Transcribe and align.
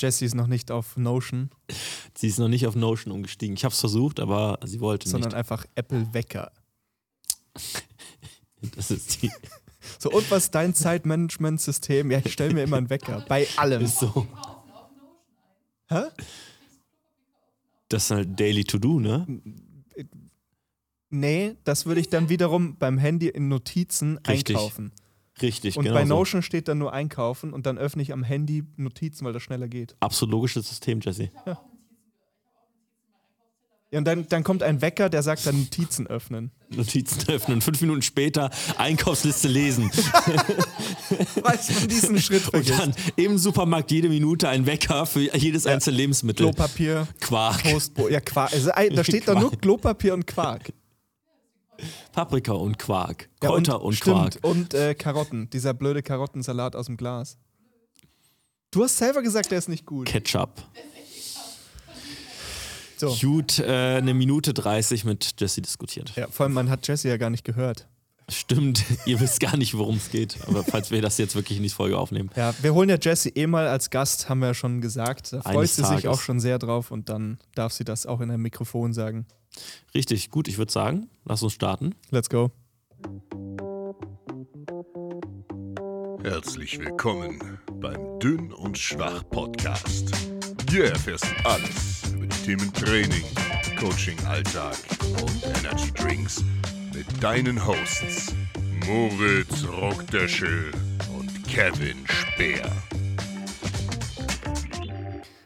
Jessie 0.00 0.24
ist 0.24 0.34
noch 0.34 0.46
nicht 0.46 0.70
auf 0.70 0.96
Notion, 0.96 1.50
Sie 2.16 2.28
ist 2.28 2.38
noch 2.38 2.48
nicht 2.48 2.66
auf 2.66 2.74
Notion 2.74 3.12
umgestiegen. 3.12 3.54
Ich 3.56 3.64
habe 3.64 3.72
es 3.72 3.80
versucht, 3.80 4.20
aber 4.20 4.58
sie 4.64 4.80
wollte 4.80 5.08
sondern 5.08 5.30
nicht. 5.30 5.36
einfach 5.38 5.66
Apple 5.74 6.12
Wecker. 6.12 6.52
Das 8.76 8.90
ist 8.90 9.22
die. 9.22 9.30
So, 9.98 10.10
und 10.10 10.30
was 10.30 10.44
ist 10.44 10.54
dein 10.54 10.74
Zeitmanagement-System? 10.74 12.10
Ja, 12.10 12.20
ich 12.22 12.34
stelle 12.34 12.52
mir 12.52 12.62
immer 12.64 12.76
einen 12.76 12.90
Wecker. 12.90 13.24
Bei 13.26 13.46
allem. 13.56 13.80
Ist 13.80 14.00
so. 14.00 14.26
Hä? 15.88 16.02
Das 17.88 18.04
ist 18.04 18.10
halt 18.10 18.38
Daily 18.38 18.64
To 18.64 18.76
Do, 18.78 19.00
ne? 19.00 19.26
Nee, 21.08 21.56
das 21.64 21.86
würde 21.86 22.00
ich 22.02 22.10
dann 22.10 22.28
wiederum 22.28 22.76
beim 22.76 22.98
Handy 22.98 23.28
in 23.28 23.48
Notizen 23.48 24.18
Richtig, 24.28 24.56
einkaufen. 24.56 24.92
Richtig, 25.42 25.76
Und 25.76 25.84
genau. 25.84 25.96
bei 25.96 26.04
so. 26.04 26.14
Notion 26.14 26.42
steht 26.42 26.68
dann 26.68 26.78
nur 26.78 26.92
einkaufen 26.92 27.52
und 27.52 27.66
dann 27.66 27.78
öffne 27.78 28.02
ich 28.02 28.12
am 28.12 28.22
Handy 28.22 28.64
Notizen, 28.76 29.24
weil 29.24 29.32
das 29.32 29.42
schneller 29.42 29.68
geht. 29.68 29.96
Absolut 30.00 30.32
logisches 30.32 30.68
System, 30.68 31.00
Jesse. 31.00 31.30
Ja, 33.92 33.98
und 33.98 34.04
dann, 34.04 34.28
dann 34.28 34.44
kommt 34.44 34.62
ein 34.62 34.82
Wecker, 34.82 35.08
der 35.08 35.24
sagt 35.24 35.44
dann 35.46 35.58
Notizen 35.58 36.06
öffnen. 36.06 36.52
Notizen 36.68 37.28
öffnen, 37.28 37.60
fünf 37.60 37.80
Minuten 37.80 38.02
später 38.02 38.50
Einkaufsliste 38.78 39.48
lesen. 39.48 39.90
Weiß 41.42 41.80
man 41.80 41.88
diesen 41.88 42.20
Schritt 42.20 42.44
Und 42.44 42.50
vergisst. 42.50 42.78
dann 42.78 42.94
im 43.16 43.36
Supermarkt 43.36 43.90
jede 43.90 44.08
Minute 44.08 44.48
ein 44.48 44.64
Wecker 44.66 45.06
für 45.06 45.36
jedes 45.36 45.66
einzelne 45.66 45.96
Lebensmittel. 45.96 46.46
Klopapier, 46.46 47.08
Quark, 47.20 47.64
Toastbrot, 47.64 48.12
ja 48.12 48.20
Quark. 48.20 48.52
Also, 48.52 48.70
da 48.70 49.02
steht 49.04 49.26
doch 49.26 49.40
nur 49.40 49.50
Klopapier 49.50 50.14
und 50.14 50.24
Quark. 50.24 50.72
Paprika 52.12 52.52
und 52.52 52.78
Quark, 52.78 53.28
Ja, 53.42 53.48
Kräuter 53.50 53.82
und, 53.82 53.94
stimmt. 53.94 54.40
Quark. 54.40 54.44
Und 54.44 54.74
äh, 54.74 54.94
Karotten, 54.94 55.48
dieser 55.50 55.74
blöde 55.74 56.02
Karottensalat 56.02 56.76
aus 56.76 56.86
dem 56.86 56.96
Glas. 56.96 57.36
Du 58.70 58.84
hast 58.84 58.98
selber 58.98 59.22
gesagt, 59.22 59.50
der 59.50 59.58
ist 59.58 59.68
nicht 59.68 59.84
gut. 59.86 60.06
Ketchup. 60.06 60.62
So. 62.96 63.16
Gut, 63.16 63.58
äh, 63.58 63.96
eine 63.96 64.12
Minute 64.12 64.52
30 64.52 65.04
mit 65.06 65.34
Jesse 65.38 65.62
diskutiert. 65.62 66.12
Ja, 66.16 66.28
vor 66.28 66.44
allem, 66.44 66.52
man 66.52 66.68
hat 66.68 66.86
Jesse 66.86 67.08
ja 67.08 67.16
gar 67.16 67.30
nicht 67.30 67.44
gehört. 67.44 67.88
Stimmt, 68.30 68.84
ihr 69.06 69.18
wisst 69.20 69.40
gar 69.40 69.56
nicht, 69.56 69.76
worum 69.76 69.96
es 69.96 70.10
geht. 70.10 70.38
Aber 70.46 70.62
falls 70.62 70.90
wir 70.90 71.02
das 71.02 71.18
jetzt 71.18 71.34
wirklich 71.34 71.58
in 71.58 71.64
die 71.64 71.68
Folge 71.68 71.98
aufnehmen. 71.98 72.30
Ja, 72.36 72.54
wir 72.62 72.74
holen 72.74 72.88
ja 72.88 72.96
Jessie 73.00 73.30
eh 73.30 73.46
mal 73.46 73.66
als 73.66 73.90
Gast, 73.90 74.28
haben 74.28 74.40
wir 74.40 74.48
ja 74.48 74.54
schon 74.54 74.80
gesagt. 74.80 75.32
Da 75.32 75.42
freut 75.42 75.56
Eines 75.56 75.76
sie 75.76 75.82
sich 75.82 75.90
Tages. 76.02 76.06
auch 76.06 76.20
schon 76.20 76.40
sehr 76.40 76.58
drauf 76.58 76.90
und 76.90 77.08
dann 77.08 77.38
darf 77.54 77.72
sie 77.72 77.84
das 77.84 78.06
auch 78.06 78.20
in 78.20 78.30
einem 78.30 78.42
Mikrofon 78.42 78.92
sagen. 78.92 79.26
Richtig, 79.94 80.30
gut, 80.30 80.46
ich 80.48 80.58
würde 80.58 80.72
sagen, 80.72 81.08
lass 81.24 81.42
uns 81.42 81.52
starten. 81.52 81.94
Let's 82.10 82.30
go. 82.30 82.50
Herzlich 86.22 86.78
willkommen 86.78 87.58
beim 87.80 88.18
Dünn 88.20 88.52
und 88.52 88.78
Schwach 88.78 89.24
Podcast. 89.30 90.12
Hier 90.70 90.84
erfährst 90.84 91.24
du 91.24 91.48
alles 91.48 92.02
über 92.14 92.26
die 92.26 92.36
Themen 92.44 92.72
Training, 92.74 93.24
Coaching, 93.78 94.18
Alltag 94.26 94.76
und 95.20 95.42
Energy 95.58 95.90
Drinks 95.92 96.44
mit 97.00 97.22
deinen 97.22 97.66
Hosts 97.66 98.34
Moritz 98.86 99.64
Rockdöschel 99.66 100.70
und 101.16 101.48
Kevin 101.48 101.96
Speer. 102.06 102.70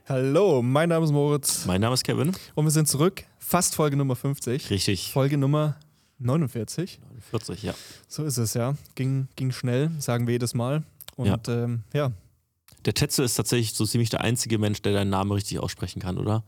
Hallo, 0.09 0.63
mein 0.63 0.89
Name 0.89 1.05
ist 1.05 1.13
Moritz 1.13 1.65
Mein 1.65 1.81
Name 1.81 1.95
ist 1.95 2.03
Kevin. 2.03 2.33
und 2.57 2.65
wir 2.65 2.73
sind 2.73 2.89
zurück. 2.89 3.23
Fast 3.39 3.77
Folge 3.77 3.97
Nummer 3.97 4.17
50. 4.17 4.69
Richtig. 4.69 5.13
Folge 5.13 5.39
Nummer 5.39 5.77
49. 6.19 6.99
40, 7.31 7.63
ja. 7.63 7.75
So 8.09 8.25
ist 8.25 8.39
es 8.39 8.55
ja. 8.55 8.75
Ging, 8.97 9.29
ging 9.37 9.53
schnell, 9.53 9.93
sagen 10.01 10.27
wir 10.27 10.33
jedes 10.33 10.55
Mal. 10.55 10.83
Und 11.15 11.29
ja, 11.29 11.39
ähm, 11.47 11.85
ja. 11.93 12.11
Der 12.85 12.95
Tetzel 12.95 13.25
ist 13.25 13.35
tatsächlich 13.35 13.75
so 13.75 13.87
ziemlich 13.87 14.11
der 14.11 14.23
einzige 14.23 14.59
Mensch, 14.59 14.83
der 14.83 14.93
deinen 14.93 15.11
Namen 15.11 15.31
richtig 15.31 15.61
aussprechen 15.61 16.03
kann, 16.03 16.19
oder? 16.19 16.43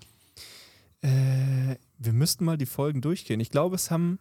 Äh, 1.03 1.77
wir 1.97 2.13
müssten 2.13 2.45
mal 2.45 2.59
die 2.59 2.67
Folgen 2.67 3.03
durchgehen. 3.03 3.39
Ich 3.39 3.51
glaube, 3.51 3.77
es 3.77 3.93
haben 3.93 4.19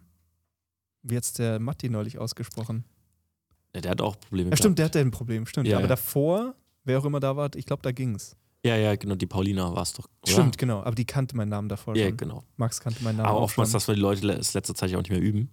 wie 1.08 1.14
jetzt 1.14 1.38
der 1.38 1.58
Matti 1.58 1.88
neulich 1.88 2.18
ausgesprochen. 2.18 2.84
Ja, 3.74 3.80
der 3.82 3.90
hat 3.92 4.00
auch 4.00 4.18
Probleme. 4.18 4.50
Ja, 4.50 4.56
stimmt, 4.56 4.78
der 4.78 4.84
gehabt. 4.84 4.94
hatte 4.96 5.00
ein 5.06 5.10
Problem, 5.10 5.46
stimmt. 5.46 5.68
Ja, 5.68 5.76
Aber 5.76 5.84
ja. 5.84 5.88
davor, 5.88 6.54
wer 6.84 6.98
auch 6.98 7.04
immer 7.04 7.20
da 7.20 7.36
war, 7.36 7.50
ich 7.54 7.66
glaube, 7.66 7.82
da 7.82 7.92
ging's. 7.92 8.36
Ja, 8.64 8.74
ja, 8.76 8.96
genau, 8.96 9.14
die 9.14 9.26
Paulina 9.26 9.72
war 9.74 9.82
es 9.82 9.92
doch. 9.92 10.08
Oder? 10.22 10.32
Stimmt, 10.32 10.58
genau. 10.58 10.80
Aber 10.82 10.94
die 10.94 11.04
kannte 11.04 11.36
meinen 11.36 11.50
Namen 11.50 11.68
davor 11.68 11.94
Ja, 11.96 12.08
schon. 12.08 12.16
genau. 12.16 12.42
Max 12.56 12.80
kannte 12.80 13.02
meinen 13.04 13.16
Namen 13.18 13.28
Aber 13.28 13.38
auch 13.38 13.44
oftmals, 13.44 13.70
dass 13.72 13.86
wir 13.86 13.94
die 13.94 14.00
Leute 14.00 14.26
das 14.26 14.54
letzte 14.54 14.74
Zeit 14.74 14.90
ja 14.90 14.98
auch 14.98 15.02
nicht 15.02 15.10
mehr 15.10 15.20
üben. 15.20 15.50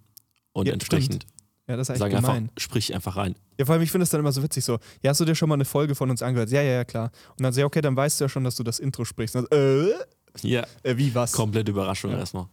Und 0.53 0.67
Ja, 0.67 0.73
entsprechend 0.73 1.25
Ja, 1.67 1.75
das 1.77 1.89
ist 1.89 1.99
sagen 1.99 2.15
gemein. 2.15 2.35
einfach, 2.43 2.53
sprich 2.57 2.93
einfach 2.95 3.15
rein. 3.17 3.35
Ja, 3.59 3.65
vor 3.65 3.73
allem, 3.73 3.83
ich 3.83 3.91
finde 3.91 4.03
es 4.03 4.09
dann 4.09 4.19
immer 4.21 4.31
so 4.31 4.41
witzig 4.41 4.65
so, 4.65 4.79
ja, 5.01 5.11
hast 5.11 5.19
du 5.19 5.25
dir 5.25 5.35
schon 5.35 5.47
mal 5.49 5.55
eine 5.55 5.65
Folge 5.65 5.93
von 5.93 6.09
uns 6.09 6.21
angehört? 6.23 6.49
Ja, 6.49 6.61
ja, 6.61 6.71
ja, 6.71 6.85
klar. 6.85 7.11
Und 7.37 7.43
dann 7.43 7.53
sag 7.53 7.61
ich, 7.61 7.65
okay, 7.65 7.81
dann 7.81 7.95
weißt 7.95 8.19
du 8.19 8.23
ja 8.25 8.29
schon, 8.29 8.43
dass 8.45 8.55
du 8.55 8.63
das 8.63 8.79
Intro 8.79 9.05
sprichst. 9.05 9.35
Und 9.35 9.47
dann, 9.51 9.59
äh, 9.59 9.91
Ja, 10.41 10.65
äh, 10.81 10.97
wie, 10.97 11.13
was? 11.13 11.33
komplette 11.33 11.71
Überraschung 11.71 12.11
Ja. 12.11 12.17
erstmal. 12.19 12.47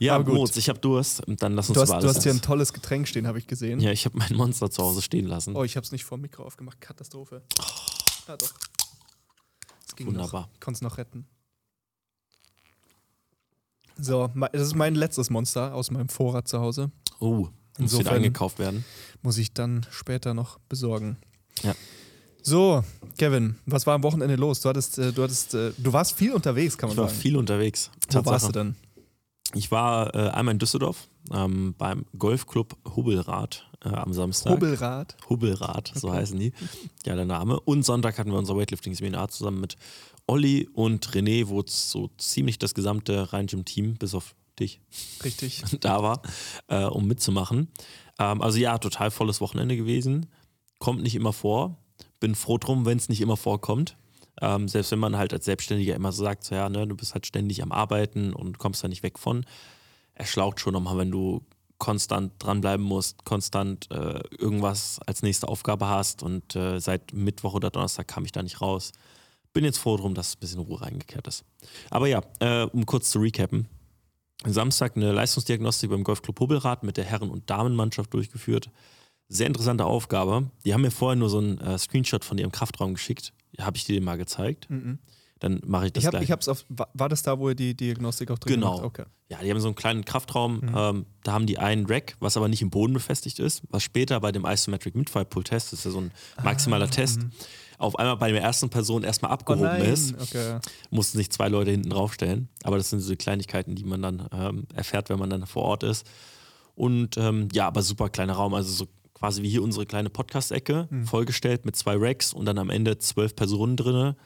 Ja, 0.00 0.14
Aber 0.14 0.24
gut. 0.24 0.34
Moritz, 0.34 0.56
ich 0.56 0.68
habe 0.70 0.78
Durst. 0.78 1.26
Und 1.26 1.42
Dann 1.42 1.52
lass 1.52 1.68
uns 1.68 1.74
Du 1.74 1.82
hast, 1.82 1.90
über 1.90 2.00
du 2.00 2.08
hast 2.08 2.22
hier 2.22 2.32
ein 2.32 2.40
tolles 2.40 2.72
Getränk 2.72 3.06
stehen, 3.06 3.26
habe 3.26 3.38
ich 3.38 3.46
gesehen. 3.46 3.80
Ja, 3.80 3.92
ich 3.92 4.06
habe 4.06 4.16
mein 4.16 4.34
Monster 4.34 4.70
zu 4.70 4.82
Hause 4.82 5.02
stehen 5.02 5.26
lassen. 5.26 5.54
Oh, 5.54 5.62
ich 5.62 5.76
habe 5.76 5.84
es 5.84 5.92
nicht 5.92 6.04
vor 6.04 6.16
dem 6.16 6.22
Mikro 6.22 6.42
aufgemacht. 6.42 6.80
Katastrophe. 6.80 7.42
Ja, 8.26 8.36
doch. 8.36 8.50
Es 9.86 9.94
ging 9.94 10.06
Wunderbar. 10.06 10.48
noch. 10.52 10.60
Konnte 10.60 10.78
es 10.78 10.82
noch 10.82 10.96
retten. 10.96 11.26
So, 13.98 14.30
das 14.52 14.62
ist 14.62 14.74
mein 14.74 14.94
letztes 14.94 15.28
Monster 15.28 15.74
aus 15.74 15.90
meinem 15.90 16.08
Vorrat 16.08 16.48
zu 16.48 16.60
Hause. 16.60 16.90
Oh, 17.18 17.48
muss 17.78 17.98
wieder 17.98 18.12
eingekauft 18.12 18.58
werden. 18.58 18.84
Muss 19.22 19.36
ich 19.36 19.52
dann 19.52 19.84
später 19.90 20.32
noch 20.32 20.58
besorgen. 20.68 21.18
Ja. 21.62 21.74
So, 22.42 22.82
Kevin, 23.18 23.56
was 23.66 23.86
war 23.86 23.94
am 23.96 24.02
Wochenende 24.02 24.36
los? 24.36 24.62
Du 24.62 24.70
hattest, 24.70 24.96
äh, 24.96 25.12
du 25.12 25.22
hattest, 25.22 25.52
äh, 25.52 25.72
du 25.76 25.92
warst 25.92 26.14
viel 26.14 26.32
unterwegs, 26.32 26.78
kann 26.78 26.88
man 26.88 26.94
Ich 26.94 27.00
war 27.02 27.08
sagen. 27.08 27.20
viel 27.20 27.36
unterwegs. 27.36 27.90
Wo 28.08 28.14
warst 28.24 28.46
Tatsache. 28.46 28.52
du 28.52 28.58
denn? 28.60 28.76
Ich 29.54 29.70
war 29.70 30.14
äh, 30.14 30.30
einmal 30.30 30.52
in 30.52 30.58
Düsseldorf 30.58 31.08
ähm, 31.32 31.74
beim 31.76 32.06
Golfclub 32.16 32.76
Hubbelrad 32.96 33.68
äh, 33.84 33.88
am 33.88 34.12
Samstag. 34.12 34.52
Hobelrad. 34.52 35.16
Hubbelrad, 35.28 35.92
so 35.94 36.12
heißen 36.12 36.38
die. 36.38 36.52
Ja, 37.04 37.16
der 37.16 37.24
Name. 37.24 37.58
Und 37.60 37.84
Sonntag 37.84 38.18
hatten 38.18 38.30
wir 38.30 38.38
unser 38.38 38.56
Weightlifting-Seminar 38.56 39.28
zusammen 39.28 39.60
mit 39.60 39.76
Olli 40.26 40.68
und 40.72 41.08
René, 41.08 41.48
wo 41.48 41.62
so 41.66 42.10
ziemlich 42.18 42.58
das 42.58 42.74
gesamte 42.74 43.32
Rhein-Gym-Team, 43.32 43.96
bis 43.96 44.14
auf 44.14 44.34
dich, 44.58 44.80
Richtig. 45.24 45.62
da 45.80 46.02
war, 46.02 46.22
äh, 46.68 46.84
um 46.84 47.06
mitzumachen. 47.06 47.68
Ähm, 48.18 48.42
also 48.42 48.58
ja, 48.58 48.78
total 48.78 49.10
volles 49.10 49.40
Wochenende 49.40 49.76
gewesen. 49.76 50.26
Kommt 50.78 51.02
nicht 51.02 51.14
immer 51.14 51.32
vor. 51.32 51.76
Bin 52.20 52.34
froh 52.34 52.58
drum, 52.58 52.84
wenn 52.84 52.98
es 52.98 53.08
nicht 53.08 53.20
immer 53.20 53.36
vorkommt. 53.36 53.96
Ähm, 54.40 54.68
selbst 54.68 54.90
wenn 54.92 54.98
man 54.98 55.16
halt 55.16 55.32
als 55.32 55.44
Selbstständiger 55.44 55.94
immer 55.94 56.12
so 56.12 56.24
sagt, 56.24 56.44
so, 56.44 56.54
ja, 56.54 56.68
ne, 56.68 56.86
du 56.86 56.96
bist 56.96 57.14
halt 57.14 57.26
ständig 57.26 57.62
am 57.62 57.72
Arbeiten 57.72 58.32
und 58.32 58.58
kommst 58.58 58.82
da 58.82 58.88
nicht 58.88 59.02
weg 59.02 59.18
von. 59.18 59.44
Er 60.14 60.26
schlaucht 60.26 60.60
schon 60.60 60.72
nochmal, 60.72 60.98
wenn 60.98 61.10
du 61.10 61.42
konstant 61.78 62.32
dranbleiben 62.38 62.84
musst, 62.84 63.24
konstant 63.24 63.90
äh, 63.90 64.20
irgendwas 64.38 65.00
als 65.06 65.22
nächste 65.22 65.48
Aufgabe 65.48 65.88
hast 65.88 66.22
und 66.22 66.54
äh, 66.54 66.78
seit 66.78 67.12
Mittwoch 67.12 67.54
oder 67.54 67.70
Donnerstag 67.70 68.06
kam 68.06 68.24
ich 68.24 68.32
da 68.32 68.42
nicht 68.42 68.60
raus. 68.60 68.92
Bin 69.52 69.64
jetzt 69.64 69.78
froh 69.78 69.96
drum, 69.96 70.14
dass 70.14 70.36
ein 70.36 70.40
bisschen 70.40 70.60
Ruhe 70.60 70.80
reingekehrt 70.80 71.26
ist. 71.26 71.44
Aber 71.90 72.06
ja, 72.06 72.22
äh, 72.38 72.64
um 72.64 72.86
kurz 72.86 73.10
zu 73.10 73.18
recappen. 73.18 73.66
Samstag 74.46 74.96
eine 74.96 75.12
Leistungsdiagnostik 75.12 75.90
beim 75.90 76.04
Golfclub 76.04 76.38
Hubbelrad 76.38 76.82
mit 76.82 76.96
der 76.96 77.04
Herren- 77.04 77.30
und 77.30 77.50
Damenmannschaft 77.50 78.14
durchgeführt. 78.14 78.70
Sehr 79.32 79.46
interessante 79.46 79.84
Aufgabe. 79.84 80.50
Die 80.64 80.74
haben 80.74 80.82
mir 80.82 80.90
vorher 80.90 81.14
nur 81.16 81.30
so 81.30 81.38
einen 81.38 81.58
äh, 81.58 81.78
Screenshot 81.78 82.24
von 82.24 82.36
ihrem 82.36 82.50
Kraftraum 82.52 82.94
geschickt. 82.94 83.32
Habe 83.60 83.76
ich 83.76 83.84
dir 83.84 83.94
den 83.94 84.04
mal 84.04 84.18
gezeigt? 84.18 84.68
Mhm. 84.68 84.98
Dann 85.38 85.60
mache 85.64 85.86
ich 85.86 85.92
das 85.92 86.02
Ich 86.02 86.06
hab, 86.06 86.12
gleich. 86.12 86.24
ich 86.24 86.30
hab's 86.32 86.48
auf, 86.48 86.66
war 86.68 87.08
das 87.08 87.22
da, 87.22 87.38
wo 87.38 87.48
ihr 87.48 87.54
die 87.54 87.74
Diagnostik 87.74 88.30
auch 88.30 88.38
drin 88.38 88.54
Genau. 88.54 88.72
gemacht? 88.76 88.84
Okay. 88.86 89.04
Ja, 89.30 89.38
die 89.38 89.48
haben 89.50 89.60
so 89.60 89.68
einen 89.68 89.76
kleinen 89.76 90.04
Kraftraum. 90.04 90.56
Mhm. 90.56 90.72
Ähm, 90.76 91.06
da 91.22 91.32
haben 91.32 91.46
die 91.46 91.58
einen 91.58 91.86
Rack, 91.86 92.16
was 92.20 92.36
aber 92.36 92.48
nicht 92.48 92.60
im 92.60 92.70
Boden 92.70 92.92
befestigt 92.92 93.38
ist, 93.38 93.62
was 93.70 93.82
später 93.84 94.18
bei 94.20 94.32
dem 94.32 94.44
Isometric 94.44 94.94
Midfire 94.96 95.24
Pull 95.24 95.44
Test, 95.44 95.72
das 95.72 95.78
ist 95.80 95.84
ja 95.86 95.90
so 95.92 96.00
ein 96.00 96.10
maximaler 96.42 96.86
Ah, 96.86 96.88
Test, 96.88 97.20
mhm. 97.20 97.30
auf 97.78 97.96
einmal 97.98 98.16
bei 98.16 98.32
der 98.32 98.42
ersten 98.42 98.68
Person 98.68 99.04
erstmal 99.04 99.30
Oh 99.30 99.34
abgehoben 99.34 99.64
nein. 99.68 99.82
ist. 99.84 100.14
Okay. 100.20 100.58
Mussten 100.90 101.16
sich 101.18 101.30
zwei 101.30 101.48
Leute 101.48 101.70
hinten 101.70 101.88
draufstellen. 101.90 102.48
Aber 102.64 102.76
das 102.76 102.90
sind 102.90 102.98
diese 102.98 103.16
Kleinigkeiten, 103.16 103.76
die 103.76 103.84
man 103.84 104.02
dann 104.02 104.26
ähm, 104.32 104.64
erfährt, 104.74 105.08
wenn 105.08 105.20
man 105.20 105.30
dann 105.30 105.46
vor 105.46 105.62
Ort 105.62 105.84
ist. 105.84 106.04
Und 106.74 107.16
ähm, 107.16 107.48
ja, 107.52 107.66
aber 107.68 107.82
super 107.82 108.08
kleiner 108.10 108.32
Raum, 108.34 108.52
also 108.54 108.70
so 108.72 108.88
quasi 109.20 109.42
wie 109.42 109.50
hier 109.50 109.62
unsere 109.62 109.84
kleine 109.86 110.10
Podcast-Ecke, 110.10 110.88
Mhm. 110.90 111.04
vollgestellt 111.06 111.64
mit 111.66 111.76
zwei 111.76 111.94
Racks 111.96 112.32
und 112.32 112.46
dann 112.46 112.58
am 112.58 112.70
Ende 112.70 112.96
zwölf 112.98 113.36
Personen 113.36 113.76
drinne. 113.76 114.16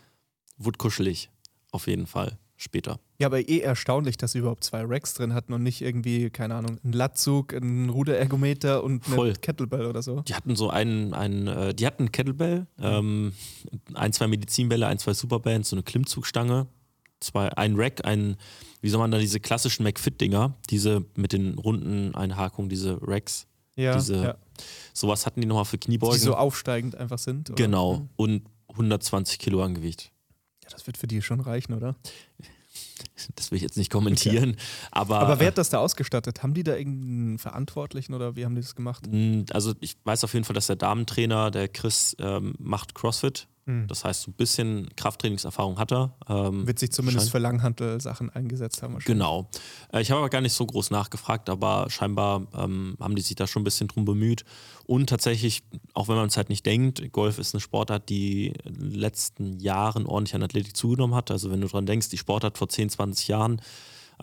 Wurde 0.57 0.79
kuschelig, 0.79 1.31
auf 1.73 1.89
jeden 1.89 2.07
Fall, 2.07 2.39
später. 2.57 3.01
Ja, 3.19 3.27
aber 3.27 3.41
eh 3.49 3.59
erstaunlich, 3.59 4.17
dass 4.17 4.33
sie 4.33 4.39
überhaupt 4.39 4.63
zwei 4.63 4.83
Racks 4.87 5.15
drin 5.15 5.35
hatten 5.35 5.53
und 5.53 5.65
nicht 5.65 5.83
irgendwie, 5.83 6.31
keine 6.31 6.55
Ahnung, 6.55 6.79
einen 6.85 6.93
Latzug, 6.93 7.53
einen 7.55 7.91
Ruderergometer 7.91 8.85
und 8.85 9.05
eine 9.07 9.17
Voll. 9.17 9.33
Kettlebell 9.35 9.87
oder 9.87 10.01
so. 10.01 10.21
Die 10.23 10.35
hatten 10.35 10.55
so 10.55 10.71
einen, 10.71 11.13
einen 11.13 11.49
äh, 11.49 11.75
die 11.75 11.87
hatten 11.89 12.05
einen 12.05 12.13
Kettlebell, 12.13 12.69
ähm, 12.79 13.33
ein, 13.95 14.13
zwei 14.13 14.29
Medizinbälle, 14.29 14.87
ein, 14.87 14.99
zwei 15.01 15.13
Superbands, 15.15 15.71
so 15.71 15.75
eine 15.77 15.83
Klimmzugstange, 15.83 16.69
zwei, 17.19 17.49
ein 17.57 17.75
Rack, 17.75 18.05
ein, 18.05 18.37
wie 18.81 18.91
soll 18.91 19.01
man 19.01 19.11
da 19.11 19.19
diese 19.19 19.41
klassischen 19.41 19.83
McFit-Dinger, 19.83 20.55
diese 20.71 21.05
mit 21.17 21.33
den 21.33 21.59
runden 21.59 22.15
Einhakungen, 22.15 22.69
diese 22.69 22.99
Racks, 23.03 23.49
Ja, 23.77 23.95
Diese 23.97 24.15
ja. 24.23 24.37
Sowas 24.93 25.27
hatten 25.27 25.41
die 25.41 25.47
nochmal 25.47 25.65
für 25.65 25.79
die 25.79 25.87
Kniebeugen. 25.87 26.19
so 26.19 26.35
aufsteigend 26.35 26.95
einfach 26.97 27.19
sind. 27.19 27.51
oder? 27.51 27.57
genau. 27.57 27.95
Mhm. 27.99 28.09
Und 28.17 28.43
120 28.69 29.39
Kilo 29.39 29.63
an 29.63 29.75
Gewicht. 29.75 30.11
Ja, 30.65 30.71
das 30.71 30.87
wird 30.87 30.97
für 30.97 31.07
die 31.07 31.23
schon 31.23 31.41
reichen, 31.41 31.75
oder? 31.75 31.97
Das 33.37 33.51
will 33.51 33.57
ich 33.57 33.63
jetzt 33.63 33.77
nicht 33.77 33.91
kommentieren. 33.91 34.57
Aber, 34.91 35.21
Aber 35.21 35.39
wer 35.39 35.49
hat 35.49 35.59
das 35.59 35.71
da 35.71 35.79
ausgestattet? 35.79 36.43
Haben 36.43 36.55
die 36.55 36.63
da 36.65 36.77
irgendeinen 36.77 37.39
Verantwortlichen 37.39 38.15
oder 38.15 38.35
wie 38.37 38.45
haben 38.45 38.55
die 38.55 38.61
das 38.61 38.75
gemacht? 38.75 39.07
mh, 39.11 39.45
also 39.53 39.75
ich 39.81 39.97
weiß 40.05 40.25
auf 40.25 40.33
jeden 40.35 40.45
Fall, 40.45 40.55
dass 40.55 40.67
der 40.67 40.77
Damentrainer, 40.77 41.51
der 41.51 41.69
Chris, 41.69 42.17
ähm, 42.19 42.55
macht 42.59 42.95
CrossFit. 42.95 43.47
Hm. 43.67 43.87
Das 43.89 44.05
heißt, 44.05 44.23
so 44.23 44.31
ein 44.31 44.35
bisschen 44.35 44.89
Krafttrainingserfahrung 44.97 45.79
hat 45.79 45.93
er. 45.93 46.15
Ähm, 46.29 46.67
Wird 46.67 46.79
sich 46.79 46.93
zumindest 46.93 47.31
für 47.31 47.39
Langhantel-Sachen 47.39 48.29
eingesetzt 48.31 48.83
haben. 48.83 48.95
wahrscheinlich. 48.95 49.07
Genau. 49.07 49.49
Äh, 49.93 50.03
Ich 50.03 50.11
habe 50.11 50.19
aber 50.19 50.29
gar 50.29 50.41
nicht 50.43 50.53
so 50.53 50.67
groß 50.67 50.91
nachgefragt, 50.91 51.49
aber 51.49 51.87
scheinbar 51.89 52.47
ähm, 52.55 52.97
haben 53.01 53.17
die 53.17 53.23
sich 53.23 53.37
da 53.37 53.47
schon 53.47 53.63
ein 53.63 53.65
bisschen 53.65 53.89
drum 53.89 54.05
bemüht. 54.05 54.45
Und 54.87 55.09
tatsächlich, 55.09 55.63
auch 55.95 56.09
wenn 56.09 56.17
man 56.17 56.27
es 56.29 56.37
halt 56.37 56.51
nicht 56.51 56.67
denkt, 56.67 57.11
Golf 57.13 57.39
ist 57.39 57.55
eine 57.55 57.61
Sportart, 57.61 58.09
die 58.11 58.49
in 58.65 58.75
den 58.75 58.95
letzten 58.95 59.59
Jahren 59.59 60.05
ordentlich 60.07 60.35
an 60.35 60.43
Athletik 60.43 60.77
zugenommen 60.77 61.15
hat. 61.15 61.31
Also 61.31 61.51
wenn 61.51 61.61
du 61.63 61.69
dran 61.69 61.87
denkst, 61.87 62.11
die 62.11 62.19
Sportart 62.19 62.59
vor 62.59 62.69
10, 62.69 62.91
20 62.91 63.29
Jahren, 63.29 63.63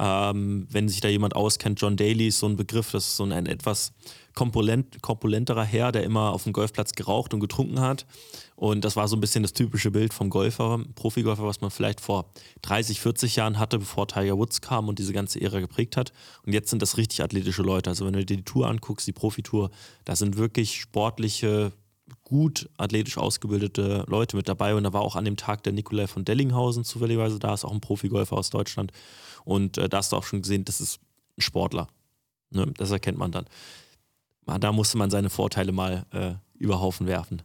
ähm, 0.04 0.66
wenn 0.72 0.90
sich 0.90 1.00
da 1.00 1.10
jemand 1.10 1.36
auskennt, 1.36 1.80
John 1.80 1.96
Daly 1.96 2.30
ist 2.30 2.40
so 2.40 2.48
ein 2.48 2.58
Begriff, 2.58 2.90
das 2.90 3.06
ist 3.06 3.18
so 3.18 3.24
ein, 3.24 3.32
ein 3.32 3.46
etwas 3.46 3.94
korpulent, 4.34 5.00
korpulenterer 5.04 5.64
Herr, 5.64 5.92
der 5.92 6.04
immer 6.04 6.32
auf 6.32 6.44
dem 6.44 6.54
Golfplatz 6.54 6.94
geraucht 6.94 7.36
und 7.36 7.40
getrunken 7.40 7.80
hat. 7.82 8.08
Und 8.56 8.84
das 8.84 8.96
war 8.96 9.08
so 9.08 9.16
ein 9.16 9.20
bisschen 9.20 9.44
das 9.44 9.54
typische 9.54 9.92
Bild 9.92 10.12
vom 10.12 10.32
Golfer, 10.32 10.80
Profigolfer, 10.96 11.46
was 11.46 11.62
man 11.62 11.70
vielleicht 11.70 12.02
vor 12.02 12.32
30, 12.64 13.00
40 13.00 13.36
Jahren 13.36 13.60
hatte, 13.60 13.78
bevor 13.78 14.08
Tiger 14.08 14.40
Woods 14.40 14.62
kam 14.62 14.88
und 14.88 14.98
diese 14.98 15.14
ganze 15.14 15.40
Ära 15.40 15.60
geprägt 15.60 15.96
hat. 15.98 16.14
Und 16.48 16.54
jetzt 16.54 16.72
sind 16.72 16.82
das 16.82 16.98
richtig 16.98 17.22
athletische 17.22 17.62
Leute. 17.62 17.92
Also 17.92 18.08
wenn 18.08 18.14
du 18.14 18.26
dir 18.26 18.38
die 18.38 18.44
Tour 18.44 18.68
anguckst, 18.68 19.06
die 19.06 19.14
Profitour, 19.14 19.70
da 20.06 20.16
sind 20.16 20.36
wirklich 20.36 20.82
sportliche, 20.82 21.74
gut 22.32 22.70
athletisch 22.78 23.18
ausgebildete 23.18 24.06
Leute 24.08 24.38
mit 24.38 24.48
dabei. 24.48 24.74
Und 24.74 24.84
da 24.86 24.94
war 24.94 25.02
auch 25.02 25.18
an 25.18 25.26
dem 25.26 25.36
Tag 25.36 25.64
der 25.64 25.74
Nikolai 25.74 26.08
von 26.08 26.24
Dellinghausen 26.24 26.86
zufälligerweise 26.86 27.40
da, 27.40 27.54
ist 27.54 27.66
auch 27.66 27.74
ein 27.74 27.82
Profigolfer 27.82 28.38
aus 28.38 28.50
Deutschland. 28.50 28.94
Und 29.44 29.78
äh, 29.78 29.90
da 29.90 29.98
hast 29.98 30.14
du 30.14 30.16
auch 30.16 30.24
schon 30.24 30.42
gesehen, 30.42 30.64
das 30.64 30.80
ist 30.80 31.02
ein 31.38 31.42
Sportler. 31.42 31.90
Ne? 32.50 32.68
Das 32.78 32.90
erkennt 32.90 33.18
man 33.18 33.34
dann. 33.34 33.46
Da 34.46 34.72
musste 34.72 34.98
man 34.98 35.12
seine 35.12 35.30
Vorteile 35.30 35.74
mal 35.74 36.06
äh, 36.12 36.34
über 36.56 36.80
Haufen 36.80 37.06
werfen 37.06 37.42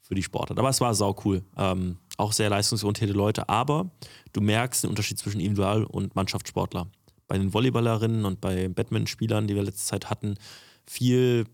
für 0.00 0.14
die 0.14 0.22
Sportart. 0.22 0.58
Aber 0.58 0.70
es 0.70 0.80
war 0.80 0.94
sau 0.94 1.14
cool. 1.24 1.44
Ähm, 1.58 1.98
auch 2.16 2.32
sehr 2.32 2.48
leistungsorientierte 2.48 3.14
Leute. 3.14 3.48
Aber 3.50 3.90
du 4.32 4.40
merkst 4.40 4.84
den 4.84 4.90
Unterschied 4.90 5.18
zwischen 5.18 5.40
Individual- 5.40 5.84
und 5.84 6.16
Mannschaftssportler. 6.16 6.86
Bei 7.28 7.36
den 7.36 7.52
Volleyballerinnen 7.52 8.24
und 8.24 8.40
bei 8.40 8.68
Badmintonspielern, 8.68 9.46
die 9.46 9.54
wir 9.54 9.62
letzte 9.62 9.84
Zeit 9.84 10.08
hatten, 10.08 10.36
viel 10.86 11.44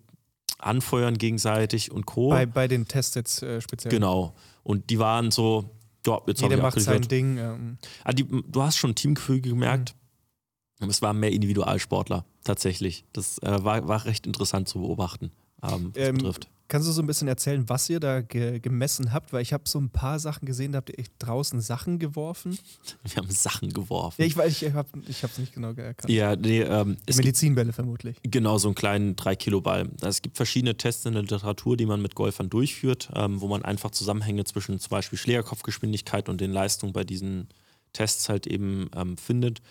anfeuern 0.59 1.19
gegenseitig 1.19 1.91
und 1.91 2.07
Co. 2.07 2.31
Bei, 2.31 2.47
bei 2.47 2.69
den 2.69 2.87
Tests 2.89 3.15
jetzt 3.15 3.43
äh, 3.43 3.61
speziell. 3.61 3.91
genau. 3.91 4.35
Und 4.63 4.91
die 4.91 4.99
waren 4.99 5.31
so, 5.31 5.71
ja, 6.07 6.21
jetzt 6.27 6.41
Jeder 6.41 6.57
macht 6.59 6.81
sein. 6.81 7.03
Ding. 7.03 7.39
Ähm, 7.39 7.79
Ah, 8.05 8.13
die, 8.13 8.25
du 8.25 8.63
hast 8.63 8.77
schon 8.79 8.95
Teamgefüge 8.95 9.51
gemerkt. 9.51 9.95
Aber 10.81 10.91
es 10.91 11.01
waren 11.01 11.19
mehr 11.19 11.33
Individualsportler, 11.33 12.27
tatsächlich. 12.45 13.05
Das 13.13 13.39
äh, 13.39 13.65
war, 13.65 13.89
war 13.89 14.05
recht 14.05 14.27
interessant 14.27 14.69
zu 14.69 14.81
beobachten, 14.81 15.31
ähm, 15.63 15.93
was 15.95 16.09
Ähm, 16.09 16.17
betrifft. 16.17 16.49
Kannst 16.69 16.89
du 16.89 16.93
so 16.93 17.01
ein 17.01 17.07
bisschen 17.07 17.29
erzählen, 17.29 17.69
was 17.69 17.89
ihr 17.89 18.01
da 18.01 18.23
ge 18.23 18.59
gemessen 18.59 19.13
habt? 19.13 19.33
Weil 19.33 19.43
ich 19.43 19.53
habe 19.53 19.65
so 19.67 19.79
ein 19.79 19.91
paar 19.91 20.19
Sachen 20.19 20.47
gesehen, 20.47 20.73
da 20.73 20.79
habt 20.79 20.91
ihr 20.91 20.99
echt 20.99 21.13
draußen 21.21 21.61
Sachen 21.61 21.99
geworfen. 21.99 22.59
Wir 23.05 23.17
haben 23.17 23.31
Sachen 23.31 23.73
geworfen. 23.73 24.21
Ja, 24.21 24.27
ich 24.27 24.37
weiß, 24.37 24.63
ich 24.63 24.73
habe 24.73 24.89
es 25.09 25.39
nicht 25.39 25.55
genau 25.55 25.73
erkannt. 25.73 26.13
Ja, 26.13 26.35
nee, 26.35 26.63
ähm, 26.63 26.97
es 27.07 27.17
gibt 27.17 27.27
Medizinbälle 27.27 27.73
vermutlich. 27.73 28.17
genau 28.23 28.59
so 28.59 28.69
einen 28.69 28.75
kleinen 28.75 29.15
3-Kilo-Ball. 29.15 29.91
Es 30.03 30.23
gibt 30.23 30.37
verschiedene 30.37 30.77
Tests 30.77 31.07
in 31.07 31.13
der 31.13 31.23
Literatur, 31.23 31.77
die 31.77 31.87
man 31.87 32.03
mit 32.03 32.15
Golfern 32.15 32.51
durchführt, 32.51 33.11
ähm, 33.15 33.41
wo 33.41 33.47
man 33.47 33.65
einfach 33.65 33.93
Zusammenhänge 33.93 34.45
zwischen 34.45 34.81
zum 34.81 34.91
Beispiel 34.91 35.19
Schlägerkopfgeschwindigkeit 35.19 36.29
und 36.29 36.41
den 36.41 36.53
Leistungen 36.53 36.93
bei 36.93 37.05
diesen 37.05 37.49
Tests 37.93 38.29
halt 38.29 38.47
eben 38.47 38.91
ähm, 38.95 39.17
findet. 39.17 39.63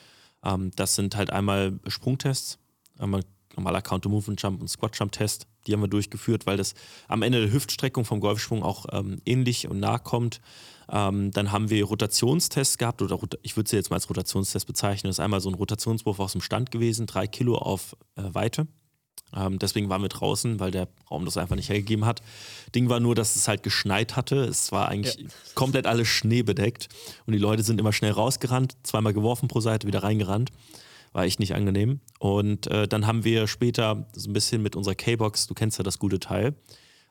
Ähm, 0.44 0.72
das 0.76 0.96
sind 0.96 1.16
halt 1.18 1.32
einmal 1.32 1.80
Sprungtests, 1.88 2.58
einmal 2.98 3.24
normaler 3.56 3.82
Counter-Movement-Jump 3.82 4.62
und 4.62 4.68
Squat-Jump-Test. 4.68 5.48
Die 5.68 5.74
haben 5.74 5.82
wir 5.82 5.88
durchgeführt, 5.88 6.46
weil 6.46 6.58
das 6.58 6.74
am 7.08 7.22
Ende 7.22 7.42
der 7.42 7.52
Hüftstreckung 7.52 8.06
vom 8.06 8.20
Golfschwung 8.20 8.64
auch 8.64 8.86
ähm, 8.92 9.20
ähnlich 9.26 9.68
und 9.68 9.80
nah 9.80 9.98
kommt. 9.98 10.42
Ähm, 10.92 11.32
dann 11.32 11.52
haben 11.52 11.70
wir 11.70 11.84
Rotationstests 11.86 12.78
gehabt, 12.78 13.02
oder 13.02 13.18
ich 13.42 13.58
würde 13.58 13.70
sie 13.70 13.76
jetzt 13.76 13.90
mal 13.90 13.96
als 13.96 14.10
Rotationstest 14.10 14.68
bezeichnen. 14.68 15.10
Das 15.10 15.16
ist 15.16 15.20
einmal 15.20 15.42
so 15.42 15.50
ein 15.50 15.56
Rotationswurf 15.56 16.20
aus 16.20 16.34
dem 16.34 16.42
Stand 16.42 16.72
gewesen, 16.72 17.08
drei 17.08 17.28
Kilo 17.28 17.58
auf 17.58 17.96
äh, 18.16 18.22
Weite. 18.34 18.68
Ähm, 19.36 19.60
deswegen 19.60 19.90
waren 19.90 20.02
wir 20.02 20.10
draußen, 20.10 20.60
weil 20.60 20.72
der 20.72 20.88
Raum 21.10 21.26
das 21.26 21.38
einfach 21.38 21.56
nicht 21.56 21.70
hergegeben 21.70 22.06
hat. 22.06 22.22
Ding 22.74 22.90
war 22.90 23.00
nur, 23.00 23.16
dass 23.16 23.36
es 23.36 23.48
halt 23.48 23.64
geschneit 23.64 24.16
hatte. 24.16 24.38
Es 24.44 24.72
war 24.72 24.88
eigentlich 24.88 25.26
komplett 25.56 25.88
alles 25.88 26.08
schneebedeckt 26.08 26.90
und 27.26 27.34
die 27.34 27.40
Leute 27.40 27.64
sind 27.64 27.80
immer 27.80 27.94
schnell 27.94 28.12
rausgerannt, 28.12 28.78
zweimal 28.84 29.14
geworfen 29.14 29.48
pro 29.48 29.60
Seite, 29.60 29.88
wieder 29.88 30.04
reingerannt. 30.04 30.52
War 31.16 31.24
echt 31.24 31.40
nicht 31.40 31.56
angenehm. 31.56 32.02
Und 32.20 32.68
äh, 32.68 32.90
dann 32.90 33.08
haben 33.08 33.24
wir 33.24 33.48
später 33.48 34.06
so 34.14 34.30
ein 34.30 34.34
bisschen 34.34 34.62
mit 34.62 34.76
unserer 34.76 34.96
K-Box, 34.96 35.48
du 35.48 35.54
kennst 35.54 35.78
ja 35.78 35.84
das 35.86 35.98
gute 35.98 36.20
Teil, 36.20 36.56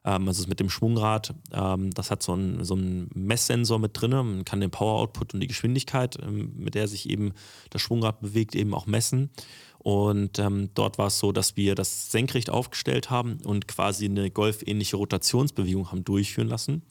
ähm, 0.05 0.29
also 0.29 0.47
mit 0.47 0.61
dem 0.61 0.69
Schwungrad, 0.69 1.35
ähm, 1.55 1.91
das 1.91 2.11
hat 2.11 2.23
so 2.23 2.33
einen, 2.33 2.63
so 2.65 2.77
Messsensor 2.77 3.79
mit 3.79 3.99
drin. 3.99 4.11
Man 4.11 4.45
kann 4.45 4.61
den 4.61 4.71
Power-Output 4.71 5.33
und 5.33 5.41
die 5.41 5.47
Geschwindigkeit, 5.47 6.19
ähm, 6.23 6.53
mit 6.55 6.75
der 6.75 6.87
sich 6.87 7.09
eben 7.09 7.33
das 7.71 7.81
Schwungrad 7.81 8.21
bewegt, 8.21 8.55
eben 8.55 8.75
auch 8.75 8.85
messen. 8.85 9.31
Und 9.79 10.39
ähm, 10.39 10.69
dort 10.75 10.99
war 10.99 11.07
es 11.07 11.19
so, 11.19 11.33
dass 11.33 11.57
wir 11.57 11.75
das 11.75 12.13
senkrecht 12.13 12.51
aufgestellt 12.51 13.09
haben 13.09 13.39
und 13.43 13.69
quasi 13.69 14.05
eine 14.05 14.31
golfähnliche 14.31 14.97
Rotationsbewegung 14.97 15.91
haben 15.91 16.05
durchführen 16.05 16.49
lassen. 16.49 16.83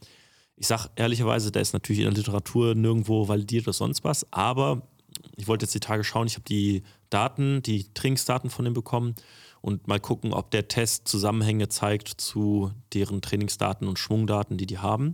Ich 0.56 0.66
sage 0.66 0.90
ehrlicherweise, 0.96 1.52
da 1.52 1.60
ist 1.60 1.74
natürlich 1.74 2.00
in 2.00 2.08
der 2.08 2.18
Literatur 2.18 2.74
nirgendwo 2.74 3.28
validiert 3.28 3.66
oder 3.66 3.74
sonst 3.74 4.04
was, 4.04 4.26
aber 4.34 4.88
ich 5.36 5.48
wollte 5.48 5.66
jetzt 5.66 5.76
die 5.76 5.80
Tage 5.80 6.04
schauen, 6.04 6.28
ich 6.28 6.36
habe 6.36 6.46
die 6.46 6.84
Daten, 7.10 7.62
die 7.62 7.94
Trainingsdaten 7.94 8.50
von 8.50 8.66
dem 8.66 8.74
bekommen 8.74 9.16
und 9.62 9.88
mal 9.88 10.00
gucken, 10.00 10.34
ob 10.34 10.52
der 10.52 10.68
Test 10.68 11.08
Zusammenhänge 11.08 11.70
zeigt 11.70 12.10
zu 12.10 12.72
deren 12.94 13.22
Trainingsdaten 13.22 13.88
und 13.88 13.98
Schwungdaten, 13.98 14.58
die 14.58 14.66
die 14.66 14.80
haben. 14.80 15.14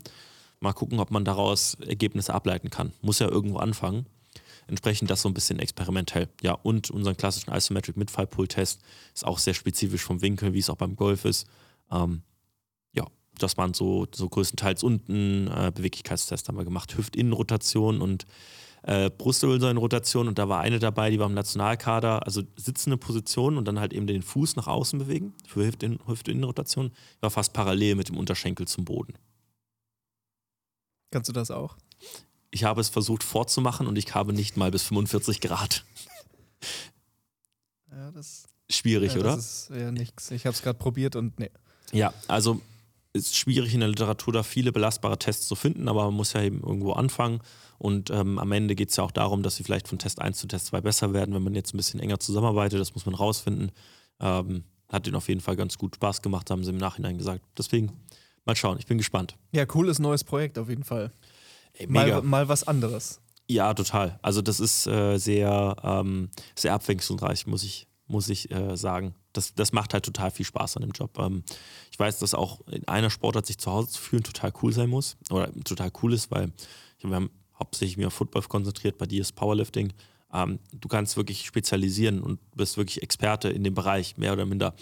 Mal 0.59 0.73
gucken, 0.73 0.99
ob 0.99 1.11
man 1.11 1.23
daraus 1.23 1.75
Ergebnisse 1.75 2.33
ableiten 2.33 2.69
kann. 2.69 2.91
Muss 3.01 3.19
ja 3.19 3.29
irgendwo 3.29 3.59
anfangen. 3.59 4.07
Entsprechend 4.67 5.09
das 5.09 5.21
so 5.21 5.29
ein 5.29 5.33
bisschen 5.33 5.59
experimentell. 5.59 6.29
Ja, 6.41 6.53
und 6.53 6.91
unseren 6.91 7.17
klassischen 7.17 7.53
Isometric 7.53 7.97
Midfall-Pull-Test 7.97 8.81
ist 9.13 9.25
auch 9.25 9.39
sehr 9.39 9.53
spezifisch 9.53 10.03
vom 10.03 10.21
Winkel, 10.21 10.53
wie 10.53 10.59
es 10.59 10.69
auch 10.69 10.77
beim 10.77 10.95
Golf 10.95 11.25
ist. 11.25 11.47
Ähm, 11.91 12.23
ja, 12.93 13.05
das 13.37 13.57
waren 13.57 13.73
so, 13.73 14.07
so 14.13 14.29
größtenteils 14.29 14.83
unten 14.83 15.47
äh, 15.47 15.71
Beweglichkeitstest 15.73 16.47
haben 16.47 16.57
wir 16.57 16.65
gemacht. 16.65 16.97
Hüftinnenrotation 16.97 18.01
und 18.01 18.25
äh, 18.83 19.09
Brustwirbelsäulenrotation 19.09 20.27
und 20.27 20.39
da 20.39 20.49
war 20.49 20.61
eine 20.61 20.79
dabei, 20.79 21.09
die 21.09 21.19
war 21.19 21.27
im 21.27 21.33
Nationalkader, 21.33 22.25
also 22.25 22.41
sitzende 22.55 22.97
Position 22.97 23.57
und 23.57 23.65
dann 23.65 23.79
halt 23.79 23.93
eben 23.93 24.07
den 24.07 24.21
Fuß 24.21 24.55
nach 24.55 24.67
außen 24.67 24.99
bewegen 24.99 25.33
für 25.47 25.65
Hüftinnen- 25.65 25.99
Hüftinnenrotation, 26.07 26.91
war 27.19 27.29
fast 27.29 27.53
parallel 27.53 27.95
mit 27.95 28.09
dem 28.09 28.17
Unterschenkel 28.17 28.67
zum 28.67 28.85
Boden. 28.85 29.13
Kannst 31.11 31.29
du 31.29 31.33
das 31.33 31.51
auch? 31.51 31.77
Ich 32.51 32.63
habe 32.63 32.81
es 32.81 32.89
versucht 32.89 33.23
vorzumachen 33.23 33.87
und 33.87 33.97
ich 33.97 34.13
habe 34.15 34.33
nicht 34.33 34.57
mal 34.57 34.71
bis 34.71 34.83
45 34.83 35.41
Grad. 35.41 35.85
Ja, 37.91 38.11
das, 38.11 38.47
Schwierig, 38.69 39.13
ja, 39.13 39.19
oder? 39.19 39.35
das 39.35 39.69
ist 39.69 39.69
ja 39.71 39.91
nichts. 39.91 40.29
Ich 40.31 40.45
habe 40.45 40.53
es 40.53 40.61
gerade 40.61 40.77
probiert 40.77 41.15
und 41.15 41.39
nee. 41.39 41.49
Ja, 41.91 42.13
also 42.27 42.61
ist 43.13 43.35
schwierig 43.35 43.73
in 43.73 43.79
der 43.79 43.89
Literatur 43.89 44.33
da 44.33 44.43
viele 44.43 44.71
belastbare 44.71 45.17
Tests 45.17 45.47
zu 45.47 45.55
finden, 45.55 45.87
aber 45.87 46.05
man 46.05 46.13
muss 46.13 46.33
ja 46.33 46.43
eben 46.43 46.61
irgendwo 46.61 46.93
anfangen. 46.93 47.41
Und 47.77 48.09
ähm, 48.11 48.37
am 48.37 48.51
Ende 48.51 48.75
geht 48.75 48.89
es 48.89 48.97
ja 48.97 49.03
auch 49.03 49.11
darum, 49.11 49.41
dass 49.41 49.55
sie 49.55 49.63
vielleicht 49.63 49.87
von 49.87 49.97
Test 49.97 50.21
1 50.21 50.37
zu 50.37 50.47
Test 50.47 50.67
2 50.67 50.81
besser 50.81 51.13
werden, 51.13 51.33
wenn 51.33 51.43
man 51.43 51.55
jetzt 51.55 51.73
ein 51.73 51.77
bisschen 51.77 51.99
enger 51.99 52.19
zusammenarbeitet. 52.19 52.79
Das 52.79 52.93
muss 52.93 53.05
man 53.05 53.15
rausfinden. 53.15 53.71
Ähm, 54.19 54.63
hat 54.89 55.07
ihnen 55.07 55.15
auf 55.15 55.27
jeden 55.27 55.41
Fall 55.41 55.55
ganz 55.55 55.77
gut 55.77 55.95
Spaß 55.95 56.21
gemacht, 56.21 56.49
haben 56.51 56.63
sie 56.63 56.71
im 56.71 56.77
Nachhinein 56.77 57.17
gesagt. 57.17 57.43
Deswegen 57.57 57.91
mal 58.45 58.55
schauen, 58.55 58.77
ich 58.79 58.87
bin 58.87 58.97
gespannt. 58.97 59.37
Ja, 59.53 59.65
cooles 59.65 59.99
neues 59.99 60.23
Projekt 60.23 60.57
auf 60.57 60.69
jeden 60.69 60.83
Fall. 60.83 61.11
Ey. 61.73 61.87
Mal, 61.87 62.21
mal 62.23 62.49
was 62.49 62.67
anderes. 62.67 63.21
Ja, 63.47 63.73
total. 63.73 64.19
Also 64.21 64.41
das 64.41 64.59
ist 64.59 64.87
äh, 64.87 65.17
sehr, 65.17 65.75
ähm, 65.83 66.29
sehr 66.55 66.73
abwechslungsreich, 66.73 67.47
muss 67.47 67.63
ich, 67.63 67.87
muss 68.09 68.27
ich 68.29 68.51
äh, 68.51 68.75
sagen. 68.75 69.15
Das, 69.33 69.53
das 69.53 69.71
macht 69.71 69.93
halt 69.93 70.03
total 70.03 70.31
viel 70.31 70.45
Spaß 70.45 70.77
an 70.77 70.81
dem 70.81 70.91
Job. 70.91 71.17
Ähm, 71.19 71.43
ich 71.91 71.99
weiß, 71.99 72.19
dass 72.19 72.33
auch 72.33 72.61
in 72.67 72.87
einer 72.87 73.09
Sportart 73.09 73.45
sich 73.45 73.57
zu 73.57 73.71
Hause 73.71 73.89
zu 73.89 74.01
fühlen 74.01 74.23
total 74.23 74.51
cool 74.61 74.73
sein 74.73 74.89
muss. 74.89 75.15
Oder 75.29 75.53
total 75.63 75.91
cool 76.01 76.13
ist, 76.13 76.31
weil 76.31 76.51
ich, 76.97 77.05
wir 77.07 77.15
haben 77.15 77.29
hauptsächlich 77.57 77.97
mich 77.97 78.07
auf 78.07 78.13
Football 78.13 78.43
konzentriert, 78.43 78.97
bei 78.97 79.05
dir 79.05 79.21
ist 79.21 79.33
Powerlifting. 79.33 79.93
Ähm, 80.33 80.59
du 80.73 80.87
kannst 80.87 81.17
wirklich 81.17 81.45
spezialisieren 81.45 82.21
und 82.21 82.39
bist 82.55 82.77
wirklich 82.77 83.03
Experte 83.03 83.49
in 83.49 83.63
dem 83.63 83.73
Bereich, 83.73 84.17
mehr 84.17 84.33
oder 84.33 84.45
minder. 84.45 84.73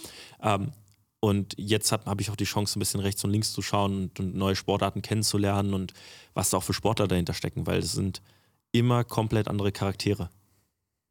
Ähm, 0.42 0.72
und 1.20 1.54
jetzt 1.58 1.90
habe 1.90 2.22
ich 2.22 2.30
auch 2.30 2.36
die 2.36 2.44
Chance, 2.44 2.78
ein 2.78 2.80
bisschen 2.80 3.00
rechts 3.00 3.24
und 3.24 3.30
links 3.30 3.52
zu 3.52 3.60
schauen 3.60 3.96
und, 3.96 4.20
und 4.20 4.36
neue 4.36 4.54
Sportarten 4.54 5.02
kennenzulernen 5.02 5.74
und 5.74 5.92
was 6.32 6.50
da 6.50 6.58
auch 6.58 6.62
für 6.62 6.74
Sportler 6.74 7.08
dahinter 7.08 7.34
stecken, 7.34 7.66
weil 7.66 7.80
das 7.80 7.92
sind 7.92 8.22
immer 8.70 9.02
komplett 9.02 9.48
andere 9.48 9.72
Charaktere. 9.72 10.30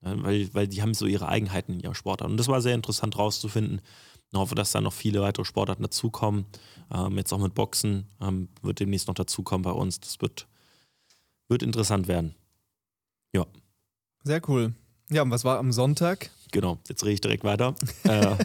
Ja, 0.04 0.24
weil, 0.24 0.54
weil 0.54 0.68
die 0.68 0.82
haben 0.82 0.94
so 0.94 1.06
ihre 1.06 1.27
Eigenheiten 1.27 1.74
in 1.74 1.80
ihrem 1.80 1.94
Sportart. 1.94 2.30
Und 2.30 2.38
das 2.38 2.48
war 2.48 2.62
sehr 2.62 2.75
interessant 2.75 3.18
rauszufinden. 3.18 3.82
Ich 4.32 4.38
hoffe, 4.38 4.56
dass 4.56 4.72
da 4.72 4.82
noch 4.82 4.94
viele 4.94 5.22
weitere 5.22 5.46
Sportarten 5.46 5.84
dazukommen. 5.84 6.46
Ähm, 6.94 7.18
jetzt 7.18 7.32
auch 7.34 7.39
mit 7.39 7.54
Boxen 7.54 8.08
ähm, 8.22 8.50
wird 8.62 8.80
demnächst 8.80 9.08
noch 9.08 9.16
dazukommen 9.16 9.63
bei 9.63 9.72
uns. 9.72 10.00
Das 10.00 10.22
wird, 10.22 10.48
wird 11.48 11.63
interessant 11.63 12.08
werden. 12.08 12.36
Ja. 13.34 13.46
Sehr 14.24 14.42
cool. 14.50 14.74
Ja, 15.10 15.22
und 15.22 15.32
was 15.32 15.46
war 15.46 15.58
am 15.58 15.72
Sonntag? 15.72 16.32
Genau, 16.51 16.80
jetzt 16.88 17.04
rede 17.04 17.13
ich 17.13 17.22
direkt 17.22 17.44
weiter. 17.46 17.75
äh, 18.04 18.36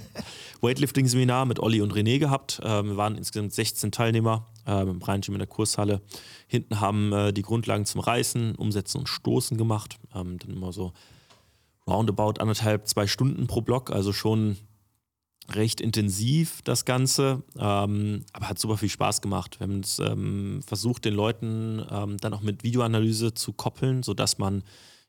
Weightlifting-Seminar 0.61 1.45
mit 1.47 1.59
Olli 1.59 1.81
und 1.81 1.93
René 1.93 2.19
gehabt. 2.19 2.61
Äh, 2.61 2.85
wir 2.85 2.97
waren 2.97 3.17
insgesamt 3.17 3.53
16 3.53 3.91
Teilnehmer 3.91 4.47
äh, 4.67 4.83
im 4.83 5.03
Rheinschirm 5.03 5.35
in 5.35 5.41
der 5.41 5.49
Kurshalle. 5.49 6.01
Hinten 6.47 6.81
haben 6.81 7.13
äh, 7.13 7.33
die 7.33 7.43
Grundlagen 7.43 7.85
zum 7.85 8.01
Reißen, 8.01 8.55
Umsetzen 8.55 8.99
und 8.99 9.09
Stoßen 9.09 9.57
gemacht. 9.57 9.99
Ähm, 10.15 10.39
dann 10.39 10.51
immer 10.51 10.73
so 10.73 10.93
roundabout 11.89 12.41
anderthalb, 12.41 12.87
zwei 12.87 13.07
Stunden 13.07 13.47
pro 13.47 13.61
Block, 13.61 13.91
also 13.91 14.12
schon 14.12 14.57
recht 15.51 15.81
intensiv 15.81 16.62
das 16.62 16.85
Ganze, 16.85 17.43
ähm, 17.59 18.25
aber 18.33 18.49
hat 18.49 18.59
super 18.59 18.77
viel 18.79 18.89
Spaß 18.89 19.21
gemacht. 19.21 19.59
Wir 19.59 19.67
haben 19.67 19.81
es 19.81 19.99
ähm, 19.99 20.61
versucht, 20.65 21.05
den 21.05 21.15
Leuten 21.15 21.85
ähm, 21.91 22.17
dann 22.19 22.33
auch 22.33 22.43
mit 22.43 22.62
Videoanalyse 22.62 23.35
zu 23.35 23.53
koppeln, 23.53 24.03
sodass 24.03 24.39
man 24.39 24.62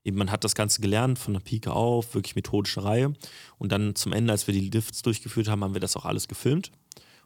eben, 0.03 0.17
man 0.17 0.31
hat 0.31 0.43
das 0.43 0.55
Ganze 0.55 0.81
gelernt 0.81 1.19
von 1.19 1.33
der 1.33 1.41
Pike 1.41 1.71
auf, 1.71 2.15
wirklich 2.15 2.35
methodische 2.35 2.83
Reihe. 2.83 3.13
Und 3.59 3.71
dann 3.71 3.95
zum 3.95 4.11
Ende, 4.11 4.33
als 4.33 4.47
wir 4.47 4.53
die 4.53 4.69
Lifts 4.69 5.03
durchgeführt 5.03 5.47
haben, 5.47 5.63
haben 5.63 5.75
wir 5.75 5.81
das 5.81 5.95
auch 5.95 6.05
alles 6.05 6.27
gefilmt 6.27 6.71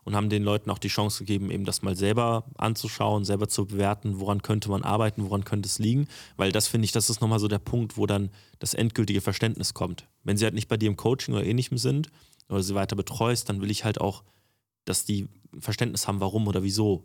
und 0.07 0.15
haben 0.15 0.29
den 0.29 0.41
Leuten 0.41 0.71
auch 0.71 0.77
die 0.77 0.87
Chance 0.87 1.25
gegeben, 1.25 1.51
eben 1.51 1.65
das 1.65 1.81
mal 1.81 1.93
selber 1.93 2.45
anzuschauen, 2.55 3.25
selber 3.25 3.49
zu 3.49 3.65
bewerten, 3.65 4.21
woran 4.21 4.41
könnte 4.41 4.69
man 4.69 4.83
arbeiten, 4.83 5.25
woran 5.25 5.43
könnte 5.43 5.67
es 5.67 5.79
liegen. 5.79 6.07
Weil 6.37 6.53
das 6.53 6.69
finde 6.69 6.85
ich, 6.85 6.93
das 6.93 7.09
ist 7.09 7.19
nochmal 7.19 7.39
so 7.39 7.49
der 7.49 7.59
Punkt, 7.59 7.97
wo 7.97 8.05
dann 8.05 8.29
das 8.59 8.73
endgültige 8.73 9.19
Verständnis 9.19 9.73
kommt. 9.73 10.07
Wenn 10.23 10.37
sie 10.37 10.45
halt 10.45 10.53
nicht 10.53 10.69
bei 10.69 10.77
dir 10.77 10.87
im 10.87 10.95
Coaching 10.95 11.33
oder 11.35 11.43
ähnlichem 11.43 11.77
sind 11.77 12.07
oder 12.47 12.63
sie 12.63 12.73
weiter 12.73 12.95
betreust, 12.95 13.49
dann 13.49 13.59
will 13.59 13.69
ich 13.69 13.83
halt 13.83 13.99
auch, 13.99 14.23
dass 14.85 15.03
die 15.03 15.27
Verständnis 15.59 16.07
haben, 16.07 16.21
warum 16.21 16.47
oder 16.47 16.63
wieso 16.63 17.03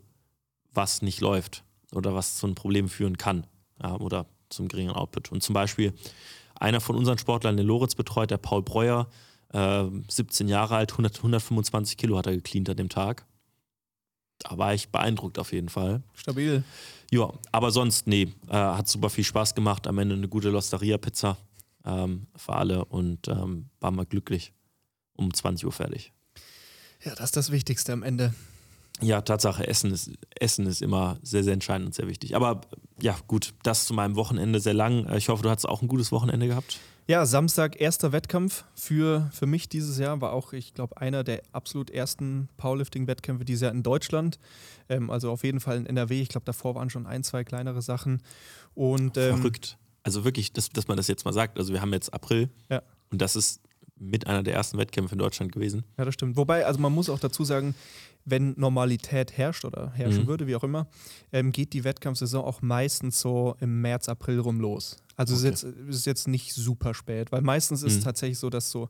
was 0.71 1.01
nicht 1.01 1.19
läuft 1.19 1.65
oder 1.91 2.15
was 2.15 2.37
zu 2.37 2.45
einem 2.45 2.55
Problem 2.55 2.87
führen 2.87 3.17
kann 3.17 3.45
ja, 3.83 3.97
oder 3.97 4.27
zum 4.47 4.69
geringeren 4.69 4.95
Output. 4.95 5.29
Und 5.29 5.43
zum 5.43 5.53
Beispiel 5.53 5.93
einer 6.55 6.79
von 6.79 6.95
unseren 6.95 7.17
Sportlern, 7.17 7.57
den 7.57 7.67
Loritz 7.67 7.95
betreut, 7.95 8.31
der 8.31 8.37
Paul 8.37 8.63
Breuer, 8.63 9.09
äh, 9.53 9.85
17 10.09 10.47
Jahre 10.47 10.75
alt, 10.75 10.91
100, 10.91 11.17
125 11.17 11.97
Kilo 11.97 12.17
hat 12.17 12.27
er 12.27 12.33
gecleant 12.33 12.69
an 12.69 12.77
dem 12.77 12.89
Tag. 12.89 13.25
Da 14.39 14.57
war 14.57 14.73
ich 14.73 14.89
beeindruckt 14.89 15.39
auf 15.39 15.53
jeden 15.53 15.69
Fall. 15.69 16.03
Stabil. 16.15 16.63
Ja, 17.11 17.31
aber 17.51 17.71
sonst, 17.71 18.07
nee, 18.07 18.33
äh, 18.49 18.53
hat 18.53 18.87
super 18.87 19.09
viel 19.09 19.23
Spaß 19.23 19.55
gemacht. 19.55 19.87
Am 19.87 19.97
Ende 19.99 20.15
eine 20.15 20.27
gute 20.27 20.49
Losteria-Pizza 20.49 21.37
ähm, 21.85 22.27
für 22.35 22.53
alle 22.53 22.85
und 22.85 23.27
ähm, 23.27 23.69
waren 23.79 23.95
wir 23.95 24.05
glücklich. 24.05 24.53
Um 25.15 25.31
20 25.31 25.65
Uhr 25.65 25.71
fertig. 25.71 26.11
Ja, 27.03 27.13
das 27.13 27.25
ist 27.25 27.37
das 27.37 27.51
Wichtigste 27.51 27.93
am 27.93 28.01
Ende. 28.01 28.33
Ja, 29.01 29.21
Tatsache, 29.21 29.67
Essen 29.67 29.91
ist, 29.91 30.11
Essen 30.39 30.65
ist 30.65 30.81
immer 30.81 31.17
sehr, 31.21 31.43
sehr 31.43 31.53
entscheidend 31.53 31.87
und 31.87 31.93
sehr 31.93 32.07
wichtig. 32.07 32.35
Aber 32.35 32.61
ja, 32.99 33.15
gut, 33.27 33.53
das 33.63 33.85
zu 33.85 33.93
meinem 33.93 34.15
Wochenende 34.15 34.59
sehr 34.59 34.73
lang. 34.73 35.11
Ich 35.15 35.29
hoffe, 35.29 35.43
du 35.43 35.49
hattest 35.49 35.67
auch 35.67 35.81
ein 35.81 35.87
gutes 35.87 36.11
Wochenende 36.11 36.47
gehabt. 36.47 36.79
Ja, 37.05 37.25
Samstag 37.25 37.79
erster 37.81 38.13
Wettkampf 38.13 38.63
für, 38.75 39.29
für 39.33 39.45
mich 39.45 39.67
dieses 39.67 39.97
Jahr. 39.97 40.21
War 40.21 40.31
auch, 40.31 40.53
ich 40.53 40.73
glaube, 40.73 40.97
einer 40.97 41.23
der 41.25 41.41
absolut 41.51 41.89
ersten 41.89 42.47
Powerlifting-Wettkämpfe 42.57 43.43
dieses 43.43 43.61
Jahr 43.63 43.71
in 43.73 43.83
Deutschland. 43.83 44.39
Ähm, 44.87 45.09
also 45.09 45.29
auf 45.31 45.43
jeden 45.43 45.59
Fall 45.59 45.77
in 45.77 45.85
NRW. 45.85 46.21
Ich 46.21 46.29
glaube, 46.29 46.45
davor 46.45 46.75
waren 46.75 46.89
schon 46.89 47.05
ein, 47.05 47.23
zwei 47.23 47.43
kleinere 47.43 47.81
Sachen. 47.81 48.21
Und, 48.73 49.17
ähm, 49.17 49.35
Verrückt. 49.37 49.77
Also 50.03 50.23
wirklich, 50.23 50.53
dass, 50.53 50.69
dass 50.69 50.87
man 50.87 50.97
das 50.97 51.07
jetzt 51.07 51.25
mal 51.25 51.33
sagt. 51.33 51.57
Also 51.57 51.73
wir 51.73 51.81
haben 51.81 51.93
jetzt 51.93 52.13
April 52.13 52.49
Ja. 52.69 52.81
und 53.11 53.21
das 53.21 53.35
ist 53.35 53.61
mit 53.97 54.27
einer 54.27 54.43
der 54.43 54.53
ersten 54.53 54.77
Wettkämpfe 54.77 55.13
in 55.15 55.19
Deutschland 55.19 55.51
gewesen. 55.51 55.83
Ja, 55.97 56.03
das 56.05 56.13
stimmt. 56.13 56.35
Wobei, 56.35 56.65
also 56.65 56.79
man 56.79 56.91
muss 56.93 57.09
auch 57.09 57.19
dazu 57.19 57.45
sagen, 57.45 57.75
wenn 58.25 58.53
Normalität 58.57 59.37
herrscht 59.37 59.65
oder 59.65 59.91
herrschen 59.91 60.23
Mhm. 60.23 60.27
würde, 60.27 60.47
wie 60.47 60.55
auch 60.55 60.63
immer, 60.63 60.87
ähm, 61.31 61.51
geht 61.51 61.73
die 61.73 61.83
Wettkampfsaison 61.83 62.43
auch 62.43 62.61
meistens 62.61 63.19
so 63.19 63.55
im 63.59 63.81
März, 63.81 64.07
April 64.09 64.39
rum 64.39 64.59
los. 64.59 64.97
Also 65.15 65.35
Okay. 65.35 65.49
es 65.49 65.63
ist, 65.63 65.63
jetzt, 65.73 65.77
ist 65.89 66.05
jetzt 66.05 66.27
nicht 66.27 66.53
super 66.53 66.93
spät, 66.93 67.31
weil 67.31 67.41
meistens 67.41 67.83
ist 67.83 67.93
es 67.93 67.99
Mhm. 67.99 68.03
tatsächlich 68.05 68.39
so, 68.39 68.49
dass 68.49 68.71
so, 68.71 68.89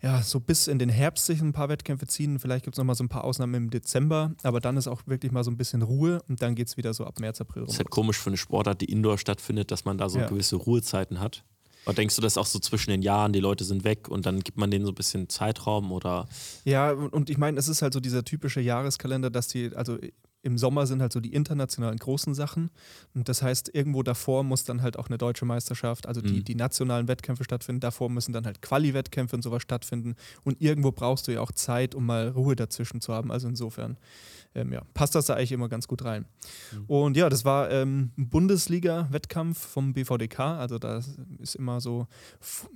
ja, 0.00 0.22
so 0.22 0.38
bis 0.38 0.68
in 0.68 0.78
den 0.78 0.88
Herbst 0.88 1.26
sich 1.26 1.40
ein 1.40 1.52
paar 1.52 1.68
Wettkämpfe 1.68 2.06
ziehen. 2.06 2.38
Vielleicht 2.38 2.64
gibt 2.64 2.76
es 2.76 2.78
nochmal 2.78 2.94
so 2.94 3.02
ein 3.02 3.08
paar 3.08 3.24
Ausnahmen 3.24 3.54
im 3.54 3.70
Dezember, 3.70 4.32
aber 4.44 4.60
dann 4.60 4.76
ist 4.76 4.86
auch 4.86 5.02
wirklich 5.06 5.32
mal 5.32 5.42
so 5.42 5.50
ein 5.50 5.56
bisschen 5.56 5.82
Ruhe 5.82 6.22
und 6.28 6.40
dann 6.40 6.54
geht 6.54 6.68
es 6.68 6.76
wieder 6.76 6.94
so 6.94 7.04
ab 7.04 7.18
März, 7.18 7.40
April 7.40 7.62
rum. 7.62 7.66
Das 7.66 7.74
ist 7.74 7.78
halt 7.80 7.90
komisch 7.90 8.18
für 8.18 8.30
eine 8.30 8.36
Sportart, 8.36 8.80
die 8.80 8.84
indoor 8.92 9.18
stattfindet, 9.18 9.72
dass 9.72 9.84
man 9.84 9.98
da 9.98 10.08
so 10.08 10.20
Ja. 10.20 10.28
gewisse 10.28 10.54
Ruhezeiten 10.56 11.18
hat. 11.18 11.44
Aber 11.88 11.94
denkst 11.94 12.14
du, 12.16 12.20
dass 12.22 12.36
auch 12.36 12.46
so 12.46 12.58
zwischen 12.58 12.90
den 12.90 13.00
Jahren, 13.02 13.32
die 13.32 13.40
Leute 13.40 13.64
sind 13.64 13.82
weg 13.82 14.08
und 14.08 14.26
dann 14.26 14.40
gibt 14.40 14.58
man 14.58 14.70
denen 14.70 14.84
so 14.84 14.92
ein 14.92 14.94
bisschen 14.94 15.28
Zeitraum 15.30 15.90
oder 15.90 16.28
Ja, 16.64 16.92
und 16.92 17.12
und 17.14 17.30
ich 17.30 17.38
meine, 17.38 17.58
es 17.58 17.66
ist 17.68 17.80
halt 17.82 17.94
so 17.94 18.00
dieser 18.00 18.24
typische 18.24 18.60
Jahreskalender, 18.60 19.30
dass 19.30 19.48
die, 19.48 19.74
also 19.74 19.96
im 20.42 20.56
Sommer 20.56 20.86
sind 20.86 21.00
halt 21.02 21.12
so 21.12 21.18
die 21.20 21.32
internationalen 21.32 21.96
großen 21.98 22.32
Sachen. 22.34 22.70
Und 23.12 23.28
das 23.28 23.42
heißt, 23.42 23.74
irgendwo 23.74 24.02
davor 24.04 24.44
muss 24.44 24.62
dann 24.64 24.82
halt 24.82 24.96
auch 24.98 25.08
eine 25.08 25.18
deutsche 25.18 25.44
Meisterschaft, 25.44 26.06
also 26.06 26.20
die, 26.20 26.34
Mhm. 26.40 26.44
die 26.44 26.54
nationalen 26.54 27.08
Wettkämpfe 27.08 27.42
stattfinden. 27.42 27.80
Davor 27.80 28.08
müssen 28.08 28.32
dann 28.32 28.46
halt 28.46 28.62
Quali-Wettkämpfe 28.62 29.34
und 29.34 29.42
sowas 29.42 29.62
stattfinden. 29.62 30.14
Und 30.44 30.60
irgendwo 30.62 30.92
brauchst 30.92 31.26
du 31.26 31.32
ja 31.32 31.40
auch 31.40 31.50
Zeit, 31.52 31.94
um 31.94 32.06
mal 32.06 32.28
Ruhe 32.28 32.54
dazwischen 32.54 33.00
zu 33.00 33.12
haben. 33.12 33.32
Also 33.32 33.48
insofern, 33.48 33.96
ähm, 34.58 34.72
ja, 34.72 34.82
passt 34.94 35.14
das 35.14 35.26
da 35.26 35.34
eigentlich 35.34 35.52
immer 35.52 35.68
ganz 35.68 35.86
gut 35.86 36.04
rein. 36.04 36.26
Mhm. 36.72 36.84
Und 36.86 37.16
ja, 37.16 37.28
das 37.28 37.44
war 37.44 37.70
ähm, 37.70 38.10
ein 38.18 38.28
Bundesliga-Wettkampf 38.28 39.58
vom 39.58 39.92
BVDK. 39.92 40.40
Also 40.40 40.78
da 40.78 41.00
ist 41.38 41.54
immer 41.54 41.80
so, 41.80 42.06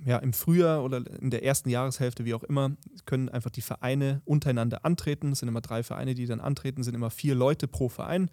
ja, 0.05 0.19
im 0.19 0.33
Frühjahr 0.33 0.83
oder 0.85 1.03
in 1.21 1.31
der 1.31 1.45
ersten 1.45 1.69
Jahreshälfte, 1.69 2.25
wie 2.25 2.35
auch 2.35 2.45
immer, 2.45 2.73
können 3.05 3.29
einfach 3.29 3.51
die 3.51 3.63
Vereine 3.63 4.23
untereinander 4.25 4.85
antreten. 4.85 5.33
Es 5.33 5.41
sind 5.41 5.49
immer 5.49 5.61
drei 5.61 5.83
Vereine, 5.83 6.15
die 6.15 6.27
dann 6.27 6.41
antreten, 6.41 6.83
sind 6.83 6.95
immer 6.95 7.11
vier 7.11 7.35
Leute 7.35 7.67
pro 7.67 7.89
Verein. 7.89 8.31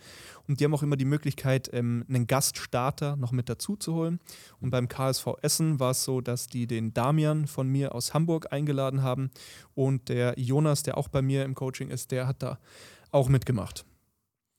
Und 0.48 0.60
die 0.60 0.66
haben 0.66 0.74
auch 0.74 0.84
immer 0.84 0.98
die 0.98 1.06
Möglichkeit, 1.06 1.70
ähm, 1.74 2.06
einen 2.08 2.28
Gaststarter 2.28 3.16
noch 3.16 3.32
mit 3.32 3.50
dazu 3.50 3.76
zu 3.76 3.94
holen. 3.96 4.20
Und 4.62 4.70
beim 4.70 4.88
KSV 4.88 5.28
Essen 5.42 5.80
war 5.80 5.92
es 5.92 6.04
so, 6.04 6.22
dass 6.22 6.48
die 6.48 6.68
den 6.68 6.94
Damian 6.94 7.48
von 7.48 7.68
mir 7.68 7.96
aus 7.96 8.14
Hamburg 8.14 8.52
eingeladen 8.52 9.02
haben. 9.02 9.32
Und 9.74 10.10
der 10.10 10.38
Jonas, 10.38 10.84
der 10.84 10.98
auch 10.98 11.08
bei 11.08 11.22
mir 11.22 11.46
im 11.46 11.56
Coaching 11.56 11.90
ist, 11.90 12.12
der 12.12 12.28
hat 12.28 12.44
da 12.44 12.60
auch 13.12 13.30
mitgemacht. 13.30 13.86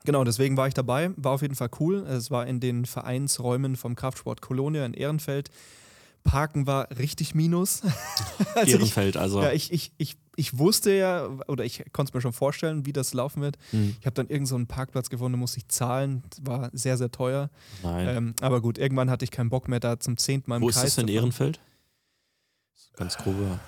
Genau, 0.04 0.24
deswegen 0.24 0.56
war 0.56 0.66
ich 0.66 0.74
dabei. 0.74 1.10
War 1.16 1.32
auf 1.32 1.42
jeden 1.42 1.54
Fall 1.56 1.68
cool. 1.78 1.96
Es 2.06 2.30
war 2.30 2.46
in 2.46 2.58
den 2.60 2.86
Vereinsräumen 2.86 3.76
vom 3.76 3.96
Kraftsport 3.96 4.40
Kolonia 4.40 4.84
in 4.86 4.94
Ehrenfeld. 4.94 5.50
Parken 6.24 6.66
war 6.66 6.88
richtig 6.98 7.34
minus. 7.34 7.82
Also 8.54 8.66
ich, 8.68 8.72
Ehrenfeld? 8.74 9.16
Also, 9.16 9.42
ja, 9.42 9.52
ich, 9.52 9.72
ich, 9.72 9.92
ich, 9.98 10.16
ich 10.36 10.58
wusste 10.58 10.90
ja, 10.92 11.28
oder 11.46 11.64
ich 11.64 11.84
konnte 11.92 12.10
es 12.10 12.14
mir 12.14 12.20
schon 12.20 12.32
vorstellen, 12.32 12.84
wie 12.86 12.92
das 12.92 13.14
laufen 13.14 13.42
wird. 13.42 13.58
Hm, 13.70 13.94
Ich 14.00 14.06
habe 14.06 14.14
dann 14.14 14.26
irgendeinen 14.26 14.46
so 14.46 14.54
einen 14.56 14.66
Parkplatz 14.66 15.08
gefunden, 15.10 15.38
musste 15.38 15.58
ich 15.58 15.68
zahlen. 15.68 16.22
War 16.42 16.70
sehr, 16.72 16.96
sehr 16.98 17.10
teuer. 17.10 17.48
nein. 17.82 18.08
Ähm, 18.16 18.34
aber 18.40 18.60
gut, 18.60 18.76
irgendwann 18.78 19.08
hatte 19.10 19.24
ich 19.24 19.30
keinen 19.30 19.50
Bock 19.50 19.68
mehr, 19.68 19.80
da 19.80 20.00
zum 20.00 20.16
zehnten 20.16 20.50
Mal 20.50 20.56
im 20.56 20.62
Wo 20.62 20.66
Kreis 20.66 20.76
ist 20.78 20.84
das 20.84 20.94
denn. 20.96 21.08
Ehrenfeld? 21.08 21.60
Ganz 22.96 23.16
grobe. 23.16 23.60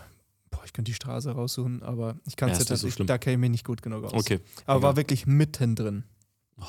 Ich 0.73 0.75
könnte 0.75 0.91
die 0.91 0.95
Straße 0.95 1.31
raussuchen, 1.33 1.83
aber 1.83 2.17
ich 2.25 2.35
kann 2.35 2.49
Ja, 2.49 2.55
es 2.57 2.67
jetzt 2.67 2.83
nicht 2.83 2.97
so 2.97 3.05
da 3.05 3.19
kenne 3.19 3.35
ich 3.35 3.41
mich 3.41 3.51
nicht 3.51 3.67
gut 3.67 3.83
genug 3.83 4.05
aus. 4.05 4.15
Okay. 4.15 4.41
Aber 4.65 4.81
war 4.81 4.91
egal. 4.93 4.97
wirklich 5.03 5.27
mittendrin. 5.27 6.05
Oh. 6.59 6.65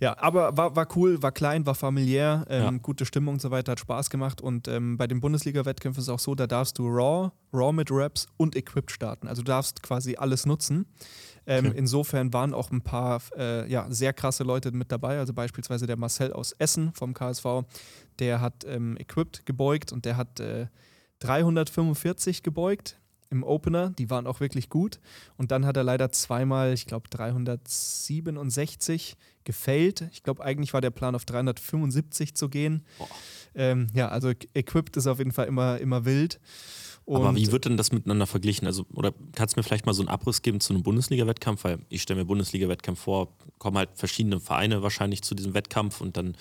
Ja, 0.00 0.18
aber 0.18 0.54
war, 0.58 0.76
war 0.76 0.86
cool, 0.96 1.22
war 1.22 1.32
klein, 1.32 1.64
war 1.64 1.74
familiär, 1.74 2.44
ähm, 2.50 2.62
Ja. 2.62 2.70
gute 2.82 3.06
Stimmung 3.06 3.34
und 3.34 3.40
so 3.40 3.50
weiter, 3.50 3.72
hat 3.72 3.80
Spaß 3.80 4.10
gemacht. 4.10 4.42
Und 4.42 4.68
ähm, 4.68 4.98
bei 4.98 5.06
den 5.06 5.20
Bundesliga-Wettkämpfen 5.20 5.98
ist 6.02 6.08
es 6.08 6.12
auch 6.14 6.18
so, 6.18 6.34
da 6.34 6.46
darfst 6.46 6.78
du 6.78 6.88
Raw, 6.88 7.30
Raw 7.54 7.72
mit 7.72 7.88
Raps 7.90 8.26
und 8.36 8.54
Equipped 8.54 8.90
starten. 8.90 9.28
Also 9.28 9.40
du 9.40 9.46
darfst 9.46 9.82
quasi 9.82 10.16
alles 10.16 10.44
nutzen. 10.44 10.84
Ähm, 11.46 11.66
Okay. 11.68 11.78
Insofern 11.78 12.34
waren 12.34 12.52
auch 12.52 12.70
ein 12.70 12.82
paar 12.82 13.22
äh, 13.34 13.66
ja, 13.70 13.86
sehr 13.90 14.12
krasse 14.12 14.44
Leute 14.44 14.72
mit 14.72 14.92
dabei. 14.92 15.18
Also 15.18 15.32
beispielsweise 15.32 15.86
der 15.86 15.96
Marcel 15.96 16.34
aus 16.34 16.52
Essen 16.52 16.92
vom 16.92 17.14
KSV, 17.14 17.64
der 18.18 18.42
hat 18.42 18.64
ähm, 18.66 18.98
Equipped 18.98 19.46
gebeugt 19.46 19.90
und 19.90 20.04
der 20.04 20.18
hat 20.18 20.38
äh, 20.40 20.66
345 21.20 22.42
gebeugt 22.42 22.96
im 23.30 23.44
Opener. 23.44 23.90
Die 23.90 24.10
waren 24.10 24.26
auch 24.26 24.40
wirklich 24.40 24.68
gut. 24.68 24.98
Und 25.36 25.52
dann 25.52 25.64
hat 25.64 25.76
er 25.76 25.84
leider 25.84 26.10
zweimal, 26.10 26.72
ich 26.72 26.86
glaube, 26.86 27.08
367 27.10 29.16
gefailt. 29.44 30.08
Ich 30.12 30.22
glaube, 30.22 30.44
eigentlich 30.44 30.72
war 30.74 30.80
der 30.80 30.90
Plan 30.90 31.14
auf 31.14 31.24
375 31.24 32.34
zu 32.34 32.48
gehen. 32.48 32.84
Ähm, 33.54 33.88
ja, 33.94 34.08
also 34.08 34.32
Equipped 34.54 34.96
ist 34.96 35.06
auf 35.06 35.18
jeden 35.18 35.32
Fall 35.32 35.46
immer, 35.46 35.78
immer 35.78 36.04
wild. 36.04 36.40
Aber 37.06 37.30
Und- 37.30 37.36
wie 37.36 37.50
wird 37.50 37.64
denn 37.64 37.76
das 37.76 37.92
miteinander 37.92 38.26
verglichen? 38.26 38.66
Also, 38.66 38.84
oder 38.92 39.12
kannst 39.34 39.56
du 39.56 39.60
mir 39.60 39.64
vielleicht 39.64 39.86
mal 39.86 39.94
so 39.94 40.02
einen 40.02 40.08
Abriss 40.08 40.42
geben 40.42 40.60
zu 40.60 40.72
einem 40.72 40.82
Bundesliga-Wettkampf? 40.82 41.64
Weil 41.64 41.78
ich 41.88 42.02
stelle 42.02 42.20
mir 42.20 42.26
Bundesliga-Wettkampf 42.26 43.00
vor, 43.00 43.36
kommen 43.58 43.78
halt 43.78 43.90
verschiedene 43.94 44.38
Vereine 44.38 44.82
wahrscheinlich 44.82 45.22
zu 45.22 45.34
diesem 45.34 45.54
Wettkampf 45.54 46.00
und 46.00 46.16
dann 46.16 46.36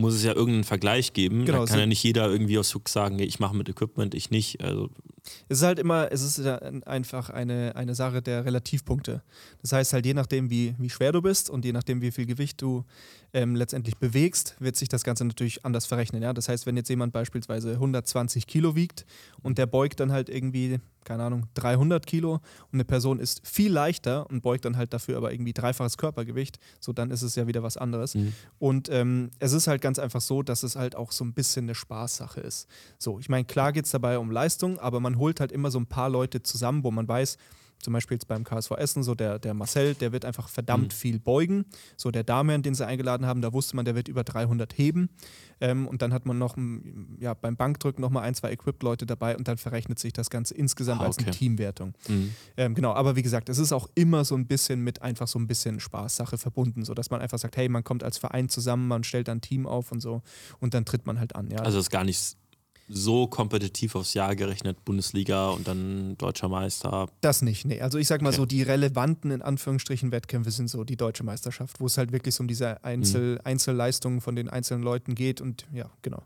muss 0.00 0.14
es 0.14 0.24
ja 0.24 0.34
irgendeinen 0.34 0.64
Vergleich 0.64 1.12
geben. 1.12 1.44
Genau, 1.44 1.60
da 1.60 1.66
kann 1.66 1.78
ja 1.78 1.86
nicht 1.86 2.02
jeder 2.02 2.28
irgendwie 2.28 2.58
aus 2.58 2.74
Hook 2.74 2.88
sagen, 2.88 3.18
ich 3.18 3.38
mache 3.38 3.54
mit 3.54 3.68
Equipment, 3.68 4.14
ich 4.14 4.30
nicht. 4.30 4.62
Also 4.62 4.90
Es 5.48 5.58
ist 5.58 5.64
halt 5.64 5.78
immer, 5.78 6.10
es 6.10 6.22
ist 6.22 6.44
einfach 6.86 7.30
eine, 7.30 7.76
eine 7.76 7.94
Sache 7.94 8.22
der 8.22 8.44
Relativpunkte. 8.44 9.22
Das 9.62 9.72
heißt 9.72 9.92
halt, 9.92 10.06
je 10.06 10.14
nachdem, 10.14 10.50
wie, 10.50 10.74
wie 10.78 10.90
schwer 10.90 11.12
du 11.12 11.22
bist 11.22 11.50
und 11.50 11.64
je 11.64 11.72
nachdem, 11.72 12.00
wie 12.02 12.10
viel 12.10 12.26
Gewicht 12.26 12.60
du 12.62 12.84
ähm, 13.32 13.54
letztendlich 13.54 13.96
bewegst, 13.96 14.56
wird 14.58 14.76
sich 14.76 14.88
das 14.88 15.04
Ganze 15.04 15.24
natürlich 15.24 15.64
anders 15.64 15.86
verrechnen. 15.86 16.22
Ja? 16.22 16.32
Das 16.32 16.48
heißt, 16.48 16.66
wenn 16.66 16.76
jetzt 16.76 16.88
jemand 16.88 17.12
beispielsweise 17.12 17.72
120 17.72 18.46
Kilo 18.46 18.74
wiegt 18.74 19.06
und 19.42 19.58
der 19.58 19.66
beugt 19.66 20.00
dann 20.00 20.12
halt 20.12 20.28
irgendwie, 20.28 20.80
keine 21.04 21.24
Ahnung, 21.24 21.46
300 21.54 22.06
Kilo 22.06 22.34
und 22.34 22.42
eine 22.74 22.84
Person 22.84 23.18
ist 23.18 23.46
viel 23.46 23.72
leichter 23.72 24.28
und 24.30 24.42
beugt 24.42 24.64
dann 24.64 24.76
halt 24.76 24.92
dafür 24.92 25.16
aber 25.16 25.32
irgendwie 25.32 25.52
dreifaches 25.52 25.96
Körpergewicht, 25.96 26.58
so 26.78 26.92
dann 26.92 27.10
ist 27.10 27.22
es 27.22 27.34
ja 27.34 27.46
wieder 27.46 27.62
was 27.62 27.76
anderes. 27.76 28.14
Mhm. 28.14 28.32
Und 28.58 28.88
ähm, 28.90 29.30
es 29.38 29.52
ist 29.52 29.66
halt 29.66 29.82
ganz 29.82 29.98
einfach 29.98 30.20
so, 30.20 30.42
dass 30.42 30.62
es 30.62 30.76
halt 30.76 30.96
auch 30.96 31.12
so 31.12 31.24
ein 31.24 31.32
bisschen 31.32 31.64
eine 31.66 31.74
Spaßsache 31.74 32.40
ist. 32.40 32.68
So, 32.98 33.18
ich 33.18 33.28
meine, 33.28 33.44
klar 33.44 33.72
geht 33.72 33.86
es 33.86 33.90
dabei 33.90 34.18
um 34.18 34.30
Leistung, 34.30 34.78
aber 34.78 35.00
man 35.00 35.18
holt 35.18 35.40
halt 35.40 35.52
immer 35.52 35.70
so 35.70 35.78
ein 35.78 35.86
paar 35.86 36.10
Leute 36.10 36.42
zusammen, 36.42 36.84
wo 36.84 36.90
man 36.90 37.08
weiß, 37.08 37.36
zum 37.80 37.92
Beispiel 37.92 38.16
jetzt 38.16 38.28
beim 38.28 38.44
KSV 38.44 38.72
Essen, 38.72 39.02
so 39.02 39.14
der, 39.14 39.38
der 39.38 39.54
Marcel, 39.54 39.94
der 39.94 40.12
wird 40.12 40.24
einfach 40.24 40.48
verdammt 40.48 40.88
mhm. 40.88 40.96
viel 40.96 41.18
beugen. 41.18 41.64
So 41.96 42.10
der 42.10 42.24
Damian, 42.24 42.62
den 42.62 42.74
sie 42.74 42.86
eingeladen 42.86 43.26
haben, 43.26 43.40
da 43.40 43.52
wusste 43.52 43.76
man, 43.76 43.84
der 43.84 43.94
wird 43.94 44.08
über 44.08 44.24
300 44.24 44.76
heben. 44.76 45.10
Ähm, 45.60 45.86
und 45.86 46.02
dann 46.02 46.12
hat 46.12 46.26
man 46.26 46.38
noch 46.38 46.56
ja, 47.18 47.34
beim 47.34 47.56
Bankdrücken 47.56 48.00
noch 48.00 48.10
mal 48.10 48.22
ein, 48.22 48.34
zwei 48.34 48.50
Equipped-Leute 48.50 49.06
dabei 49.06 49.36
und 49.36 49.48
dann 49.48 49.58
verrechnet 49.58 49.98
sich 49.98 50.12
das 50.12 50.30
Ganze 50.30 50.54
insgesamt 50.54 51.00
ah, 51.00 51.04
okay. 51.04 51.08
als 51.08 51.18
eine 51.18 51.30
Teamwertung. 51.30 51.94
Mhm. 52.08 52.34
Ähm, 52.56 52.74
genau, 52.74 52.92
aber 52.92 53.16
wie 53.16 53.22
gesagt, 53.22 53.48
es 53.48 53.58
ist 53.58 53.72
auch 53.72 53.88
immer 53.94 54.24
so 54.24 54.34
ein 54.34 54.46
bisschen 54.46 54.82
mit 54.82 55.02
einfach 55.02 55.28
so 55.28 55.38
ein 55.38 55.46
bisschen 55.46 55.80
Spaßsache 55.80 56.38
verbunden, 56.38 56.84
sodass 56.84 57.10
man 57.10 57.20
einfach 57.20 57.38
sagt, 57.38 57.56
hey, 57.56 57.68
man 57.68 57.84
kommt 57.84 58.04
als 58.04 58.18
Verein 58.18 58.48
zusammen, 58.48 58.88
man 58.88 59.04
stellt 59.04 59.28
ein 59.28 59.40
Team 59.40 59.66
auf 59.66 59.92
und 59.92 60.00
so 60.00 60.22
und 60.60 60.74
dann 60.74 60.84
tritt 60.84 61.06
man 61.06 61.18
halt 61.18 61.36
an. 61.36 61.50
Ja. 61.50 61.58
Also 61.58 61.78
es 61.78 61.86
ist 61.86 61.90
gar 61.90 62.04
nicht 62.04 62.36
so 62.90 63.26
kompetitiv 63.26 63.94
aufs 63.94 64.14
Jahr 64.14 64.34
gerechnet, 64.34 64.84
Bundesliga 64.84 65.50
und 65.50 65.66
dann 65.68 66.16
deutscher 66.18 66.48
Meister? 66.48 67.08
Das 67.20 67.42
nicht, 67.42 67.64
nee. 67.64 67.80
Also 67.80 67.98
ich 67.98 68.08
sag 68.08 68.20
mal 68.20 68.30
okay. 68.30 68.38
so, 68.38 68.46
die 68.46 68.62
relevanten 68.62 69.30
in 69.30 69.42
Anführungsstrichen 69.42 70.12
Wettkämpfe 70.12 70.50
sind 70.50 70.68
so 70.68 70.84
die 70.84 70.96
deutsche 70.96 71.24
Meisterschaft, 71.24 71.80
wo 71.80 71.86
es 71.86 71.96
halt 71.96 72.12
wirklich 72.12 72.34
so 72.34 72.42
um 72.42 72.48
diese 72.48 72.82
Einzel 72.84 73.34
mhm. 73.34 73.40
Einzelleistungen 73.44 74.20
von 74.20 74.36
den 74.36 74.48
einzelnen 74.48 74.82
Leuten 74.82 75.14
geht 75.14 75.40
und 75.40 75.66
ja, 75.72 75.90
genau. 76.02 76.22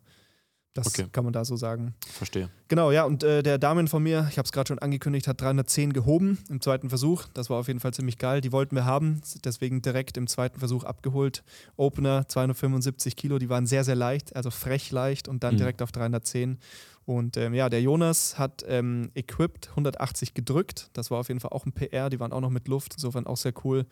Das 0.74 0.88
okay. 0.88 1.06
kann 1.12 1.22
man 1.22 1.32
da 1.32 1.44
so 1.44 1.54
sagen. 1.54 1.94
Verstehe. 2.10 2.50
Genau, 2.66 2.90
ja, 2.90 3.04
und 3.04 3.22
äh, 3.22 3.44
der 3.44 3.58
Damen 3.58 3.86
von 3.86 4.02
mir, 4.02 4.26
ich 4.28 4.38
habe 4.38 4.46
es 4.46 4.50
gerade 4.50 4.66
schon 4.66 4.80
angekündigt, 4.80 5.28
hat 5.28 5.40
310 5.40 5.92
gehoben 5.92 6.38
im 6.50 6.60
zweiten 6.60 6.88
Versuch. 6.88 7.26
Das 7.32 7.48
war 7.48 7.58
auf 7.60 7.68
jeden 7.68 7.78
Fall 7.78 7.94
ziemlich 7.94 8.18
geil. 8.18 8.40
Die 8.40 8.50
wollten 8.50 8.74
wir 8.74 8.84
haben, 8.84 9.22
deswegen 9.44 9.82
direkt 9.82 10.16
im 10.16 10.26
zweiten 10.26 10.58
Versuch 10.58 10.82
abgeholt. 10.82 11.44
Opener 11.76 12.26
275 12.26 13.14
Kilo, 13.14 13.38
die 13.38 13.48
waren 13.48 13.66
sehr, 13.66 13.84
sehr 13.84 13.94
leicht, 13.94 14.34
also 14.34 14.50
frech 14.50 14.90
leicht 14.90 15.28
und 15.28 15.44
dann 15.44 15.54
mhm. 15.54 15.58
direkt 15.58 15.80
auf 15.80 15.92
310. 15.92 16.58
Und 17.06 17.36
ähm, 17.36 17.54
ja, 17.54 17.68
der 17.68 17.80
Jonas 17.80 18.36
hat 18.36 18.64
ähm, 18.66 19.12
Equipped 19.14 19.70
180 19.70 20.34
gedrückt. 20.34 20.90
Das 20.94 21.08
war 21.12 21.20
auf 21.20 21.28
jeden 21.28 21.38
Fall 21.38 21.52
auch 21.52 21.66
ein 21.66 21.72
PR. 21.72 22.10
Die 22.10 22.18
waren 22.18 22.32
auch 22.32 22.40
noch 22.40 22.50
mit 22.50 22.66
Luft, 22.66 22.94
insofern 22.94 23.28
auch 23.28 23.36
sehr 23.36 23.52
cool. 23.64 23.86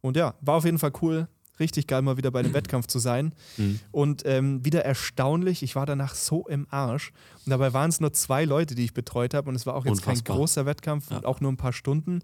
Und 0.00 0.16
ja, 0.16 0.34
war 0.40 0.56
auf 0.56 0.64
jeden 0.64 0.78
Fall 0.78 0.92
cool 1.02 1.28
richtig 1.60 1.86
geil, 1.86 2.02
mal 2.02 2.16
wieder 2.16 2.30
bei 2.30 2.40
einem 2.40 2.54
Wettkampf 2.54 2.86
zu 2.86 2.98
sein. 2.98 3.34
Mhm. 3.56 3.80
Und 3.90 4.22
ähm, 4.26 4.64
wieder 4.64 4.84
erstaunlich, 4.84 5.62
ich 5.62 5.76
war 5.76 5.86
danach 5.86 6.14
so 6.14 6.46
im 6.46 6.66
Arsch. 6.70 7.12
Und 7.44 7.50
dabei 7.50 7.72
waren 7.72 7.90
es 7.90 8.00
nur 8.00 8.12
zwei 8.12 8.44
Leute, 8.44 8.74
die 8.74 8.84
ich 8.84 8.94
betreut 8.94 9.34
habe. 9.34 9.48
Und 9.48 9.56
es 9.56 9.66
war 9.66 9.74
auch 9.74 9.84
jetzt 9.84 10.00
Unfassbar. 10.00 10.34
kein 10.34 10.36
großer 10.36 10.66
Wettkampf 10.66 11.10
ja. 11.10 11.18
und 11.18 11.26
auch 11.26 11.40
nur 11.40 11.52
ein 11.52 11.56
paar 11.56 11.72
Stunden. 11.72 12.20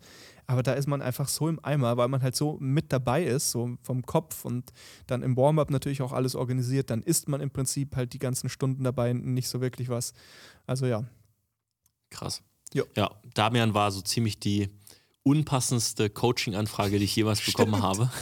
Aber 0.47 0.62
da 0.62 0.73
ist 0.73 0.87
man 0.87 1.02
einfach 1.02 1.28
so 1.28 1.49
im 1.49 1.62
Eimer, 1.62 1.97
weil 1.99 2.08
man 2.08 2.23
halt 2.23 2.35
so 2.35 2.56
mit 2.61 2.90
dabei 2.92 3.25
ist, 3.25 3.50
so 3.50 3.76
vom 3.82 4.04
Kopf 4.06 4.44
und 4.44 4.73
dann 5.06 5.23
im 5.23 5.37
Warm-up 5.37 5.70
natürlich 5.70 6.00
auch 6.00 6.12
alles 6.12 6.35
organisiert. 6.35 6.88
Dann 6.90 7.02
isst 7.02 7.28
man 7.28 7.40
im 7.40 7.50
Prinzip 7.50 7.97
halt 7.97 8.14
die 8.14 8.18
ganzen 8.18 8.49
Stunden 8.49 8.82
dabei 8.82 9.12
nicht 9.12 9.49
so 9.49 9.61
wirklich 9.61 9.90
was. 9.90 10.14
Also 10.66 10.87
ja. 10.87 11.04
Krass. 12.11 12.42
Jo. 12.73 12.85
Ja, 12.97 13.11
Damian 13.35 13.75
war 13.75 13.90
so 13.90 14.00
ziemlich 14.00 14.40
die 14.40 14.70
unpassendste 15.23 16.08
Coaching-Anfrage, 16.08 16.99
die 16.99 17.04
ich 17.04 17.16
jemals 17.16 17.44
bekommen 17.44 17.82
habe. 17.82 18.11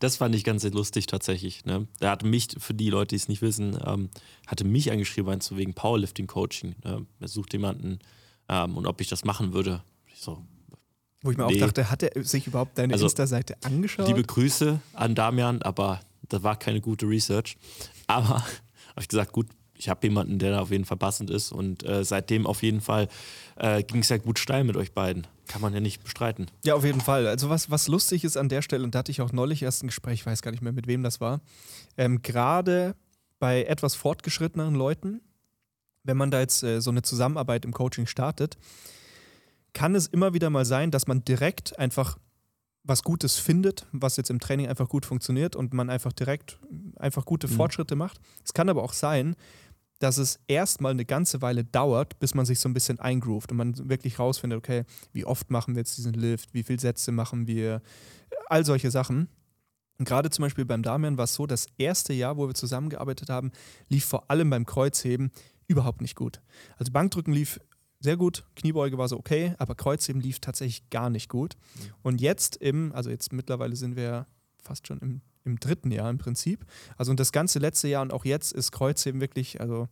das 0.00 0.16
fand 0.16 0.34
ich 0.34 0.44
ganz 0.44 0.64
lustig 0.64 1.06
tatsächlich. 1.06 1.64
Ne? 1.64 1.86
Er 2.00 2.10
hat 2.10 2.24
mich, 2.24 2.48
für 2.58 2.74
die 2.74 2.90
Leute, 2.90 3.08
die 3.08 3.16
es 3.16 3.28
nicht 3.28 3.42
wissen, 3.42 3.78
ähm, 3.84 4.10
hatte 4.46 4.64
mich 4.64 4.90
angeschrieben, 4.90 5.26
meinst 5.26 5.50
du, 5.50 5.56
wegen 5.56 5.74
Powerlifting-Coaching. 5.74 6.76
Ne? 6.84 7.06
Er 7.20 7.28
sucht 7.28 7.52
jemanden 7.52 7.98
ähm, 8.48 8.76
und 8.76 8.86
ob 8.86 9.00
ich 9.00 9.08
das 9.08 9.24
machen 9.24 9.52
würde. 9.52 9.82
Ich 10.06 10.20
so, 10.20 10.44
Wo 11.22 11.30
ich 11.30 11.36
mir 11.36 11.46
nee. 11.46 11.56
auch 11.56 11.66
dachte, 11.66 11.90
hat 11.90 12.02
er 12.02 12.22
sich 12.24 12.46
überhaupt 12.46 12.78
deine 12.78 12.92
also, 12.92 13.06
Insta-Seite 13.06 13.56
angeschaut? 13.62 14.06
Liebe 14.06 14.22
Grüße 14.22 14.80
an 14.94 15.14
Damian, 15.14 15.62
aber 15.62 16.00
das 16.28 16.42
war 16.42 16.56
keine 16.56 16.80
gute 16.80 17.06
Research. 17.06 17.56
Aber 18.06 18.28
habe 18.90 19.00
ich 19.00 19.08
gesagt, 19.08 19.32
gut, 19.32 19.46
ich 19.80 19.88
habe 19.88 20.06
jemanden, 20.06 20.38
der 20.38 20.50
da 20.52 20.60
auf 20.60 20.70
jeden 20.70 20.84
Fall 20.84 20.98
passend 20.98 21.30
ist. 21.30 21.52
Und 21.52 21.82
äh, 21.88 22.04
seitdem 22.04 22.46
auf 22.46 22.62
jeden 22.62 22.82
Fall 22.82 23.08
äh, 23.56 23.82
ging 23.82 24.02
es 24.02 24.10
ja 24.10 24.18
gut 24.18 24.38
steil 24.38 24.62
mit 24.62 24.76
euch 24.76 24.92
beiden. 24.92 25.26
Kann 25.48 25.62
man 25.62 25.72
ja 25.72 25.80
nicht 25.80 26.04
bestreiten. 26.04 26.48
Ja, 26.64 26.74
auf 26.74 26.84
jeden 26.84 27.00
Fall. 27.00 27.26
Also 27.26 27.48
was, 27.48 27.70
was 27.70 27.88
lustig 27.88 28.22
ist 28.24 28.36
an 28.36 28.50
der 28.50 28.60
Stelle, 28.60 28.84
und 28.84 28.94
da 28.94 28.98
hatte 28.98 29.10
ich 29.10 29.22
auch 29.22 29.32
neulich 29.32 29.62
erst 29.62 29.82
ein 29.82 29.86
Gespräch, 29.86 30.20
ich 30.20 30.26
weiß 30.26 30.42
gar 30.42 30.50
nicht 30.50 30.60
mehr, 30.60 30.72
mit 30.72 30.86
wem 30.86 31.02
das 31.02 31.20
war, 31.22 31.40
ähm, 31.96 32.20
gerade 32.20 32.94
bei 33.38 33.64
etwas 33.64 33.94
fortgeschritteneren 33.94 34.74
Leuten, 34.74 35.22
wenn 36.04 36.18
man 36.18 36.30
da 36.30 36.40
jetzt 36.40 36.62
äh, 36.62 36.80
so 36.80 36.90
eine 36.90 37.00
Zusammenarbeit 37.00 37.64
im 37.64 37.72
Coaching 37.72 38.06
startet, 38.06 38.58
kann 39.72 39.94
es 39.94 40.08
immer 40.08 40.34
wieder 40.34 40.50
mal 40.50 40.66
sein, 40.66 40.90
dass 40.90 41.06
man 41.06 41.24
direkt 41.24 41.78
einfach 41.78 42.18
was 42.82 43.02
Gutes 43.02 43.38
findet, 43.38 43.86
was 43.92 44.16
jetzt 44.16 44.30
im 44.30 44.40
Training 44.40 44.68
einfach 44.68 44.88
gut 44.88 45.06
funktioniert 45.06 45.56
und 45.56 45.72
man 45.74 45.90
einfach 45.90 46.12
direkt 46.12 46.58
einfach 46.96 47.24
gute 47.24 47.46
mhm. 47.46 47.52
Fortschritte 47.52 47.96
macht. 47.96 48.20
Es 48.44 48.52
kann 48.52 48.68
aber 48.68 48.82
auch 48.82 48.92
sein, 48.92 49.36
dass 50.00 50.16
es 50.16 50.40
erstmal 50.48 50.92
eine 50.92 51.04
ganze 51.04 51.42
Weile 51.42 51.62
dauert, 51.62 52.18
bis 52.18 52.34
man 52.34 52.46
sich 52.46 52.58
so 52.58 52.68
ein 52.68 52.74
bisschen 52.74 52.98
eingroovt 52.98 53.52
und 53.52 53.58
man 53.58 53.88
wirklich 53.88 54.18
rausfindet, 54.18 54.58
okay, 54.58 54.84
wie 55.12 55.26
oft 55.26 55.50
machen 55.50 55.74
wir 55.74 55.80
jetzt 55.80 55.96
diesen 55.98 56.14
Lift, 56.14 56.52
wie 56.54 56.62
viele 56.62 56.80
Sätze 56.80 57.12
machen 57.12 57.46
wir, 57.46 57.82
all 58.48 58.64
solche 58.64 58.90
Sachen. 58.90 59.28
Und 59.98 60.06
gerade 60.06 60.30
zum 60.30 60.42
Beispiel 60.44 60.64
beim 60.64 60.82
Damian 60.82 61.18
war 61.18 61.24
es 61.24 61.34
so, 61.34 61.46
das 61.46 61.66
erste 61.76 62.14
Jahr, 62.14 62.38
wo 62.38 62.48
wir 62.48 62.54
zusammengearbeitet 62.54 63.28
haben, 63.28 63.52
lief 63.90 64.06
vor 64.06 64.30
allem 64.30 64.48
beim 64.48 64.64
Kreuzheben 64.64 65.30
überhaupt 65.66 66.00
nicht 66.00 66.16
gut. 66.16 66.40
Also 66.78 66.90
Bankdrücken 66.90 67.34
lief 67.34 67.60
sehr 68.00 68.16
gut, 68.16 68.44
Kniebeuge 68.56 68.96
war 68.96 69.08
so 69.08 69.18
okay, 69.18 69.54
aber 69.58 69.74
Kreuzheben 69.74 70.22
lief 70.22 70.40
tatsächlich 70.40 70.88
gar 70.88 71.10
nicht 71.10 71.28
gut. 71.28 71.56
Mhm. 71.56 71.80
Und 72.02 72.20
jetzt 72.22 72.56
im, 72.56 72.92
also 72.94 73.10
jetzt 73.10 73.34
mittlerweile 73.34 73.76
sind 73.76 73.94
wir 73.96 74.26
fast 74.62 74.86
schon 74.86 74.98
im 75.00 75.20
im 75.44 75.58
dritten 75.58 75.90
Jahr 75.90 76.10
im 76.10 76.18
Prinzip. 76.18 76.64
Also 76.96 77.10
und 77.10 77.20
das 77.20 77.32
ganze 77.32 77.58
letzte 77.58 77.88
Jahr 77.88 78.02
und 78.02 78.12
auch 78.12 78.24
jetzt 78.24 78.52
ist 78.52 78.72
Kreuzheben 78.72 79.20
wirklich, 79.20 79.60
also 79.60 79.88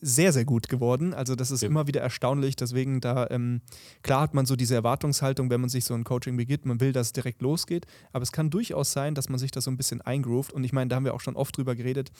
sehr, 0.00 0.32
sehr 0.32 0.44
gut 0.44 0.68
geworden. 0.68 1.14
Also 1.14 1.34
das 1.34 1.50
ist 1.50 1.62
ja. 1.62 1.68
immer 1.68 1.86
wieder 1.86 2.00
erstaunlich. 2.00 2.56
Deswegen 2.56 3.00
da, 3.00 3.26
ähm, 3.30 3.60
klar 4.02 4.22
hat 4.22 4.34
man 4.34 4.46
so 4.46 4.56
diese 4.56 4.74
Erwartungshaltung, 4.74 5.50
wenn 5.50 5.60
man 5.60 5.70
sich 5.70 5.84
so 5.84 5.94
ein 5.94 6.04
Coaching 6.04 6.36
begibt, 6.36 6.66
man 6.66 6.80
will, 6.80 6.92
dass 6.92 7.08
es 7.08 7.12
direkt 7.12 7.42
losgeht. 7.42 7.86
Aber 8.12 8.22
es 8.22 8.32
kann 8.32 8.50
durchaus 8.50 8.92
sein, 8.92 9.14
dass 9.14 9.28
man 9.28 9.38
sich 9.38 9.50
da 9.50 9.60
so 9.60 9.70
ein 9.70 9.76
bisschen 9.76 10.00
eingroovt. 10.00 10.52
Und 10.52 10.64
ich 10.64 10.72
meine, 10.72 10.88
da 10.88 10.96
haben 10.96 11.04
wir 11.04 11.14
auch 11.14 11.20
schon 11.20 11.36
oft 11.36 11.56
drüber 11.56 11.74
geredet, 11.74 12.12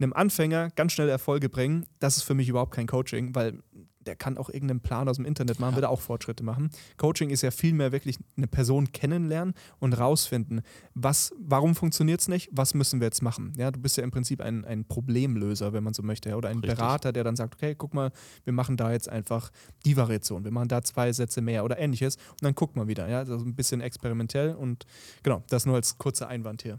einem 0.00 0.12
Anfänger 0.12 0.70
ganz 0.76 0.92
schnell 0.92 1.08
Erfolge 1.08 1.48
bringen, 1.48 1.86
das 1.98 2.16
ist 2.16 2.22
für 2.22 2.34
mich 2.34 2.48
überhaupt 2.48 2.74
kein 2.74 2.86
Coaching, 2.86 3.34
weil 3.34 3.62
der 4.06 4.16
kann 4.16 4.38
auch 4.38 4.48
irgendeinen 4.48 4.80
Plan 4.80 5.08
aus 5.08 5.16
dem 5.16 5.24
Internet 5.24 5.60
machen, 5.60 5.72
ja. 5.72 5.76
wird 5.76 5.86
auch 5.86 6.00
Fortschritte 6.00 6.42
machen. 6.42 6.70
Coaching 6.96 7.30
ist 7.30 7.42
ja 7.42 7.50
vielmehr 7.50 7.92
wirklich 7.92 8.18
eine 8.36 8.46
Person 8.46 8.92
kennenlernen 8.92 9.54
und 9.78 9.92
rausfinden, 9.92 10.62
was, 10.94 11.32
warum 11.38 11.74
funktioniert 11.74 12.20
es 12.20 12.28
nicht, 12.28 12.48
was 12.52 12.74
müssen 12.74 13.00
wir 13.00 13.06
jetzt 13.06 13.22
machen. 13.22 13.52
Ja, 13.56 13.70
du 13.70 13.78
bist 13.78 13.96
ja 13.96 14.04
im 14.04 14.10
Prinzip 14.10 14.40
ein, 14.40 14.64
ein 14.64 14.84
Problemlöser, 14.84 15.72
wenn 15.72 15.84
man 15.84 15.92
so 15.92 16.02
möchte, 16.02 16.34
oder 16.34 16.48
ein 16.48 16.58
Richtig. 16.58 16.78
Berater, 16.78 17.12
der 17.12 17.24
dann 17.24 17.36
sagt, 17.36 17.54
okay, 17.54 17.74
guck 17.76 17.92
mal, 17.92 18.10
wir 18.44 18.52
machen 18.52 18.76
da 18.76 18.90
jetzt 18.90 19.08
einfach 19.08 19.50
die 19.84 19.96
Variation, 19.96 20.44
wir 20.44 20.50
machen 20.50 20.68
da 20.68 20.82
zwei 20.82 21.12
Sätze 21.12 21.42
mehr 21.42 21.64
oder 21.64 21.78
ähnliches 21.78 22.16
und 22.16 22.42
dann 22.42 22.54
gucken 22.54 22.80
wir 22.80 22.88
wieder. 22.88 23.08
Ja, 23.08 23.18
also 23.18 23.36
ein 23.36 23.54
bisschen 23.54 23.80
experimentell 23.80 24.54
und 24.54 24.86
genau, 25.22 25.42
das 25.48 25.66
nur 25.66 25.76
als 25.76 25.98
kurzer 25.98 26.28
Einwand 26.28 26.62
hier. 26.62 26.78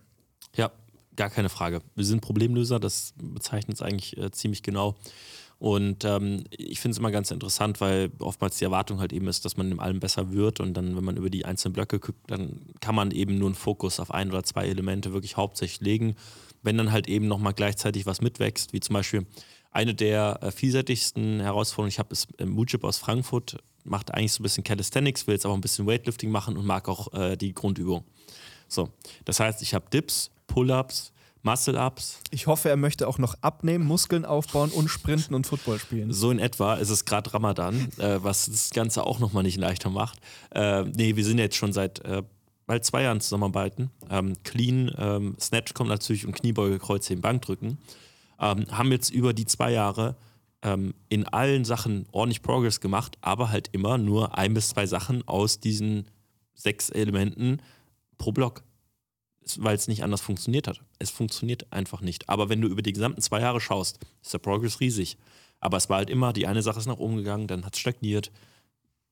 Ja, 0.55 0.71
gar 1.15 1.29
keine 1.29 1.49
Frage. 1.49 1.81
Wir 1.95 2.05
sind 2.05 2.21
Problemlöser, 2.21 2.79
das 2.79 3.13
bezeichnet 3.17 3.75
es 3.77 3.81
eigentlich 3.81 4.17
äh, 4.17 4.31
ziemlich 4.31 4.63
genau. 4.63 4.95
Und 5.61 6.05
ähm, 6.05 6.45
ich 6.49 6.79
finde 6.79 6.93
es 6.93 6.97
immer 6.97 7.11
ganz 7.11 7.29
interessant, 7.29 7.81
weil 7.81 8.09
oftmals 8.17 8.57
die 8.57 8.63
Erwartung 8.63 8.99
halt 8.99 9.13
eben 9.13 9.27
ist, 9.27 9.45
dass 9.45 9.57
man 9.57 9.71
in 9.71 9.79
allem 9.79 9.99
besser 9.99 10.31
wird 10.31 10.59
und 10.59 10.73
dann, 10.73 10.97
wenn 10.97 11.03
man 11.03 11.17
über 11.17 11.29
die 11.29 11.45
einzelnen 11.45 11.73
Blöcke 11.73 11.99
guckt, 11.99 12.17
dann 12.25 12.61
kann 12.79 12.95
man 12.95 13.11
eben 13.11 13.37
nur 13.37 13.49
einen 13.49 13.53
Fokus 13.53 13.99
auf 13.99 14.09
ein 14.09 14.31
oder 14.31 14.41
zwei 14.41 14.67
Elemente 14.67 15.13
wirklich 15.13 15.37
hauptsächlich 15.37 15.81
legen. 15.81 16.15
Wenn 16.63 16.79
dann 16.79 16.91
halt 16.91 17.07
eben 17.07 17.27
nochmal 17.27 17.53
gleichzeitig 17.53 18.07
was 18.07 18.21
mitwächst, 18.21 18.73
wie 18.73 18.79
zum 18.79 18.95
Beispiel 18.95 19.27
eine 19.69 19.93
der 19.93 20.39
äh, 20.41 20.51
vielseitigsten 20.51 21.41
Herausforderungen, 21.41 21.89
ich 21.89 21.99
habe 21.99 22.11
ist 22.11 22.29
äh, 22.39 22.45
Mujib 22.47 22.83
aus 22.83 22.97
Frankfurt, 22.97 23.57
macht 23.83 24.11
eigentlich 24.15 24.33
so 24.33 24.41
ein 24.41 24.43
bisschen 24.43 24.63
Calisthenics, 24.63 25.27
will 25.27 25.35
jetzt 25.35 25.45
auch 25.45 25.53
ein 25.53 25.61
bisschen 25.61 25.85
Weightlifting 25.85 26.31
machen 26.31 26.57
und 26.57 26.65
mag 26.65 26.89
auch 26.89 27.13
äh, 27.13 27.37
die 27.37 27.53
Grundübung. 27.53 28.03
So, 28.67 28.89
das 29.25 29.39
heißt, 29.39 29.61
ich 29.61 29.75
habe 29.75 29.85
Dips, 29.93 30.31
Pull-ups, 30.47 31.13
Muscle-Ups. 31.43 32.19
Ich 32.31 32.47
hoffe, 32.47 32.69
er 32.69 32.77
möchte 32.77 33.07
auch 33.07 33.17
noch 33.17 33.35
abnehmen, 33.41 33.85
Muskeln 33.85 34.25
aufbauen 34.25 34.69
und 34.69 34.89
sprinten 34.89 35.33
und 35.33 35.47
Football 35.47 35.79
spielen. 35.79 36.11
So 36.11 36.31
in 36.31 36.39
etwa 36.39 36.75
ist 36.75 36.89
es 36.89 37.05
gerade 37.05 37.33
Ramadan, 37.33 37.89
äh, 37.97 38.23
was 38.23 38.45
das 38.45 38.69
Ganze 38.69 39.05
auch 39.05 39.19
nochmal 39.19 39.43
nicht 39.43 39.57
leichter 39.57 39.89
macht. 39.89 40.19
Äh, 40.51 40.83
nee, 40.83 41.15
wir 41.15 41.25
sind 41.25 41.39
jetzt 41.39 41.55
schon 41.55 41.73
seit 41.73 41.99
äh, 42.05 42.23
bald 42.67 42.85
zwei 42.85 43.03
Jahren 43.03 43.21
zusammenarbeiten. 43.21 43.91
Ähm, 44.09 44.33
Clean, 44.43 44.91
ähm, 44.97 45.35
Snatch 45.39 45.73
kommt 45.73 45.89
natürlich 45.89 46.25
und 46.25 46.33
Kniebeuge, 46.33 46.79
Kreuzheben, 46.79 47.21
Bankdrücken. 47.21 47.79
Ähm, 48.39 48.65
haben 48.71 48.91
jetzt 48.91 49.09
über 49.09 49.33
die 49.33 49.45
zwei 49.45 49.71
Jahre 49.71 50.15
ähm, 50.61 50.93
in 51.09 51.27
allen 51.27 51.65
Sachen 51.65 52.05
ordentlich 52.11 52.41
Progress 52.41 52.79
gemacht, 52.79 53.17
aber 53.21 53.49
halt 53.49 53.69
immer 53.71 53.97
nur 53.97 54.37
ein 54.37 54.53
bis 54.53 54.69
zwei 54.69 54.85
Sachen 54.85 55.27
aus 55.27 55.59
diesen 55.59 56.07
sechs 56.53 56.89
Elementen 56.89 57.61
pro 58.17 58.31
Block. 58.31 58.63
Weil 59.57 59.75
es 59.75 59.87
nicht 59.87 60.03
anders 60.03 60.21
funktioniert 60.21 60.67
hat. 60.67 60.81
Es 60.99 61.09
funktioniert 61.09 61.71
einfach 61.71 62.01
nicht. 62.01 62.29
Aber 62.29 62.49
wenn 62.49 62.61
du 62.61 62.67
über 62.67 62.81
die 62.81 62.93
gesamten 62.93 63.21
zwei 63.21 63.41
Jahre 63.41 63.59
schaust, 63.59 63.99
ist 64.21 64.33
der 64.33 64.39
Progress 64.39 64.79
riesig. 64.79 65.17
Aber 65.59 65.77
es 65.77 65.89
war 65.89 65.97
halt 65.97 66.09
immer, 66.09 66.33
die 66.33 66.47
eine 66.47 66.61
Sache 66.61 66.79
ist 66.79 66.87
nach 66.87 66.97
oben 66.97 67.17
gegangen, 67.17 67.47
dann 67.47 67.65
hat 67.65 67.75
es 67.75 67.79
stagniert. 67.79 68.31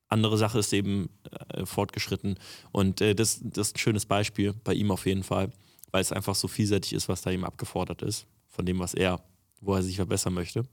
Andere 0.07 0.37
Sache 0.37 0.59
ist 0.59 0.73
eben 0.73 1.09
äh, 1.53 1.65
fortgeschritten. 1.65 2.37
Und 2.71 3.01
äh, 3.01 3.13
das, 3.15 3.39
das 3.43 3.69
ist 3.69 3.75
ein 3.75 3.79
schönes 3.79 4.05
Beispiel 4.05 4.53
bei 4.63 4.73
ihm 4.73 4.91
auf 4.91 5.05
jeden 5.05 5.23
Fall, 5.23 5.51
weil 5.91 6.01
es 6.01 6.11
einfach 6.11 6.35
so 6.35 6.47
vielseitig 6.47 6.93
ist, 6.93 7.07
was 7.07 7.21
da 7.21 7.29
ihm 7.29 7.43
abgefordert 7.43 8.01
ist, 8.01 8.25
von 8.47 8.65
dem, 8.65 8.79
was 8.79 8.95
er, 8.95 9.23
wo 9.61 9.75
er 9.75 9.83
sich 9.83 9.97
verbessern 9.97 10.33
möchte. 10.33 10.63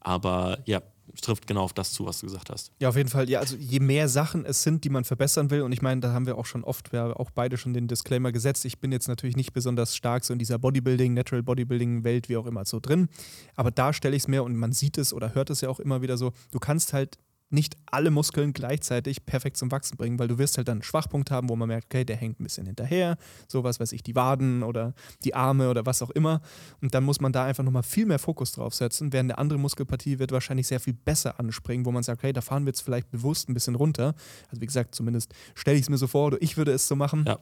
Aber 0.00 0.58
ja, 0.66 0.82
trifft 1.20 1.46
genau 1.46 1.62
auf 1.62 1.72
das 1.72 1.92
zu, 1.92 2.06
was 2.06 2.20
du 2.20 2.26
gesagt 2.26 2.50
hast. 2.50 2.72
Ja, 2.78 2.88
auf 2.88 2.96
jeden 2.96 3.08
Fall. 3.08 3.28
Ja, 3.28 3.40
also 3.40 3.56
je 3.56 3.80
mehr 3.80 4.08
Sachen 4.08 4.44
es 4.44 4.62
sind, 4.62 4.84
die 4.84 4.90
man 4.90 5.04
verbessern 5.04 5.50
will, 5.50 5.62
und 5.62 5.72
ich 5.72 5.82
meine, 5.82 6.00
da 6.00 6.12
haben 6.12 6.26
wir 6.26 6.38
auch 6.38 6.46
schon 6.46 6.64
oft, 6.64 6.92
wir 6.92 7.18
auch 7.18 7.30
beide 7.30 7.56
schon 7.56 7.74
den 7.74 7.88
Disclaimer 7.88 8.32
gesetzt. 8.32 8.64
Ich 8.64 8.80
bin 8.80 8.92
jetzt 8.92 9.08
natürlich 9.08 9.36
nicht 9.36 9.52
besonders 9.52 9.96
stark 9.96 10.24
so 10.24 10.32
in 10.32 10.38
dieser 10.38 10.58
Bodybuilding, 10.58 11.14
Natural 11.14 11.42
Bodybuilding-Welt, 11.42 12.28
wie 12.28 12.36
auch 12.36 12.46
immer, 12.46 12.64
so 12.64 12.80
drin. 12.80 13.08
Aber 13.54 13.70
da 13.70 13.92
stelle 13.92 14.16
ich 14.16 14.22
es 14.22 14.28
mir 14.28 14.44
und 14.44 14.56
man 14.56 14.72
sieht 14.72 14.98
es 14.98 15.12
oder 15.12 15.34
hört 15.34 15.50
es 15.50 15.60
ja 15.60 15.68
auch 15.68 15.80
immer 15.80 16.02
wieder 16.02 16.16
so, 16.16 16.32
du 16.50 16.58
kannst 16.58 16.92
halt 16.92 17.18
nicht 17.50 17.76
alle 17.86 18.10
Muskeln 18.10 18.52
gleichzeitig 18.52 19.24
perfekt 19.24 19.56
zum 19.56 19.70
Wachsen 19.70 19.96
bringen, 19.96 20.18
weil 20.18 20.28
du 20.28 20.38
wirst 20.38 20.56
halt 20.56 20.68
dann 20.68 20.76
einen 20.76 20.82
Schwachpunkt 20.82 21.30
haben, 21.30 21.48
wo 21.48 21.56
man 21.56 21.68
merkt, 21.68 21.86
okay, 21.86 22.04
der 22.04 22.16
hängt 22.16 22.40
ein 22.40 22.44
bisschen 22.44 22.66
hinterher, 22.66 23.16
sowas 23.48 23.78
weiß 23.78 23.92
ich, 23.92 24.02
die 24.02 24.14
Waden 24.16 24.62
oder 24.62 24.94
die 25.24 25.34
Arme 25.34 25.70
oder 25.70 25.86
was 25.86 26.02
auch 26.02 26.10
immer. 26.10 26.40
Und 26.80 26.94
dann 26.94 27.04
muss 27.04 27.20
man 27.20 27.32
da 27.32 27.44
einfach 27.44 27.64
nochmal 27.64 27.84
viel 27.84 28.06
mehr 28.06 28.18
Fokus 28.18 28.52
drauf 28.52 28.74
setzen, 28.74 29.12
während 29.12 29.30
eine 29.30 29.38
andere 29.38 29.58
Muskelpartie 29.58 30.18
wird 30.18 30.32
wahrscheinlich 30.32 30.66
sehr 30.66 30.80
viel 30.80 30.94
besser 30.94 31.38
anspringen, 31.38 31.86
wo 31.86 31.92
man 31.92 32.02
sagt, 32.02 32.22
okay, 32.22 32.32
da 32.32 32.40
fahren 32.40 32.64
wir 32.64 32.70
jetzt 32.70 32.82
vielleicht 32.82 33.10
bewusst 33.10 33.48
ein 33.48 33.54
bisschen 33.54 33.76
runter. 33.76 34.14
Also 34.48 34.60
wie 34.60 34.66
gesagt, 34.66 34.94
zumindest 34.94 35.32
stelle 35.54 35.76
ich 35.76 35.82
es 35.82 35.90
mir 35.90 35.98
so 35.98 36.06
vor 36.06 36.26
oder 36.26 36.42
ich 36.42 36.56
würde 36.56 36.72
es 36.72 36.88
so 36.88 36.96
machen. 36.96 37.24
Ja. 37.26 37.38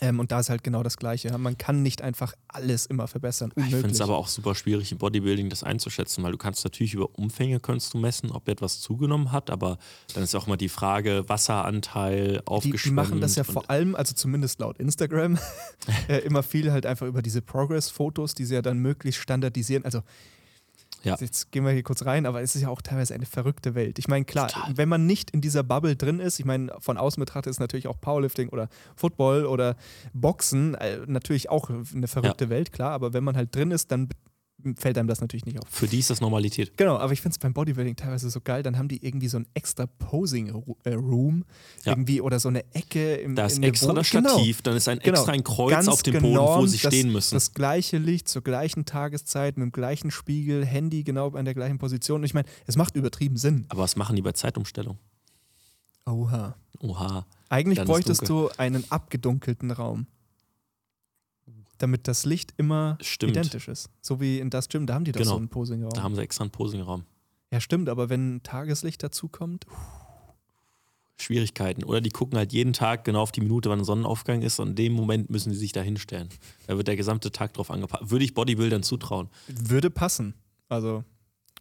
Ähm, 0.00 0.20
und 0.20 0.30
da 0.30 0.40
ist 0.40 0.50
halt 0.50 0.62
genau 0.62 0.82
das 0.82 0.96
Gleiche. 0.96 1.36
Man 1.38 1.56
kann 1.56 1.82
nicht 1.82 2.02
einfach 2.02 2.34
alles 2.48 2.86
immer 2.86 3.08
verbessern. 3.08 3.52
Unmöglich. 3.54 3.74
Ich 3.74 3.80
finde 3.80 3.94
es 3.94 4.00
aber 4.00 4.16
auch 4.16 4.28
super 4.28 4.54
schwierig 4.54 4.92
im 4.92 4.98
Bodybuilding 4.98 5.48
das 5.48 5.62
einzuschätzen, 5.62 6.22
weil 6.22 6.32
du 6.32 6.38
kannst 6.38 6.64
natürlich 6.64 6.94
über 6.94 7.18
Umfänge 7.18 7.60
kannst 7.60 7.94
du 7.94 7.98
messen, 7.98 8.30
ob 8.30 8.48
etwas 8.48 8.80
zugenommen 8.80 9.32
hat, 9.32 9.50
aber 9.50 9.78
dann 10.14 10.22
ist 10.22 10.34
auch 10.34 10.46
immer 10.46 10.56
die 10.56 10.68
Frage 10.68 11.24
Wasseranteil 11.28 12.42
aufgeschwemmt. 12.44 12.84
Die, 12.84 12.88
die 12.88 12.94
machen 12.94 13.20
das 13.20 13.36
ja 13.36 13.44
vor 13.44 13.70
allem, 13.70 13.94
also 13.94 14.14
zumindest 14.14 14.60
laut 14.60 14.78
Instagram, 14.78 15.38
äh, 16.08 16.18
immer 16.18 16.42
viel 16.42 16.72
halt 16.72 16.86
einfach 16.86 17.06
über 17.06 17.22
diese 17.22 17.40
Progress-Fotos, 17.40 18.34
die 18.34 18.44
sie 18.44 18.54
ja 18.54 18.62
dann 18.62 18.78
möglichst 18.78 19.20
standardisieren. 19.20 19.84
Also 19.84 20.02
ja. 21.06 21.16
Jetzt 21.18 21.52
gehen 21.52 21.64
wir 21.64 21.72
hier 21.72 21.82
kurz 21.82 22.04
rein, 22.04 22.26
aber 22.26 22.42
es 22.42 22.54
ist 22.56 22.62
ja 22.62 22.68
auch 22.68 22.82
teilweise 22.82 23.14
eine 23.14 23.26
verrückte 23.26 23.74
Welt. 23.74 23.98
Ich 23.98 24.08
meine, 24.08 24.24
klar, 24.24 24.48
Total. 24.48 24.76
wenn 24.76 24.88
man 24.88 25.06
nicht 25.06 25.30
in 25.30 25.40
dieser 25.40 25.62
Bubble 25.62 25.96
drin 25.96 26.20
ist, 26.20 26.38
ich 26.38 26.44
meine, 26.44 26.72
von 26.80 26.96
außen 26.98 27.20
betrachtet 27.20 27.50
ist 27.50 27.60
natürlich 27.60 27.86
auch 27.86 28.00
Powerlifting 28.00 28.48
oder 28.48 28.68
Football 28.96 29.46
oder 29.46 29.76
Boxen 30.12 30.74
äh, 30.74 30.98
natürlich 31.06 31.48
auch 31.48 31.70
eine 31.70 32.08
verrückte 32.08 32.44
ja. 32.44 32.50
Welt, 32.50 32.72
klar, 32.72 32.92
aber 32.92 33.12
wenn 33.12 33.24
man 33.24 33.36
halt 33.36 33.54
drin 33.54 33.70
ist, 33.70 33.92
dann 33.92 34.08
fällt 34.74 34.98
einem 34.98 35.06
das 35.06 35.20
natürlich 35.20 35.46
nicht 35.46 35.60
auf. 35.60 35.68
Für 35.70 35.86
die 35.86 36.00
ist 36.00 36.10
das 36.10 36.20
Normalität. 36.20 36.76
Genau, 36.76 36.96
aber 36.96 37.12
ich 37.12 37.20
finde 37.20 37.34
es 37.34 37.38
beim 37.38 37.52
Bodybuilding 37.52 37.94
teilweise 37.94 38.28
so 38.30 38.40
geil. 38.40 38.62
Dann 38.62 38.76
haben 38.76 38.88
die 38.88 39.04
irgendwie 39.04 39.28
so 39.28 39.38
ein 39.38 39.46
extra 39.54 39.86
Posing-Room 39.86 41.44
ja. 41.84 41.92
irgendwie 41.92 42.20
oder 42.20 42.40
so 42.40 42.48
eine 42.48 42.64
Ecke 42.74 43.16
im 43.16 43.36
Da 43.36 43.46
ist 43.46 43.62
extra 43.62 43.92
das 43.92 44.06
Stativ, 44.06 44.58
genau. 44.58 44.70
dann 44.70 44.76
ist 44.76 44.88
ein 44.88 44.98
genau. 44.98 45.18
extra 45.18 45.32
ein 45.32 45.44
Kreuz 45.44 45.70
Ganz 45.70 45.88
auf 45.88 46.02
dem 46.02 46.14
Boden, 46.14 46.24
genormt, 46.24 46.62
wo 46.62 46.66
sie 46.66 46.78
das, 46.78 46.92
stehen 46.92 47.12
müssen. 47.12 47.34
Das 47.34 47.52
gleiche 47.52 47.98
Licht 47.98 48.28
zur 48.28 48.42
gleichen 48.42 48.84
Tageszeit, 48.84 49.56
mit 49.56 49.64
dem 49.64 49.72
gleichen 49.72 50.10
Spiegel, 50.10 50.64
Handy 50.64 51.04
genau 51.04 51.30
an 51.30 51.44
der 51.44 51.54
gleichen 51.54 51.78
Position. 51.78 52.20
Und 52.20 52.24
ich 52.24 52.34
meine, 52.34 52.48
es 52.66 52.76
macht 52.76 52.96
übertrieben 52.96 53.36
Sinn. 53.36 53.66
Aber 53.68 53.82
was 53.82 53.96
machen 53.96 54.16
die 54.16 54.22
bei 54.22 54.32
Zeitumstellung? 54.32 54.98
Oha. 56.06 56.56
Oha. 56.80 57.26
Eigentlich 57.48 57.82
bräuchtest 57.84 58.28
du 58.28 58.48
einen 58.56 58.84
abgedunkelten 58.90 59.70
Raum 59.70 60.06
damit 61.78 62.08
das 62.08 62.24
Licht 62.24 62.54
immer 62.56 62.98
stimmt. 63.00 63.32
identisch 63.32 63.68
ist. 63.68 63.90
So 64.00 64.20
wie 64.20 64.38
in 64.38 64.50
das 64.50 64.68
Gym, 64.68 64.86
da 64.86 64.94
haben 64.94 65.04
die 65.04 65.12
doch 65.12 65.20
genau. 65.20 65.32
so 65.32 65.36
einen 65.36 65.48
Posingraum. 65.48 65.92
Da 65.92 66.02
haben 66.02 66.14
sie 66.14 66.22
extra 66.22 66.44
einen 66.44 66.50
Posingraum. 66.50 67.04
Ja, 67.50 67.60
stimmt, 67.60 67.88
aber 67.88 68.08
wenn 68.08 68.42
Tageslicht 68.42 69.02
dazukommt. 69.02 69.66
Schwierigkeiten. 71.18 71.84
Oder 71.84 72.00
die 72.00 72.10
gucken 72.10 72.36
halt 72.36 72.52
jeden 72.52 72.72
Tag 72.72 73.04
genau 73.04 73.22
auf 73.22 73.32
die 73.32 73.40
Minute, 73.40 73.70
wann 73.70 73.82
Sonnenaufgang 73.84 74.42
ist 74.42 74.58
und 74.60 74.70
in 74.70 74.74
dem 74.74 74.92
Moment 74.92 75.30
müssen 75.30 75.52
sie 75.52 75.58
sich 75.58 75.72
da 75.72 75.80
hinstellen. 75.80 76.28
Da 76.66 76.76
wird 76.76 76.88
der 76.88 76.96
gesamte 76.96 77.30
Tag 77.30 77.54
drauf 77.54 77.70
angepasst. 77.70 78.10
Würde 78.10 78.24
ich 78.24 78.34
Bodybuildern 78.34 78.82
zutrauen. 78.82 79.28
Würde 79.48 79.90
passen. 79.90 80.34
Also, 80.68 81.04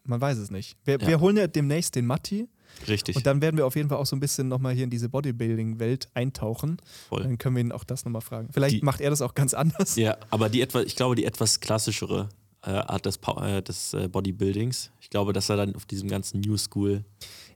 man 0.03 0.19
weiß 0.19 0.37
es 0.37 0.51
nicht. 0.51 0.75
Wir, 0.83 0.99
ja. 0.99 1.07
wir 1.07 1.19
holen 1.19 1.37
ja 1.37 1.47
demnächst 1.47 1.95
den 1.95 2.05
Matti 2.05 2.49
Richtig. 2.87 3.15
Und 3.15 3.25
dann 3.25 3.41
werden 3.41 3.57
wir 3.57 3.65
auf 3.65 3.75
jeden 3.75 3.89
Fall 3.89 3.97
auch 3.97 4.05
so 4.05 4.15
ein 4.15 4.19
bisschen 4.19 4.47
nochmal 4.47 4.73
hier 4.73 4.83
in 4.83 4.89
diese 4.89 5.09
Bodybuilding-Welt 5.09 6.09
eintauchen. 6.13 6.77
Voll. 7.09 7.23
Dann 7.23 7.37
können 7.37 7.55
wir 7.55 7.61
ihn 7.61 7.71
auch 7.71 7.83
das 7.83 8.05
nochmal 8.05 8.21
fragen. 8.21 8.49
Vielleicht 8.51 8.77
die, 8.77 8.81
macht 8.81 9.01
er 9.01 9.09
das 9.09 9.21
auch 9.21 9.35
ganz 9.35 9.53
anders. 9.53 9.95
Ja, 9.95 10.17
aber 10.29 10.49
die 10.49 10.61
etwa, 10.61 10.81
ich 10.81 10.95
glaube, 10.95 11.15
die 11.15 11.25
etwas 11.25 11.59
klassischere 11.59 12.29
äh, 12.65 12.71
Art 12.71 13.05
des, 13.05 13.19
äh, 13.41 13.61
des 13.61 13.93
äh, 13.93 14.07
Bodybuildings. 14.07 14.91
Ich 14.99 15.09
glaube, 15.09 15.33
dass 15.33 15.49
er 15.49 15.57
dann 15.57 15.75
auf 15.75 15.85
diesem 15.85 16.09
ganzen 16.09 16.41
New 16.41 16.57
School. 16.57 17.03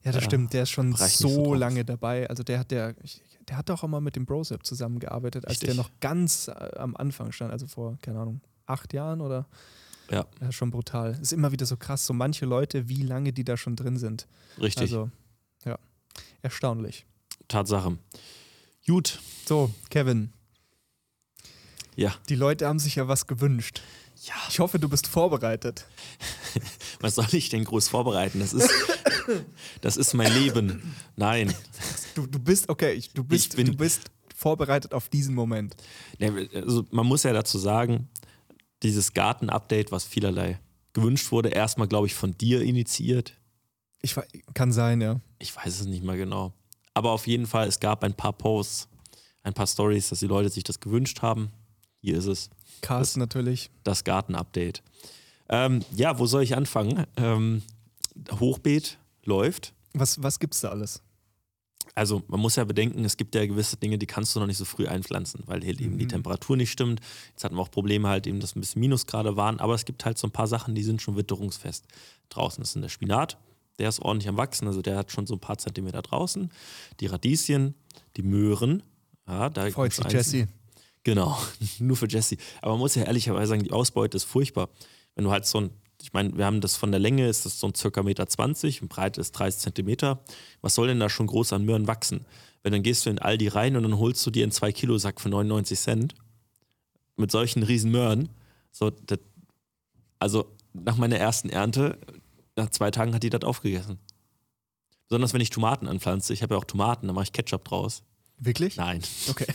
Ja, 0.03 0.11
das 0.11 0.23
äh, 0.23 0.25
stimmt. 0.25 0.53
Der 0.53 0.63
ist 0.63 0.69
schon 0.69 0.93
so, 0.93 1.27
so 1.27 1.53
lange 1.53 1.83
dabei. 1.83 2.29
Also 2.29 2.43
der 2.43 2.59
hat 2.59 2.71
der, 2.71 2.95
der 3.47 3.57
hat 3.57 3.69
auch 3.71 3.83
mal 3.83 4.01
mit 4.01 4.15
dem 4.15 4.25
Brosep 4.25 4.65
zusammengearbeitet, 4.65 5.45
als 5.45 5.53
Richtig. 5.53 5.69
der 5.69 5.75
noch 5.75 5.89
ganz 5.99 6.47
äh, 6.47 6.51
am 6.77 6.95
Anfang 6.95 7.31
stand, 7.31 7.51
also 7.51 7.67
vor, 7.67 7.97
keine 8.01 8.19
Ahnung, 8.19 8.41
acht 8.65 8.93
Jahren 8.93 9.21
oder 9.21 9.47
ja. 10.11 10.25
ja. 10.41 10.51
Schon 10.51 10.71
brutal. 10.71 11.17
Ist 11.21 11.33
immer 11.33 11.51
wieder 11.51 11.65
so 11.65 11.77
krass, 11.77 12.05
so 12.05 12.13
manche 12.13 12.45
Leute, 12.45 12.89
wie 12.89 13.03
lange 13.03 13.33
die 13.33 13.43
da 13.43 13.57
schon 13.57 13.75
drin 13.75 13.97
sind. 13.97 14.27
Richtig. 14.59 14.83
Also, 14.83 15.09
ja, 15.65 15.77
erstaunlich. 16.41 17.05
Tatsache. 17.47 17.97
Gut. 18.85 19.19
So, 19.45 19.71
Kevin. 19.89 20.31
Ja. 21.95 22.15
Die 22.29 22.35
Leute 22.35 22.67
haben 22.67 22.79
sich 22.79 22.95
ja 22.95 23.07
was 23.07 23.27
gewünscht. 23.27 23.81
Ja. 24.23 24.33
Ich 24.49 24.59
hoffe, 24.59 24.79
du 24.79 24.89
bist 24.89 25.07
vorbereitet. 25.07 25.85
was 26.99 27.15
soll 27.15 27.27
ich 27.33 27.49
denn 27.49 27.63
groß 27.63 27.87
vorbereiten? 27.87 28.39
Das 28.39 28.53
ist, 28.53 28.69
das 29.81 29.97
ist 29.97 30.13
mein 30.13 30.33
Leben. 30.33 30.95
Nein. 31.15 31.53
Du, 32.15 32.25
du 32.25 32.39
bist, 32.39 32.69
okay, 32.69 33.01
du 33.13 33.23
bist, 33.23 33.55
bin, 33.55 33.67
du 33.67 33.75
bist 33.75 34.11
vorbereitet 34.35 34.93
auf 34.93 35.09
diesen 35.09 35.35
Moment. 35.35 35.75
Also 36.53 36.85
man 36.91 37.05
muss 37.05 37.23
ja 37.23 37.33
dazu 37.33 37.57
sagen, 37.57 38.09
dieses 38.83 39.13
Garten-Update, 39.13 39.91
was 39.91 40.05
vielerlei 40.05 40.59
gewünscht 40.93 41.31
wurde, 41.31 41.49
erstmal, 41.49 41.87
glaube 41.87 42.07
ich, 42.07 42.15
von 42.15 42.37
dir 42.37 42.61
initiiert. 42.61 43.33
Ich 44.01 44.15
kann 44.53 44.71
sein, 44.71 45.01
ja. 45.01 45.19
Ich 45.39 45.55
weiß 45.55 45.81
es 45.81 45.85
nicht 45.85 46.03
mal 46.03 46.17
genau. 46.17 46.53
Aber 46.93 47.11
auf 47.11 47.27
jeden 47.27 47.47
Fall, 47.47 47.67
es 47.67 47.79
gab 47.79 48.03
ein 48.03 48.13
paar 48.13 48.33
Posts, 48.33 48.87
ein 49.43 49.53
paar 49.53 49.67
Stories, 49.67 50.09
dass 50.09 50.19
die 50.19 50.27
Leute 50.27 50.49
sich 50.49 50.63
das 50.63 50.79
gewünscht 50.79 51.21
haben. 51.21 51.51
Hier 52.01 52.17
ist 52.17 52.25
es. 52.25 52.49
Carsten 52.81 53.19
natürlich. 53.19 53.69
Das 53.83 54.03
Garten-Update. 54.03 54.83
Ähm, 55.49 55.83
ja, 55.93 56.17
wo 56.19 56.25
soll 56.25 56.43
ich 56.43 56.55
anfangen? 56.55 57.05
Ähm, 57.17 57.63
Hochbeet 58.39 58.97
läuft. 59.23 59.73
Was, 59.93 60.21
was 60.21 60.37
es 60.39 60.61
da 60.61 60.69
alles? 60.69 61.01
Also 61.99 62.23
man 62.27 62.39
muss 62.39 62.55
ja 62.55 62.63
bedenken, 62.63 63.03
es 63.03 63.17
gibt 63.17 63.35
ja 63.35 63.45
gewisse 63.45 63.75
Dinge, 63.75 63.97
die 63.97 64.05
kannst 64.05 64.33
du 64.33 64.39
noch 64.39 64.47
nicht 64.47 64.55
so 64.55 64.63
früh 64.63 64.87
einpflanzen, 64.87 65.43
weil 65.47 65.61
hier 65.61 65.77
eben 65.77 65.95
mhm. 65.95 65.97
die 65.97 66.07
Temperatur 66.07 66.55
nicht 66.55 66.71
stimmt. 66.71 67.01
Jetzt 67.31 67.43
hatten 67.43 67.57
wir 67.57 67.61
auch 67.61 67.71
Probleme 67.71 68.07
halt 68.07 68.25
eben, 68.25 68.39
dass 68.39 68.55
ein 68.55 68.61
bisschen 68.61 68.79
Minusgrade 68.79 69.35
waren, 69.35 69.59
aber 69.59 69.73
es 69.75 69.83
gibt 69.83 70.05
halt 70.05 70.17
so 70.17 70.25
ein 70.25 70.31
paar 70.31 70.47
Sachen, 70.47 70.75
die 70.75 70.83
sind 70.83 71.01
schon 71.01 71.17
witterungsfest 71.17 71.87
draußen. 72.29 72.61
Das 72.61 72.73
ist 72.73 72.81
der 72.81 72.87
Spinat, 72.87 73.37
der 73.79 73.89
ist 73.89 73.99
ordentlich 73.99 74.29
am 74.29 74.37
Wachsen, 74.37 74.65
also 74.65 74.81
der 74.81 74.95
hat 74.95 75.11
schon 75.11 75.27
so 75.27 75.35
ein 75.35 75.41
paar 75.41 75.57
Zentimeter 75.57 76.01
draußen. 76.01 76.49
Die 77.01 77.07
Radieschen, 77.07 77.75
die 78.15 78.23
Möhren, 78.23 78.81
ja, 79.27 79.49
da 79.49 79.69
Freut 79.69 79.91
sich 79.91 80.09
Jesse. 80.09 80.47
Genau, 81.03 81.37
nur 81.79 81.97
für 81.97 82.07
Jesse. 82.07 82.37
Aber 82.61 82.71
man 82.71 82.79
muss 82.79 82.95
ja 82.95 83.03
ehrlicherweise 83.03 83.49
sagen, 83.49 83.63
die 83.63 83.73
Ausbeute 83.73 84.15
ist 84.15 84.23
furchtbar. 84.23 84.69
Wenn 85.15 85.25
du 85.25 85.31
halt 85.31 85.45
so 85.45 85.59
ein 85.59 85.71
ich 86.01 86.13
meine, 86.13 86.37
wir 86.37 86.45
haben 86.45 86.61
das 86.61 86.75
von 86.75 86.91
der 86.91 86.99
Länge, 86.99 87.27
ist 87.27 87.45
das 87.45 87.59
so 87.59 87.67
ein 87.67 87.75
circa 87.75 88.03
Meter 88.03 88.27
20 88.27 88.81
und 88.81 88.87
Breite 88.87 89.19
ist 89.21 89.33
30 89.33 89.61
Zentimeter. 89.61 90.23
Was 90.61 90.75
soll 90.75 90.87
denn 90.87 90.99
da 90.99 91.09
schon 91.09 91.27
groß 91.27 91.53
an 91.53 91.65
Möhren 91.65 91.87
wachsen? 91.87 92.25
Wenn 92.63 92.71
dann 92.71 92.83
gehst 92.83 93.05
du 93.05 93.09
in 93.09 93.19
Aldi 93.19 93.49
rein 93.49 93.75
und 93.75 93.83
dann 93.83 93.97
holst 93.97 94.25
du 94.25 94.31
dir 94.31 94.43
einen 94.43 94.51
2 94.51 94.71
Kilo 94.71 94.97
Sack 94.97 95.21
für 95.21 95.29
99 95.29 95.79
Cent 95.79 96.15
mit 97.15 97.31
solchen 97.31 97.63
riesen 97.63 97.91
Möhren. 97.91 98.29
So, 98.71 98.89
das, 98.89 99.19
also 100.19 100.55
nach 100.73 100.97
meiner 100.97 101.17
ersten 101.17 101.49
Ernte, 101.49 101.97
nach 102.55 102.69
zwei 102.69 102.91
Tagen 102.91 103.13
hat 103.13 103.23
die 103.23 103.29
das 103.29 103.43
aufgegessen. 103.43 103.99
Besonders 105.07 105.33
wenn 105.33 105.41
ich 105.41 105.49
Tomaten 105.49 105.87
anpflanze. 105.87 106.33
Ich 106.33 106.43
habe 106.43 106.55
ja 106.55 106.59
auch 106.59 106.65
Tomaten, 106.65 107.07
da 107.07 107.13
mache 107.13 107.25
ich 107.25 107.33
Ketchup 107.33 107.65
draus. 107.65 108.03
Wirklich? 108.37 108.77
Nein. 108.77 109.01
Okay. 109.29 109.47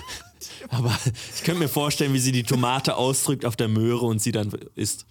Aber 0.68 0.96
ich 1.34 1.42
könnte 1.42 1.60
mir 1.60 1.68
vorstellen, 1.68 2.12
wie 2.12 2.18
sie 2.18 2.32
die 2.32 2.42
Tomate 2.42 2.96
ausdrückt 2.96 3.44
auf 3.44 3.56
der 3.56 3.68
Möhre 3.68 4.06
und 4.06 4.20
sie 4.20 4.32
dann 4.32 4.50
isst. 4.74 5.06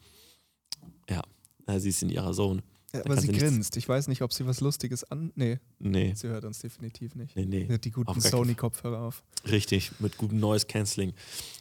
Ja, 1.67 1.79
sie 1.79 1.89
ist 1.89 2.01
in 2.03 2.09
ihrer 2.09 2.31
Zone. 2.33 2.61
Ja, 2.93 3.01
aber 3.03 3.17
sie 3.19 3.27
sie 3.27 3.33
grinst. 3.33 3.75
Ich 3.75 3.89
weiß 3.89 4.07
nicht, 4.07 4.21
ob 4.21 4.31
sie 4.31 4.45
was 4.47 4.61
Lustiges 4.61 5.03
an. 5.03 5.31
Nee, 5.35 5.59
Nee, 5.79 6.13
sie 6.15 6.29
hört 6.29 6.45
uns 6.45 6.59
definitiv 6.59 7.13
nicht. 7.15 7.35
nee, 7.35 7.45
nee. 7.45 7.65
Sie 7.67 7.73
hat 7.73 7.83
die 7.83 7.91
guten. 7.91 8.21
Sony-Kopfhörer 8.21 8.99
auf. 9.01 9.21
Richtig, 9.51 9.91
mit 9.99 10.17
gutem 10.17 10.39
Noise 10.39 10.65
Cancelling. 10.65 11.13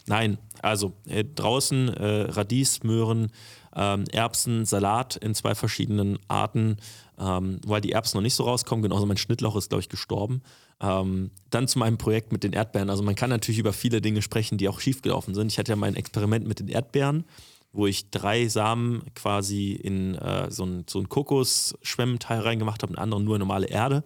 Nein, 0.07 0.38
also 0.62 0.93
äh, 1.07 1.25
draußen 1.25 1.88
äh, 1.88 2.07
Radies, 2.31 2.85
Möhren, 2.85 3.33
ähm, 3.75 4.05
Erbsen, 4.12 4.64
Salat 4.64 5.17
in 5.17 5.35
zwei 5.35 5.57
verschiedenen 5.57 6.19
Arten, 6.29 6.77
ähm, 7.19 7.59
weil 7.67 7.81
die 7.81 7.93
Erbsen 7.93 8.19
noch 8.19 8.23
nicht 8.23 8.35
so 8.35 8.45
rauskommen. 8.45 8.83
Genauso 8.85 9.05
mein 9.07 9.17
Schnittlauch 9.17 9.57
ist, 9.57 9.71
glaube 9.71 9.81
ich, 9.83 9.88
gestorben. 9.88 10.40
Ähm, 10.81 11.31
dann 11.51 11.67
zu 11.67 11.81
meinem 11.81 11.99
Projekt 11.99 12.31
mit 12.31 12.45
den 12.45 12.53
Erdbeeren. 12.53 12.90
Also 12.90 13.03
man 13.03 13.14
kann 13.17 13.31
natürlich 13.31 13.59
über 13.59 13.73
viele 13.73 14.01
Dinge 14.01 14.23
sprechen, 14.23 14.57
die 14.59 14.69
auch 14.69 14.79
schiefgelaufen 14.79 15.35
sind. 15.35 15.51
Ich 15.51 15.59
hatte 15.59 15.73
ja 15.73 15.77
mein 15.77 15.97
Experiment 15.97 16.47
mit 16.47 16.61
den 16.61 16.69
Erdbeeren, 16.69 17.25
wo 17.75 17.87
ich 17.87 18.11
drei 18.11 18.49
Samen 18.49 19.03
quasi 19.15 19.73
in 19.73 20.15
äh, 20.15 20.51
so 20.51 20.65
ein, 20.65 20.85
so 20.89 21.01
ein 21.01 21.09
Kokosschwemmteil 21.09 22.41
reingemacht 22.41 22.83
habe 22.83 22.93
und 22.93 22.99
anderen 22.99 23.25
nur 23.25 23.39
normale 23.39 23.67
Erde. 23.67 24.05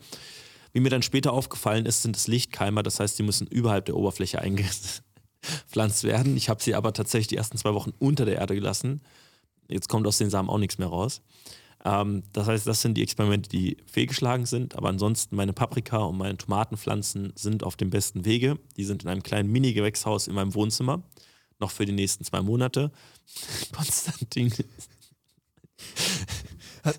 Wie 0.73 0.81
mir 0.81 0.91
dann 0.91 1.03
später 1.03 1.33
aufgefallen 1.33 1.87
ist, 1.87 2.03
sind 2.03 2.17
es 2.17 2.27
Lichtkeimer, 2.27 2.83
das 2.83 2.99
heißt, 2.99 3.19
die 3.19 3.23
müssen 3.23 3.47
überhalb 3.47 3.85
der 3.85 3.97
Oberfläche 3.97 4.39
eingepflanzt 4.43 6.05
werden. 6.05 6.37
Ich 6.37 6.49
habe 6.49 6.63
sie 6.63 6.75
aber 6.75 6.93
tatsächlich 6.93 7.29
die 7.29 7.37
ersten 7.37 7.59
zwei 7.59 7.75
Wochen 7.75 7.93
unter 7.99 8.25
der 8.25 8.37
Erde 8.37 8.55
gelassen. 8.55 9.03
Jetzt 9.69 9.89
kommt 9.89 10.07
aus 10.07 10.19
den 10.19 10.31
Samen 10.31 10.49
auch 10.49 10.59
nichts 10.59 10.79
mehr 10.79 10.89
raus. 10.89 11.21
Ähm, 11.85 12.23
das 12.33 12.47
heißt, 12.47 12.67
das 12.67 12.81
sind 12.81 12.95
die 12.95 13.03
Experimente, 13.03 13.51
die 13.51 13.77
fehlgeschlagen 13.87 14.47
sind. 14.47 14.77
Aber 14.77 14.89
ansonsten 14.89 15.37
meine 15.37 15.53
Paprika 15.53 15.99
und 15.99 16.17
meine 16.17 16.39
Tomatenpflanzen 16.39 17.35
sind 17.37 17.65
auf 17.65 17.77
dem 17.77 17.91
besten 17.91 18.25
Wege. 18.25 18.59
Die 18.79 18.85
sind 18.85 19.03
in 19.03 19.11
einem 19.11 19.23
kleinen 19.23 19.53
Mini-Gewächshaus 19.53 20.27
in 20.27 20.35
meinem 20.35 20.55
Wohnzimmer. 20.55 21.03
Noch 21.61 21.71
für 21.71 21.85
die 21.87 21.93
nächsten 21.93 22.25
zwei 22.25 22.41
Monate. 22.43 22.91
Konstantin. 23.73 24.53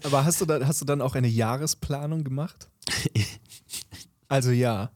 Aber 0.04 0.26
hast 0.26 0.42
du, 0.42 0.46
da, 0.46 0.66
hast 0.66 0.82
du 0.82 0.86
dann 0.86 1.02
auch 1.02 1.16
eine 1.16 1.28
Jahresplanung 1.28 2.24
gemacht? 2.24 2.70
Also 4.32 4.52
ja. 4.52 4.92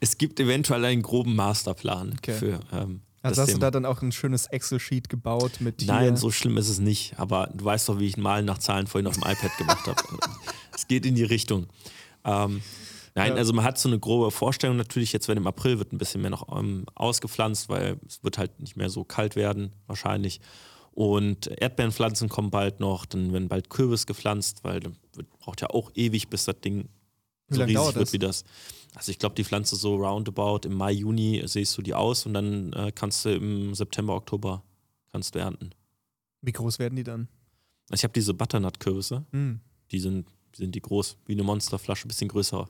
Es 0.00 0.18
gibt 0.18 0.40
eventuell 0.40 0.84
einen 0.84 1.00
groben 1.02 1.36
Masterplan 1.36 2.14
Okay. 2.18 2.34
für. 2.34 2.58
Ähm, 2.72 3.00
Also 3.22 3.42
hast 3.42 3.50
du 3.50 3.52
Thema. 3.52 3.66
da 3.66 3.70
dann 3.70 3.86
auch 3.86 4.02
ein 4.02 4.10
schönes 4.10 4.46
Excel-Sheet 4.46 5.08
gebaut 5.08 5.60
mit 5.60 5.82
hier. 5.82 5.92
Nein, 5.92 6.16
so 6.16 6.32
schlimm 6.32 6.56
ist 6.56 6.68
es 6.68 6.80
nicht. 6.80 7.16
Aber 7.16 7.48
du 7.54 7.64
weißt 7.64 7.88
doch, 7.88 8.00
wie 8.00 8.08
ich 8.08 8.16
Malen 8.16 8.44
nach 8.44 8.58
Zahlen 8.58 8.88
vorhin 8.88 9.06
auf 9.06 9.14
dem 9.14 9.22
iPad 9.22 9.56
gemacht 9.56 9.86
habe. 9.86 10.02
es 10.74 10.88
geht 10.88 11.06
in 11.06 11.14
die 11.14 11.22
Richtung. 11.22 11.68
Ähm, 12.24 12.60
nein, 13.16 13.32
Ja. 13.32 13.34
also 13.38 13.52
man 13.52 13.64
hat 13.64 13.78
so 13.78 13.88
eine 13.88 13.98
grobe 13.98 14.30
Vorstellung 14.30 14.76
natürlich. 14.76 15.12
Jetzt, 15.12 15.26
wenn 15.26 15.36
im 15.36 15.46
April 15.48 15.78
wird 15.78 15.92
ein 15.92 15.98
bisschen 15.98 16.20
mehr 16.20 16.30
noch 16.30 16.56
ähm, 16.56 16.86
ausgepflanzt, 16.94 17.68
weil 17.68 17.98
es 18.06 18.22
wird 18.22 18.38
halt 18.38 18.60
nicht 18.60 18.76
mehr 18.76 18.88
so 18.90 19.02
kalt 19.02 19.34
werden, 19.34 19.72
wahrscheinlich. 19.88 20.40
Und 20.92 21.48
Erdbeerenpflanzen 21.48 22.28
kommen 22.28 22.50
bald 22.50 22.80
noch. 22.80 23.04
Dann 23.04 23.32
werden 23.32 23.48
bald 23.48 23.68
Kürbis 23.68 24.06
gepflanzt, 24.06 24.62
weil 24.64 24.80
das 24.80 24.92
wird, 25.14 25.28
braucht 25.40 25.60
ja 25.60 25.68
auch 25.70 25.90
ewig, 25.94 26.28
bis 26.28 26.44
das 26.46 26.60
Ding 26.60 26.88
so 27.48 27.62
riesig 27.62 27.76
wird 27.94 27.96
das? 27.96 28.12
wie 28.12 28.18
das. 28.18 28.44
Also 28.94 29.10
ich 29.12 29.18
glaube, 29.18 29.34
die 29.34 29.44
Pflanze 29.44 29.76
so 29.76 29.96
roundabout 29.96 30.60
im 30.66 30.72
Mai, 30.74 30.92
Juni 30.92 31.42
siehst 31.44 31.76
du 31.76 31.82
die 31.82 31.92
aus 31.92 32.24
und 32.24 32.32
dann 32.32 32.72
äh, 32.72 32.92
kannst 32.94 33.24
du 33.26 33.34
im 33.34 33.74
September, 33.74 34.14
Oktober 34.14 34.62
kannst 35.12 35.34
du 35.34 35.38
ernten. 35.38 35.70
Wie 36.40 36.52
groß 36.52 36.78
werden 36.78 36.96
die 36.96 37.04
dann? 37.04 37.28
Ich 37.92 38.02
habe 38.02 38.12
diese 38.14 38.32
Butternut-Kürbisse, 38.32 39.24
Hm. 39.32 39.60
die 39.92 40.00
sind, 40.00 40.28
die 40.54 40.62
sind 40.62 40.74
die 40.74 40.80
groß, 40.80 41.18
wie 41.26 41.32
eine 41.32 41.42
Monsterflasche, 41.42 42.08
bisschen 42.08 42.28
größer. 42.28 42.68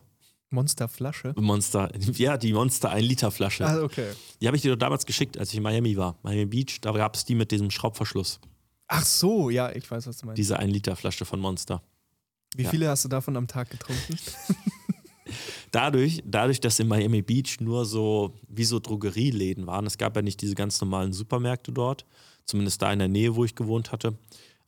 Monsterflasche? 0.49 1.33
Monster, 1.35 1.91
ja, 2.13 2.37
die 2.37 2.53
Monster 2.53 2.89
1 2.91 3.07
Liter 3.07 3.31
Flasche. 3.31 3.65
Ah, 3.65 3.81
okay. 3.81 4.11
Die 4.41 4.47
habe 4.47 4.55
ich 4.55 4.63
dir 4.63 4.71
doch 4.71 4.79
damals 4.79 5.05
geschickt, 5.05 5.37
als 5.37 5.49
ich 5.49 5.57
in 5.57 5.63
Miami 5.63 5.97
war. 5.97 6.17
Miami 6.23 6.45
Beach, 6.45 6.79
da 6.81 6.91
gab 6.91 7.15
es 7.15 7.25
die 7.25 7.35
mit 7.35 7.51
diesem 7.51 7.69
Schraubverschluss. 7.69 8.39
Ach 8.87 9.05
so, 9.05 9.49
ja, 9.49 9.71
ich 9.75 9.89
weiß, 9.89 10.07
was 10.07 10.17
du 10.17 10.25
meinst. 10.25 10.37
Diese 10.37 10.57
1 10.57 10.71
Liter 10.71 10.95
Flasche 10.95 11.25
von 11.25 11.39
Monster. 11.39 11.81
Wie 12.55 12.63
ja. 12.63 12.69
viele 12.69 12.89
hast 12.89 13.03
du 13.03 13.09
davon 13.09 13.35
am 13.35 13.47
Tag 13.47 13.69
getrunken? 13.69 14.17
Dadurch, 15.71 16.23
dadurch, 16.25 16.61
dass 16.61 16.79
in 16.79 16.87
Miami 16.87 17.21
Beach 17.21 17.59
nur 17.59 17.85
so 17.85 18.33
wie 18.47 18.63
so 18.63 18.79
Drogerieläden 18.79 19.67
waren, 19.67 19.85
es 19.85 19.97
gab 19.97 20.15
ja 20.15 20.21
nicht 20.21 20.41
diese 20.41 20.55
ganz 20.55 20.79
normalen 20.79 21.11
Supermärkte 21.11 21.73
dort, 21.73 22.05
zumindest 22.45 22.81
da 22.81 22.93
in 22.93 22.99
der 22.99 23.09
Nähe, 23.09 23.35
wo 23.35 23.43
ich 23.43 23.53
gewohnt 23.53 23.91
hatte, 23.91 24.13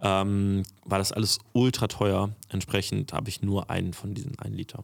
ähm, 0.02 0.64
war 0.84 0.98
das 0.98 1.12
alles 1.12 1.40
ultra 1.54 1.88
teuer. 1.88 2.36
Entsprechend 2.50 3.14
habe 3.14 3.30
ich 3.30 3.42
nur 3.42 3.70
einen 3.70 3.94
von 3.94 4.14
diesen 4.14 4.38
1 4.38 4.56
Liter 4.56 4.84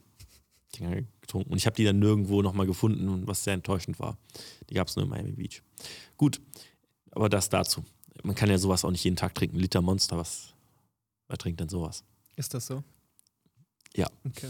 Dinger 0.79 1.01
getrunken. 1.21 1.51
Und 1.51 1.57
ich 1.57 1.65
habe 1.65 1.75
die 1.75 1.83
dann 1.83 1.99
nirgendwo 1.99 2.41
nochmal 2.41 2.65
gefunden, 2.65 3.27
was 3.27 3.43
sehr 3.43 3.53
enttäuschend 3.53 3.99
war. 3.99 4.17
Die 4.69 4.73
gab 4.73 4.87
es 4.87 4.95
nur 4.95 5.03
in 5.03 5.09
Miami 5.09 5.31
Beach. 5.31 5.61
Gut, 6.17 6.41
aber 7.11 7.29
das 7.29 7.49
dazu. 7.49 7.83
Man 8.23 8.35
kann 8.35 8.49
ja 8.49 8.57
sowas 8.57 8.85
auch 8.85 8.91
nicht 8.91 9.03
jeden 9.03 9.17
Tag 9.17 9.35
trinken. 9.35 9.57
Liter 9.57 9.81
Monster, 9.81 10.17
was, 10.17 10.53
wer 11.27 11.37
trinkt 11.37 11.59
denn 11.59 11.69
sowas? 11.69 12.03
Ist 12.35 12.53
das 12.53 12.65
so? 12.67 12.83
Ja. 13.95 14.07
Okay. 14.25 14.49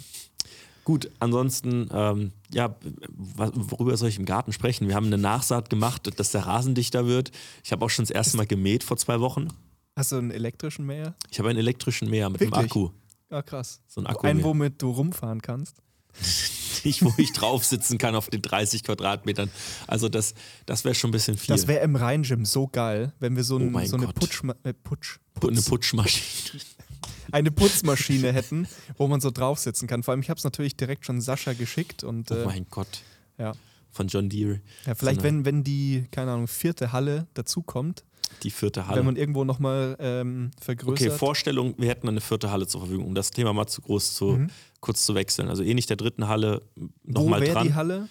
Gut, 0.83 1.09
ansonsten, 1.19 1.89
ähm, 1.91 2.31
ja, 2.53 2.75
worüber 3.11 3.97
soll 3.97 4.09
ich 4.09 4.19
im 4.19 4.25
Garten 4.25 4.53
sprechen? 4.53 4.88
Wir 4.88 4.93
haben 4.93 5.07
eine 5.07 5.17
Nachsaat 5.17 5.71
gemacht, 5.71 6.19
dass 6.19 6.31
der 6.31 6.45
Rasen 6.45 6.75
dichter 6.75 7.07
wird. 7.07 7.31
Ich 7.63 7.71
habe 7.71 7.83
auch 7.83 7.89
schon 7.89 8.05
das 8.05 8.11
erste 8.11 8.38
Mal 8.38 8.45
gemäht 8.45 8.83
vor 8.83 8.95
zwei 8.97 9.19
Wochen. 9.19 9.47
Hast 9.95 10.11
du 10.11 10.17
einen 10.17 10.29
elektrischen 10.29 10.85
Mäher? 10.85 11.15
Ich 11.31 11.39
habe 11.39 11.49
einen 11.49 11.57
elektrischen 11.57 12.09
Mäher 12.09 12.29
mit 12.29 12.41
einem 12.41 12.51
Wirklich? 12.51 12.71
Akku. 12.71 12.89
Ja, 13.31 13.41
krass. 13.41 13.81
So 13.88 14.01
ein 14.01 14.05
Akku. 14.05 14.27
Einen, 14.27 14.43
womit 14.43 14.79
du 14.81 14.91
rumfahren 14.91 15.41
kannst. 15.41 15.81
Nicht, 16.84 17.04
wo 17.04 17.12
ich 17.17 17.32
drauf 17.34 17.65
sitzen 17.65 17.97
kann 17.97 18.15
auf 18.15 18.30
den 18.30 18.41
30 18.41 18.84
Quadratmetern. 18.84 19.49
Also 19.88 20.08
das, 20.10 20.34
das 20.65 20.84
wäre 20.86 20.93
schon 20.93 21.10
ein 21.10 21.13
bisschen 21.13 21.38
viel. 21.38 21.56
Das 21.56 21.67
wäre 21.67 21.84
im 21.84 21.95
Rhein-Gym 21.95 22.45
so 22.45 22.67
geil, 22.67 23.12
wenn 23.19 23.36
wir 23.36 23.43
so, 23.43 23.56
Oh 23.56 23.60
ein, 23.60 23.71
mein 23.71 23.88
so 23.88 23.97
eine. 23.97 24.08
Putschma 24.08 24.56
äh, 24.63 24.73
Putsch, 24.73 25.17
Pu- 25.39 25.47
eine 25.47 25.56
Putz, 25.56 25.65
Putschmaschine. 25.69 26.62
eine 27.32 27.51
Putzmaschine 27.51 28.32
hätten, 28.34 28.67
wo 28.97 29.08
man 29.08 29.19
so 29.19 29.32
drauf 29.32 29.58
sitzen 29.60 29.88
kann. 29.88 30.04
Vor 30.04 30.12
allem, 30.12 30.21
ich 30.21 30.30
habe 30.30 30.38
es 30.38 30.43
natürlich 30.43 30.78
direkt 30.78 31.06
schon 31.06 31.21
Sascha 31.21 31.54
geschickt 31.54 32.04
und 32.04 32.30
Oh 32.32 32.36
äh, 32.36 32.45
mein 32.45 32.67
Gott. 32.69 33.01
ja. 33.38 33.54
Von 33.95 34.08
John 34.10 34.27
Deere. 34.27 34.60
ja, 34.86 34.93
vielleicht, 34.93 35.21
So 35.21 35.23
wenn, 35.23 35.45
wenn 35.45 35.63
die, 35.63 36.05
keine 36.12 36.31
Ahnung, 36.34 36.47
vierte 36.47 36.91
Halle 36.91 37.27
dazukommt, 37.34 38.03
Die 38.43 38.51
vierte 38.51 38.81
wenn 38.81 38.88
Halle. 38.88 39.03
man 39.03 39.15
irgendwo 39.15 39.45
nochmal 39.45 39.95
ähm, 39.99 40.51
Okay, 40.58 40.65
vergrößert. 40.65 41.13
Vorstellung, 41.17 41.75
wir 41.77 41.88
hätten 41.88 42.10
eine 42.10 42.19
vierte 42.19 42.51
Halle 42.51 42.67
zur 42.67 42.81
Verfügung, 42.81 43.05
um 43.05 43.15
das 43.15 43.31
Thema 43.31 43.53
mal 43.53 43.67
zu 43.67 43.81
groß 43.81 44.13
zu, 44.15 44.25
Mhm. 44.34 44.49
kurz 44.81 45.05
zu 45.05 45.15
wechseln. 45.15 45.47
Also 45.47 45.63
ähnlich 45.63 45.86
der 45.86 45.95
dritten 45.95 46.27
Halle 46.27 46.62
wo 46.75 46.89
nochmal 47.21 47.39
wäre 47.41 47.53
dran. 47.53 47.67
die 47.67 47.73
Halle? 47.73 48.10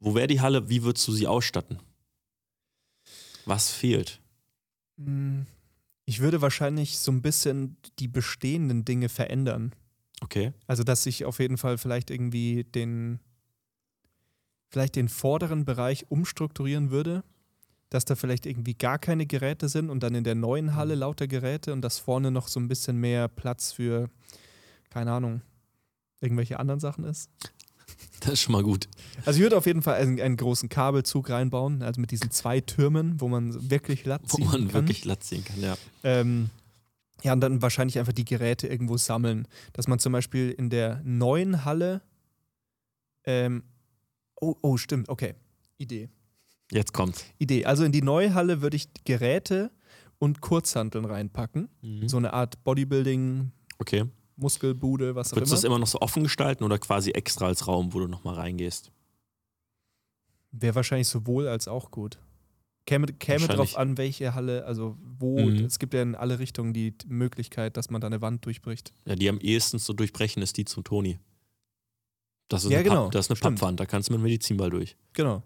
Wo 0.00 0.14
wäre 0.14 0.26
die 0.26 0.40
Halle? 0.42 0.68
Wie 0.68 0.82
würdest 0.82 1.08
du 1.08 1.12
sie 1.12 1.26
ausstatten? 1.26 1.78
Was 3.46 3.70
fehlt? 3.70 4.20
Hm, 4.98 5.46
Ich 6.04 6.20
würde 6.20 6.42
wahrscheinlich 6.42 6.98
so 6.98 7.10
ein 7.12 7.22
bisschen 7.22 7.76
die 8.00 8.08
bestehenden 8.08 8.84
Dinge 8.84 9.08
verändern. 9.08 9.72
Okay. 10.20 10.52
Also, 10.66 10.82
dass 10.84 11.06
ich 11.06 11.24
auf 11.24 11.38
jeden 11.38 11.56
Fall 11.56 11.78
vielleicht 11.78 12.10
irgendwie 12.10 12.64
den, 12.64 13.20
vielleicht 14.72 14.96
den 14.96 15.08
vorderen 15.08 15.64
Bereich 15.64 16.10
umstrukturieren 16.10 16.90
würde, 16.90 17.22
dass 17.90 18.06
da 18.06 18.16
vielleicht 18.16 18.46
irgendwie 18.46 18.74
gar 18.74 18.98
keine 18.98 19.26
Geräte 19.26 19.68
sind 19.68 19.90
und 19.90 20.02
dann 20.02 20.14
in 20.14 20.24
der 20.24 20.34
neuen 20.34 20.74
Halle 20.74 20.94
lauter 20.94 21.28
Geräte 21.28 21.74
und 21.74 21.82
dass 21.82 21.98
vorne 21.98 22.30
noch 22.30 22.48
so 22.48 22.58
ein 22.58 22.68
bisschen 22.68 22.96
mehr 22.96 23.28
Platz 23.28 23.72
für, 23.72 24.08
keine 24.88 25.12
Ahnung, 25.12 25.42
irgendwelche 26.20 26.58
anderen 26.58 26.80
Sachen 26.80 27.04
ist. 27.04 27.30
Das 28.20 28.34
ist 28.34 28.40
schon 28.40 28.52
mal 28.52 28.62
gut. 28.62 28.88
Also 29.26 29.38
ich 29.38 29.42
würde 29.42 29.58
auf 29.58 29.66
jeden 29.66 29.82
Fall 29.82 29.96
einen, 29.96 30.18
einen 30.18 30.36
großen 30.36 30.70
Kabelzug 30.70 31.28
reinbauen, 31.28 31.82
also 31.82 32.00
mit 32.00 32.10
diesen 32.10 32.30
zwei 32.30 32.60
Türmen, 32.60 33.20
wo 33.20 33.28
man 33.28 33.70
wirklich 33.70 34.06
Latz 34.06 34.22
Wo 34.28 34.36
ziehen 34.36 34.46
man 34.46 34.68
kann. 34.68 34.72
wirklich 34.72 35.04
Latz 35.04 35.28
ziehen 35.28 35.44
kann, 35.44 35.60
ja. 35.60 35.76
Ähm, 36.02 36.48
ja, 37.22 37.34
und 37.34 37.40
dann 37.40 37.60
wahrscheinlich 37.60 37.98
einfach 37.98 38.12
die 38.12 38.24
Geräte 38.24 38.68
irgendwo 38.68 38.96
sammeln. 38.96 39.46
Dass 39.74 39.86
man 39.86 39.98
zum 39.98 40.12
Beispiel 40.12 40.50
in 40.50 40.70
der 40.70 41.02
neuen 41.04 41.64
Halle. 41.64 42.00
Ähm, 43.24 43.64
oh, 44.42 44.56
oh, 44.60 44.76
stimmt, 44.76 45.08
okay. 45.08 45.34
Idee. 45.78 46.10
Jetzt 46.70 46.92
kommt's. 46.92 47.24
Idee. 47.38 47.64
Also 47.64 47.84
in 47.84 47.92
die 47.92 48.02
neue 48.02 48.34
Halle 48.34 48.60
würde 48.62 48.76
ich 48.76 48.88
Geräte 49.04 49.70
und 50.18 50.40
Kurzhanteln 50.40 51.04
reinpacken. 51.04 51.68
Mhm. 51.82 52.08
So 52.08 52.16
eine 52.16 52.32
Art 52.32 52.62
Bodybuilding, 52.64 53.52
Okay. 53.78 54.04
Muskelbude, 54.36 55.14
was 55.14 55.32
auch 55.32 55.36
Würdest 55.36 55.52
du 55.52 55.56
das 55.56 55.64
immer. 55.64 55.74
immer 55.74 55.80
noch 55.80 55.86
so 55.88 56.00
offen 56.00 56.22
gestalten 56.22 56.64
oder 56.64 56.78
quasi 56.78 57.10
extra 57.10 57.46
als 57.46 57.66
Raum, 57.66 57.92
wo 57.92 57.98
du 58.00 58.06
nochmal 58.08 58.34
reingehst? 58.34 58.90
Wäre 60.52 60.74
wahrscheinlich 60.74 61.08
sowohl 61.08 61.48
als 61.48 61.68
auch 61.68 61.90
gut. 61.90 62.18
Käme, 62.86 63.06
käme 63.06 63.46
drauf 63.46 63.76
an, 63.76 63.96
welche 63.96 64.34
Halle, 64.34 64.64
also 64.64 64.96
wo. 65.18 65.38
Mhm. 65.38 65.64
Es 65.64 65.78
gibt 65.78 65.94
ja 65.94 66.02
in 66.02 66.14
alle 66.14 66.38
Richtungen 66.38 66.72
die 66.72 66.94
Möglichkeit, 67.06 67.76
dass 67.76 67.90
man 67.90 68.00
da 68.00 68.06
eine 68.08 68.20
Wand 68.20 68.44
durchbricht. 68.44 68.92
Ja, 69.06 69.14
die 69.14 69.28
am 69.28 69.38
ehesten 69.38 69.78
zu 69.78 69.92
durchbrechen 69.92 70.42
ist 70.42 70.56
die 70.56 70.64
zum 70.64 70.82
Toni. 70.82 71.18
Das 72.52 72.64
ist 72.64 72.70
Ja, 72.70 72.78
eine, 72.78 72.88
genau. 72.88 73.02
Papp, 73.04 73.12
das 73.12 73.26
ist 73.26 73.30
eine 73.30 73.36
Stimmt. 73.36 73.58
Pappwand, 73.60 73.80
da 73.80 73.86
kannst 73.86 74.08
du 74.08 74.12
mit 74.12 74.20
dem 74.20 74.24
Medizinball 74.24 74.70
durch. 74.70 74.96
Genau. 75.14 75.42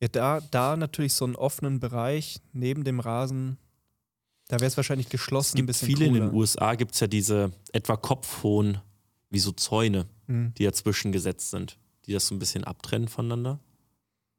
Ja, 0.00 0.08
da, 0.08 0.40
da 0.50 0.76
natürlich 0.76 1.12
so 1.12 1.24
einen 1.24 1.34
offenen 1.36 1.80
Bereich 1.80 2.40
neben 2.52 2.84
dem 2.84 3.00
Rasen, 3.00 3.58
da 4.48 4.56
wäre 4.60 4.68
es 4.68 4.76
wahrscheinlich 4.76 5.06
Es 5.08 5.10
geschlossen, 5.12 5.56
ein 5.56 5.66
gibt 5.66 5.66
bisschen 5.68 5.88
viele 5.88 6.06
in 6.06 6.12
cooler. 6.14 6.26
den 6.28 6.34
USA, 6.34 6.74
gibt 6.74 6.94
es 6.94 7.00
ja 7.00 7.06
diese 7.06 7.52
etwa 7.72 7.96
kopfhohen, 7.96 8.78
wie 9.30 9.38
so 9.40 9.52
Zäune, 9.52 10.06
Mhm. 10.26 10.52
die 10.56 10.64
dazwischen 10.64 11.10
gesetzt 11.12 11.50
sind, 11.50 11.78
die 12.06 12.12
das 12.12 12.26
so 12.26 12.34
ein 12.34 12.38
bisschen 12.38 12.64
abtrennen 12.64 13.08
voneinander. 13.08 13.60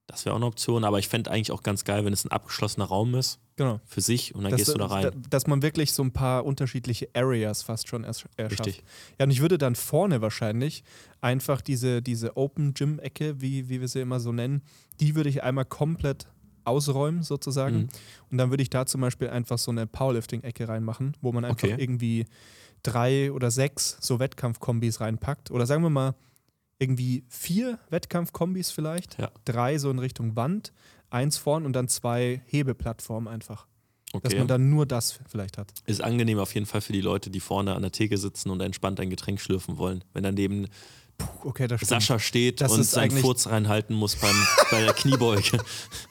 Das 0.10 0.26
wäre 0.26 0.34
auch 0.34 0.40
eine 0.40 0.48
Option, 0.48 0.84
aber 0.84 0.98
ich 0.98 1.08
fände 1.08 1.30
eigentlich 1.30 1.52
auch 1.52 1.62
ganz 1.62 1.84
geil, 1.84 2.04
wenn 2.04 2.14
es 2.14 2.26
ein 2.26 2.32
abgeschlossener 2.32 2.86
Raum 2.86 3.14
ist 3.14 3.40
Genau. 3.58 3.80
für 3.86 4.02
sich 4.02 4.34
und 4.34 4.42
dann 4.44 4.52
Dass, 4.52 4.58
gehst 4.58 4.74
du 4.74 4.78
da 4.80 4.88
rein. 4.88 5.04
da- 5.04 5.12
Dass 5.30 5.46
man 5.46 5.62
wirklich 5.62 5.94
so 5.94 6.02
ein 6.04 6.12
paar 6.12 6.46
unterschiedliche 6.46 7.10
Areas 7.14 7.62
fast 7.62 7.88
schon 7.88 8.04
ersch- 8.06 8.26
erschafft. 8.36 8.66
Richtig. 8.68 8.84
Ja, 9.20 9.26
und 9.26 9.32
ich 9.32 9.40
würde 9.42 9.58
dann 9.60 9.76
vorne 9.76 10.22
wahrscheinlich 10.22 10.84
einfach 11.22 11.62
diese, 11.62 12.02
diese 12.02 12.36
Open 12.38 12.74
Gym-Ecke, 12.74 13.40
wie, 13.40 13.70
wie 13.70 13.82
wir 13.82 13.88
sie 13.88 14.00
immer 14.02 14.20
so 14.20 14.32
nennen, 14.32 14.64
die 15.00 15.14
würde 15.16 15.30
ich 15.30 15.44
einmal 15.44 15.66
komplett 15.66 16.26
ausräumen 16.66 17.22
sozusagen. 17.24 17.78
Mhm. 17.78 17.90
Und 18.32 18.38
dann 18.40 18.50
würde 18.50 18.64
ich 18.64 18.70
da 18.72 18.86
zum 18.88 19.02
Beispiel 19.02 19.30
einfach 19.30 19.58
so 19.60 19.70
eine 19.72 19.86
Powerlifting-Ecke 19.86 20.68
reinmachen, 20.68 21.16
wo 21.22 21.32
man 21.32 21.46
einfach 21.46 21.68
Okay. 21.68 21.76
irgendwie 21.78 22.26
drei 22.84 23.32
oder 23.32 23.52
sechs 23.52 23.98
so 24.02 24.20
Wettkampfkombis 24.20 25.02
reinpackt. 25.02 25.52
Oder 25.52 25.66
sagen 25.66 25.84
wir 25.84 25.90
mal 25.90 26.16
irgendwie 26.80 27.24
vier 27.28 27.78
Wettkampfkombis 27.90 28.72
vielleicht. 28.72 29.20
Ja. 29.20 29.32
Drei 29.46 29.78
so 29.78 29.92
in 29.92 30.00
Richtung 30.00 30.36
Wand, 30.36 30.72
eins 31.10 31.38
vorn 31.38 31.66
und 31.66 31.74
dann 31.74 31.88
zwei 31.90 32.42
Hebeplattformen 32.48 33.32
einfach. 33.32 33.68
Dass 34.14 34.22
Okay. 34.32 34.40
man 34.40 34.48
dann 34.48 34.70
nur 34.72 34.88
das 34.88 35.20
vielleicht 35.28 35.60
hat. 35.60 35.72
Ist 35.86 36.02
angenehm 36.02 36.40
auf 36.40 36.56
jeden 36.56 36.66
Fall 36.66 36.82
für 36.82 36.94
die 36.94 37.02
Leute, 37.02 37.30
die 37.30 37.40
vorne 37.40 37.76
an 37.76 37.84
der 37.84 37.92
Theke 37.92 38.18
sitzen 38.18 38.50
und 38.50 38.60
entspannt 38.60 39.00
ein 39.00 39.12
Getränk 39.12 39.40
schlürfen 39.40 39.78
wollen. 39.78 40.04
Wenn 40.14 40.24
daneben 40.24 40.68
Puh, 41.20 41.50
okay. 41.50 41.68
Sascha 41.82 42.18
steht 42.18 42.60
Das 42.62 42.72
und 42.72 42.84
seinen 42.86 43.12
Furz 43.12 43.46
reinhalten 43.48 43.96
muss 43.96 44.16
beim, 44.16 44.36
bei 44.72 44.82
der 44.84 44.94
Kniebeuge. 44.94 45.60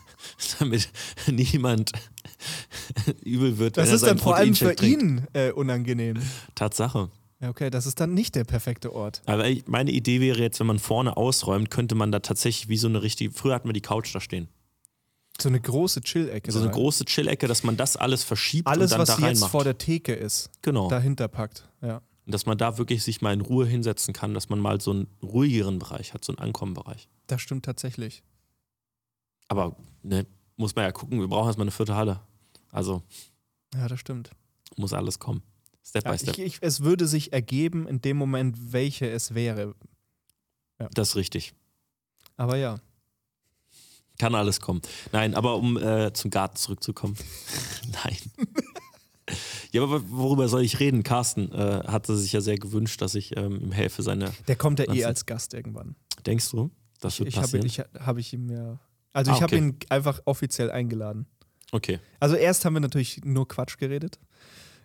Damit 0.61 0.91
niemand 1.27 1.91
übel 3.25 3.59
wird, 3.59 3.77
Das 3.77 3.91
ist 3.91 4.05
dann 4.05 4.19
vor 4.19 4.37
allem 4.37 4.55
für 4.55 4.75
ihn 4.85 5.27
äh, 5.33 5.51
unangenehm. 5.51 6.19
Tatsache. 6.55 7.11
Ja, 7.41 7.51
okay, 7.51 7.71
das 7.71 7.87
ist 7.87 8.01
dann 8.01 8.15
nicht 8.15 8.35
der 8.35 8.45
perfekte 8.45 8.93
Ort. 8.93 9.23
Aber 9.27 9.45
meine 9.67 9.93
Idee 9.93 10.21
wäre 10.21 10.41
jetzt, 10.41 10.59
wenn 10.59 10.67
man 10.67 10.79
vorne 10.81 11.17
ausräumt, 11.17 11.71
könnte 11.71 11.95
man 11.95 12.11
da 12.11 12.19
tatsächlich 12.19 12.69
wie 12.69 12.77
so 12.77 12.89
eine 12.89 13.03
richtige, 13.03 13.33
früher 13.33 13.55
hatten 13.55 13.69
wir 13.69 13.73
die 13.75 13.81
Couch 13.81 14.13
da 14.15 14.21
stehen. 14.21 14.49
So 15.41 15.49
eine 15.49 15.61
große 15.61 16.01
Chill-Ecke. 16.01 16.51
So 16.51 16.59
eine 16.59 16.67
rein. 16.67 16.75
große 16.75 17.05
Chill-Ecke, 17.05 17.47
dass 17.47 17.63
man 17.63 17.77
das 17.77 17.97
alles 17.97 18.25
verschiebt 18.25 18.67
Alles, 18.67 18.91
und 18.91 18.99
dann 18.99 19.01
was 19.03 19.09
da 19.09 19.15
jetzt 19.15 19.23
reinmacht. 19.23 19.51
vor 19.53 19.63
der 19.63 19.79
Theke 19.79 20.13
ist, 20.15 20.51
genau. 20.63 20.89
dahinter 20.89 21.29
packt. 21.29 21.69
Ja. 21.81 22.03
Und 22.27 22.35
dass 22.35 22.45
man 22.45 22.59
da 22.59 22.77
wirklich 22.77 23.05
sich 23.05 23.23
mal 23.23 23.33
in 23.33 23.41
Ruhe 23.41 23.65
hinsetzen 23.65 24.13
kann, 24.13 24.35
dass 24.35 24.49
man 24.49 24.59
mal 24.59 24.81
so 24.81 24.91
einen 24.91 25.07
ruhigeren 25.23 25.79
Bereich 25.79 26.13
hat, 26.15 26.25
so 26.25 26.33
einen 26.33 26.41
Ankommenbereich. 26.41 27.09
Das 27.29 27.41
stimmt 27.41 27.65
tatsächlich. 27.65 28.25
Aber 29.47 29.77
ne, 30.03 30.27
muss 30.57 30.75
man 30.75 30.85
ja 30.85 30.91
gucken, 30.93 31.21
wir 31.21 31.29
brauchen 31.29 31.47
erstmal 31.47 31.65
eine 31.67 31.71
vierte 31.71 31.95
Halle. 31.95 32.21
Also 32.73 33.03
Ja, 33.75 33.87
das 33.87 34.01
stimmt. 34.01 34.31
muss 34.77 34.93
alles 34.93 35.21
kommen. 35.21 35.43
Step 35.89 36.05
Ja, 36.05 36.13
by 36.13 36.19
step. 36.19 36.39
ich, 36.39 36.45
ich, 36.45 36.59
es 36.61 36.81
würde 36.83 37.07
sich 37.07 37.33
ergeben 37.33 37.87
in 37.89 38.01
dem 38.01 38.17
Moment, 38.17 38.73
welche 38.73 39.09
es 39.11 39.35
wäre. 39.35 39.75
das 40.93 41.11
ist 41.11 41.17
richtig. 41.17 41.55
Aber 42.37 42.57
ja. 42.57 42.79
Kann 44.19 44.35
alles 44.35 44.61
kommen. 44.61 44.83
Nein, 45.13 45.35
aber 45.35 45.57
um 45.57 45.77
äh, 45.77 46.13
zum 46.13 46.31
Garten 46.31 46.57
zurückzukommen. 46.57 47.17
Nein. 48.05 48.17
ja, 49.73 49.83
aber 49.83 50.09
worüber 50.11 50.49
soll 50.49 50.63
ich 50.63 50.81
reden? 50.81 51.03
Carsten 51.05 51.53
äh, 51.53 51.83
hatte 51.87 52.17
sich 52.17 52.33
ja 52.33 52.41
sehr 52.41 52.59
gewünscht, 52.59 53.01
dass 53.01 53.15
ich 53.15 53.37
ähm, 53.37 53.61
ihm 53.61 53.73
helfe, 53.73 54.03
seine. 54.03 54.33
Der 54.49 54.57
kommt 54.57 54.79
ja 54.81 54.87
eh 54.87 54.89
Wahnsinn. 54.89 55.05
als 55.07 55.27
Gast 55.27 55.55
irgendwann. 55.55 55.95
Denkst 56.27 56.51
du? 56.51 56.71
Das 57.01 57.19
wird 57.21 57.29
ich 57.29 57.37
habe 57.37 57.47
passieren. 57.47 57.67
ich, 57.67 57.79
hab 57.79 58.19
ich 58.19 58.33
ihm 58.33 58.51
ja. 58.51 58.79
Also 59.13 59.31
Ah, 59.31 59.35
ich 59.37 59.43
habe 59.43 59.55
okay. 59.57 59.65
ihn 59.65 59.77
einfach 59.89 60.21
offiziell 60.25 60.71
eingeladen. 60.71 61.27
okay. 61.73 61.99
Also 62.21 62.35
erst 62.35 62.65
haben 62.65 62.75
wir 62.75 62.81
natürlich 62.81 63.21
nur 63.25 63.47
Quatsch 63.47 63.79
geredet, 63.79 64.19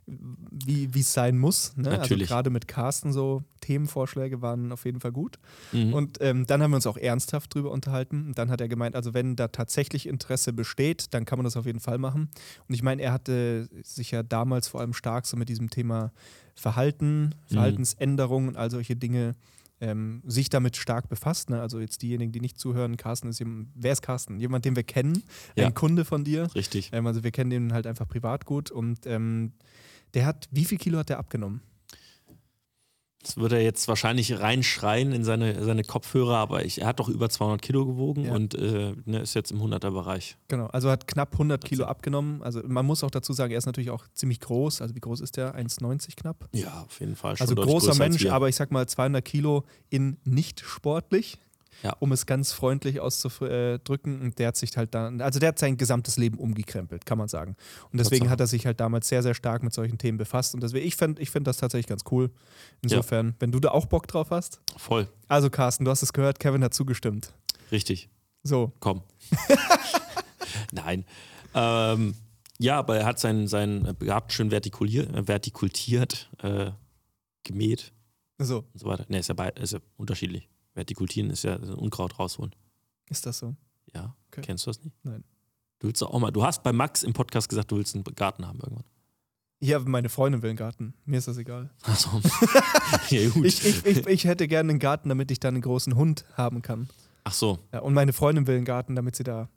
wie 0.05 0.89
es 0.99 1.13
sein 1.13 1.37
muss. 1.37 1.75
Ne? 1.77 1.83
Natürlich. 1.89 2.23
Also 2.23 2.33
gerade 2.35 2.49
mit 2.49 2.67
Carsten 2.67 3.13
so 3.13 3.43
Themenvorschläge 3.61 4.41
waren 4.41 4.71
auf 4.71 4.83
jeden 4.85 4.99
Fall 4.99 5.11
gut. 5.11 5.39
Mhm. 5.71 5.93
Und 5.93 6.17
ähm, 6.21 6.45
dann 6.45 6.61
haben 6.61 6.71
wir 6.71 6.75
uns 6.75 6.87
auch 6.87 6.97
ernsthaft 6.97 7.53
drüber 7.55 7.71
unterhalten. 7.71 8.27
Und 8.27 8.37
dann 8.37 8.49
hat 8.51 8.59
er 8.61 8.67
gemeint, 8.67 8.95
also 8.95 9.13
wenn 9.13 9.35
da 9.35 9.47
tatsächlich 9.47 10.07
Interesse 10.07 10.51
besteht, 10.53 11.13
dann 11.13 11.25
kann 11.25 11.37
man 11.39 11.45
das 11.45 11.55
auf 11.57 11.65
jeden 11.65 11.79
Fall 11.79 11.97
machen. 11.97 12.29
Und 12.67 12.75
ich 12.75 12.83
meine, 12.83 13.01
er 13.01 13.13
hatte 13.13 13.69
sich 13.83 14.11
ja 14.11 14.23
damals 14.23 14.67
vor 14.67 14.81
allem 14.81 14.93
stark 14.93 15.25
so 15.25 15.37
mit 15.37 15.47
diesem 15.49 15.69
Thema 15.69 16.11
Verhalten, 16.55 17.33
Mhm. 17.49 17.53
Verhaltensänderungen 17.53 18.49
und 18.49 18.57
all 18.57 18.69
solche 18.69 18.95
Dinge 18.95 19.35
ähm, 19.81 20.21
sich 20.25 20.49
damit 20.49 20.77
stark 20.77 21.09
befasst. 21.09 21.49
Ne? 21.49 21.59
Also 21.59 21.79
jetzt 21.79 22.01
diejenigen, 22.03 22.31
die 22.31 22.39
nicht 22.39 22.57
zuhören, 22.59 22.95
Carsten 22.95 23.27
ist 23.29 23.39
jemand, 23.39 23.67
wer 23.75 23.91
ist 23.91 24.01
Carsten? 24.01 24.39
Jemand, 24.39 24.63
den 24.65 24.75
wir 24.75 24.83
kennen, 24.83 25.23
Ja. 25.55 25.65
ein 25.65 25.73
Kunde 25.73 26.05
von 26.05 26.23
dir. 26.23 26.47
Richtig. 26.55 26.91
Ähm, 26.93 27.05
also 27.07 27.23
wir 27.23 27.31
kennen 27.31 27.49
den 27.49 27.73
halt 27.73 27.85
einfach 27.87 28.07
privat 28.07 28.45
gut 28.45 28.71
und 28.71 28.99
ähm, 29.05 29.51
der 30.13 30.25
hat, 30.25 30.47
wie 30.51 30.65
viel 30.65 30.77
Kilo 30.77 30.97
hat 30.99 31.09
der 31.09 31.19
abgenommen? 31.19 31.61
Das 33.21 33.37
würde 33.37 33.55
er 33.55 33.63
jetzt 33.63 33.87
wahrscheinlich 33.87 34.37
reinschreien 34.41 35.13
in 35.13 35.23
seine, 35.23 35.63
seine 35.63 35.83
Kopfhörer, 35.85 36.35
aber 36.35 36.65
ich, 36.65 36.81
er 36.81 36.87
hat 36.87 36.99
doch 36.99 37.07
über 37.07 37.29
200 37.29 37.61
Kilo 37.61 37.85
gewogen 37.85 38.25
Ja. 38.25 38.33
und 38.33 38.53
äh, 38.53 38.93
ne, 39.05 39.19
ist 39.19 39.33
jetzt 39.33 39.49
im 39.51 39.61
100er-Bereich. 39.61 40.35
Genau, 40.49 40.65
also 40.67 40.89
hat 40.89 41.07
knapp 41.07 41.31
100 41.31 41.63
Kilo 41.63 41.85
abgenommen. 41.85 42.43
Also 42.43 42.61
man 42.67 42.85
muss 42.85 43.01
auch 43.01 43.11
dazu 43.11 43.31
sagen, 43.31 43.53
er 43.53 43.59
ist 43.59 43.65
natürlich 43.65 43.91
auch 43.91 44.05
ziemlich 44.13 44.41
groß. 44.41 44.81
Also 44.81 44.93
wie 44.93 44.99
groß 44.99 45.21
ist 45.21 45.37
der? 45.37 45.55
1,90 45.55 46.17
knapp. 46.17 46.49
Ja, 46.51 46.81
auf 46.85 46.99
jeden 46.99 47.15
Fall. 47.15 47.37
Schon 47.37 47.45
Also 47.47 47.55
großer 47.55 47.89
als 47.91 47.99
Mensch, 47.99 48.23
wir. 48.23 48.33
aber 48.33 48.49
ich 48.49 48.57
sag 48.57 48.71
mal 48.71 48.85
200 48.89 49.23
Kilo 49.23 49.63
in 49.89 50.17
nicht 50.25 50.59
sportlich. 50.59 51.37
Ja. 51.81 51.95
Um 51.99 52.11
es 52.11 52.25
ganz 52.25 52.51
freundlich 52.53 52.99
auszudrücken. 52.99 54.21
Und 54.21 54.39
der 54.39 54.49
hat 54.49 54.57
sich 54.57 54.75
halt 54.77 54.93
dann, 54.93 55.21
also 55.21 55.39
der 55.39 55.49
hat 55.49 55.59
sein 55.59 55.77
gesamtes 55.77 56.17
Leben 56.17 56.37
umgekrempelt, 56.37 57.05
kann 57.05 57.17
man 57.17 57.27
sagen. 57.27 57.55
Und 57.91 57.99
deswegen 57.99 58.29
hat 58.29 58.39
er 58.39 58.47
sich 58.47 58.65
halt 58.65 58.79
damals 58.79 59.07
sehr, 59.07 59.23
sehr 59.23 59.33
stark 59.33 59.63
mit 59.63 59.73
solchen 59.73 59.97
Themen 59.97 60.17
befasst. 60.17 60.53
Und 60.53 60.61
deswegen, 60.63 60.85
ich 60.85 60.95
finde 60.95 61.21
ich 61.21 61.31
find 61.31 61.47
das 61.47 61.57
tatsächlich 61.57 61.87
ganz 61.87 62.03
cool. 62.11 62.29
Insofern, 62.81 63.35
wenn 63.39 63.51
du 63.51 63.59
da 63.59 63.71
auch 63.71 63.85
Bock 63.85 64.07
drauf 64.07 64.29
hast. 64.29 64.61
Voll. 64.77 65.07
Also 65.27 65.49
Carsten, 65.49 65.85
du 65.85 65.91
hast 65.91 66.03
es 66.03 66.13
gehört, 66.13 66.39
Kevin 66.39 66.63
hat 66.63 66.73
zugestimmt. 66.73 67.33
Richtig. 67.71 68.09
So, 68.43 68.73
Komm. 68.79 69.03
Nein. 70.71 71.05
Ähm, 71.55 72.15
ja, 72.59 72.79
aber 72.79 72.97
er 72.97 73.05
hat 73.05 73.19
seinen, 73.19 73.47
seinen 73.47 73.97
Garten 73.99 74.29
schön 74.31 74.49
vertikulier, 74.49 75.13
äh, 75.13 75.23
vertikultiert, 75.23 76.29
äh, 76.41 76.71
gemäht 77.43 77.93
so, 78.39 78.59
und 78.73 78.79
so 78.79 78.87
weiter. 78.87 79.05
Ne, 79.07 79.19
ist 79.19 79.29
ja, 79.29 79.33
bei, 79.33 79.49
ist 79.49 79.73
ja 79.73 79.79
unterschiedlich. 79.97 80.49
Vertikultieren 80.73 81.29
ist 81.29 81.43
ja 81.43 81.55
Unkraut 81.55 82.19
rausholen. 82.19 82.53
ist 83.09 83.25
das 83.25 83.39
so? 83.39 83.55
Ja. 83.93 84.15
Okay. 84.31 84.41
Kennst 84.41 84.65
du 84.65 84.71
das 84.71 84.83
nicht? 84.83 84.95
Nein. 85.03 85.23
Du 85.79 85.87
willst 85.87 86.01
auch 86.03 86.17
mal. 86.19 86.31
Du 86.31 86.43
hast 86.43 86.63
bei 86.63 86.71
Max 86.73 87.03
im 87.03 87.13
Podcast 87.13 87.49
gesagt, 87.49 87.71
du 87.71 87.77
willst 87.77 87.93
einen 87.95 88.03
Garten 88.15 88.47
haben 88.47 88.59
irgendwann. 88.59 88.85
Ja, 89.59 89.79
meine 89.79 90.09
Freundin 90.09 90.41
will 90.41 90.49
einen 90.49 90.57
Garten. 90.57 90.93
Mir 91.05 91.17
ist 91.19 91.27
das 91.27 91.37
egal. 91.37 91.69
Achso. 91.83 92.09
ja, 93.09 93.29
gut. 93.29 93.45
Ich, 93.45 93.63
ich, 93.65 93.85
ich, 93.85 94.05
ich 94.07 94.23
hätte 94.25 94.47
gerne 94.47 94.71
einen 94.71 94.79
Garten, 94.79 95.09
damit 95.09 95.29
ich 95.31 95.39
dann 95.39 95.53
einen 95.55 95.61
großen 95.61 95.95
Hund 95.95 96.25
haben 96.33 96.61
kann. 96.61 96.89
Ach 97.23 97.33
so. 97.33 97.59
Ja, 97.71 97.79
und 97.79 97.93
meine 97.93 98.11
Freundin 98.13 98.47
will 98.47 98.55
einen 98.57 98.65
Garten, 98.65 98.95
damit 98.95 99.15
sie 99.15 99.23
da, 99.23 99.47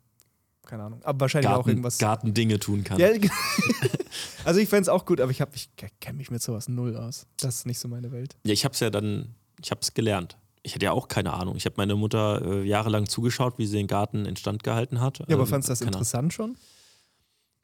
keine 0.65 0.83
Ahnung, 0.83 1.03
aber 1.03 1.19
wahrscheinlich 1.21 1.49
auch 1.49 1.55
Garten, 1.55 1.69
irgendwas. 1.71 1.97
Gartendinge 1.97 2.59
tun 2.59 2.83
kann. 2.85 2.99
Ja, 2.99 3.09
also 4.45 4.59
ich 4.61 4.69
fände 4.69 4.83
es 4.83 4.89
auch 4.89 5.05
gut, 5.05 5.19
aber 5.19 5.31
ich, 5.31 5.41
hab- 5.41 5.53
ich 5.55 5.69
kenne 5.99 6.17
mich 6.17 6.31
mit 6.31 6.41
sowas 6.41 6.69
null 6.69 6.95
aus. 6.95 7.25
Das 7.37 7.55
ist 7.55 7.65
nicht 7.65 7.79
so 7.79 7.87
meine 7.89 8.11
Welt. 8.13 8.37
Ja, 8.45 8.53
ich 8.53 8.63
habe 8.63 8.73
es 8.73 8.79
ja 8.79 8.89
dann, 8.89 9.35
ich 9.61 9.71
habe 9.71 9.81
es 9.81 9.93
gelernt. 9.93 10.37
Ich 10.67 10.75
hatte 10.75 10.83
ja 10.83 10.91
auch 10.91 11.07
keine 11.07 11.33
Ahnung. 11.33 11.55
Ich 11.55 11.65
habe 11.65 11.75
meine 11.77 11.95
Mutter 11.95 12.41
äh, 12.45 12.63
jahrelang 12.63 13.07
zugeschaut, 13.07 13.57
wie 13.57 13.65
sie 13.65 13.77
den 13.77 13.87
Garten 13.87 14.25
instand 14.25 14.63
gehalten 14.63 14.99
hat. 14.99 15.19
Ja, 15.19 15.25
aber 15.29 15.43
Ähm, 15.43 15.47
fandest 15.47 15.69
du 15.69 15.71
das 15.71 15.81
interessant 15.81 16.33
schon? 16.33 16.57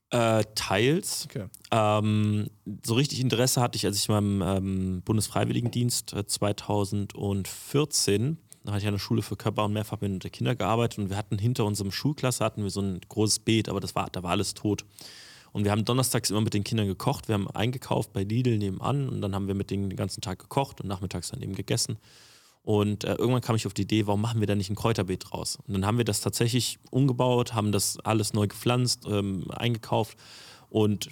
Äh, 0.10 0.46
teils. 0.56 1.28
Okay. 1.30 1.48
Ähm, 1.72 2.50
so 2.86 2.94
richtig 2.94 3.20
Interesse 3.20 3.60
hatte 3.60 3.76
ich, 3.76 3.86
als 3.86 3.98
ich 3.98 4.08
in 4.08 4.16
meinem 4.16 4.42
ähm, 4.42 5.02
Bundesfreiwilligendienst 5.04 6.14
äh, 6.14 6.26
2014, 6.26 8.38
da 8.64 8.72
hatte 8.72 8.82
ich 8.82 8.88
an 8.88 8.94
der 8.94 9.00
Schule 9.00 9.22
für 9.22 9.36
Körper- 9.36 9.66
und 9.66 9.74
mehrfachbehinderte 9.74 10.30
Kinder 10.30 10.56
gearbeitet 10.56 11.00
und 11.00 11.10
wir 11.10 11.18
hatten 11.18 11.38
hinter 11.38 11.66
unserem 11.66 11.92
Schulklasse 11.92 12.46
hatten 12.46 12.64
wir 12.64 12.70
so 12.70 12.82
ein 12.82 13.02
großes 13.10 13.40
Beet, 13.40 13.68
aber 13.68 13.82
das 13.82 13.96
war, 13.96 14.10
da 14.12 14.24
war 14.24 14.32
alles 14.32 14.54
tot. 14.54 14.86
Und 15.52 15.66
wir 15.66 15.72
haben 15.72 15.84
donnerstags 15.84 16.30
immer 16.30 16.42
mit 16.42 16.54
den 16.54 16.64
Kindern 16.64 16.88
gekocht. 16.88 17.28
Wir 17.28 17.34
haben 17.34 17.52
eingekauft 17.52 18.14
bei 18.14 18.24
Lidl 18.24 18.58
nebenan 18.58 19.10
und 19.10 19.20
dann 19.20 19.36
haben 19.36 19.48
wir 19.48 19.56
mit 19.56 19.72
denen 19.72 19.90
den 19.90 19.98
ganzen 19.98 20.22
Tag 20.22 20.40
gekocht 20.40 20.80
und 20.80 20.88
nachmittags 20.88 21.32
dann 21.32 21.42
eben 21.42 21.54
gegessen. 21.54 21.98
Und 22.64 23.04
äh, 23.04 23.16
irgendwann 23.16 23.42
kam 23.42 23.58
ich 23.58 23.68
auf 23.68 23.74
die 23.74 23.82
Idee, 23.82 24.08
warum 24.08 24.22
machen 24.22 24.40
wir 24.40 24.48
da 24.48 24.56
nicht 24.56 24.70
ein 24.70 24.76
Kräuterbeet 24.76 25.26
draus? 25.30 25.58
Und 25.68 25.74
dann 25.74 25.86
haben 25.86 25.98
wir 25.98 26.06
das 26.06 26.22
tatsächlich 26.22 26.80
umgebaut, 26.92 27.54
haben 27.54 27.74
das 27.74 28.00
alles 28.00 28.34
neu 28.34 28.48
gepflanzt, 28.48 29.06
ähm, 29.06 29.52
eingekauft 29.52 30.18
und 30.70 31.10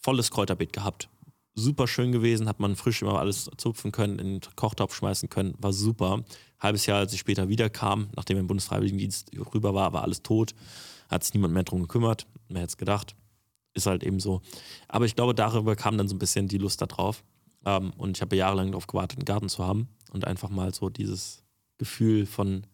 volles 0.00 0.32
Kräuterbeet 0.32 0.72
gehabt. 0.72 1.08
Super 1.54 1.86
schön 1.86 2.10
gewesen, 2.10 2.48
hat 2.48 2.58
man 2.58 2.74
frisch 2.74 3.02
immer 3.02 3.20
alles 3.20 3.48
zupfen 3.56 3.92
können, 3.92 4.18
in 4.18 4.26
den 4.26 4.40
Kochtopf 4.56 4.96
schmeißen 4.96 5.28
können, 5.28 5.54
war 5.58 5.72
super. 5.72 6.24
Halbes 6.58 6.86
Jahr, 6.86 6.98
als 6.98 7.12
ich 7.12 7.20
später 7.20 7.48
wiederkam, 7.48 8.08
nachdem 8.16 8.36
ich 8.36 8.40
im 8.40 8.48
Bundesfreiwilligendienst 8.48 9.30
rüber 9.54 9.74
war, 9.74 9.92
war 9.92 10.02
alles 10.02 10.22
tot. 10.22 10.54
Hat 11.08 11.22
sich 11.22 11.34
niemand 11.34 11.54
mehr 11.54 11.62
drum 11.62 11.82
gekümmert. 11.82 12.26
Wer 12.48 12.62
hätte 12.62 12.70
es 12.70 12.76
gedacht? 12.76 13.14
Ist 13.74 13.86
halt 13.86 14.02
eben 14.02 14.18
so. 14.18 14.40
Aber 14.88 15.04
ich 15.04 15.14
glaube, 15.14 15.34
darüber 15.34 15.76
kam 15.76 15.98
dann 15.98 16.08
so 16.08 16.16
ein 16.16 16.18
bisschen 16.18 16.48
die 16.48 16.58
Lust 16.58 16.82
da 16.82 16.86
drauf. 16.86 17.22
Ähm, 17.64 17.92
und 17.96 18.16
ich 18.16 18.22
habe 18.22 18.36
jahrelang 18.36 18.72
darauf 18.72 18.86
gewartet, 18.86 19.18
einen 19.18 19.24
Garten 19.24 19.48
zu 19.48 19.64
haben 19.64 19.88
und 20.10 20.26
einfach 20.26 20.50
mal 20.50 20.72
so 20.74 20.90
dieses 20.90 21.42
Gefühl 21.78 22.26
von 22.26 22.66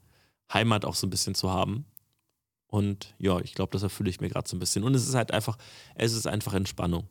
Heimat 0.52 0.84
auch 0.84 0.94
so 0.94 1.06
ein 1.06 1.10
bisschen 1.10 1.34
zu 1.34 1.50
haben. 1.50 1.86
Und 2.66 3.14
ja, 3.18 3.40
ich 3.40 3.54
glaube, 3.54 3.72
das 3.72 3.82
erfülle 3.82 4.10
ich 4.10 4.20
mir 4.20 4.28
gerade 4.28 4.48
so 4.48 4.56
ein 4.56 4.60
bisschen. 4.60 4.84
Und 4.84 4.94
es 4.94 5.08
ist 5.08 5.14
halt 5.14 5.32
einfach, 5.32 5.58
es 5.94 6.12
ist 6.12 6.26
einfach 6.26 6.54
Entspannung. 6.54 7.08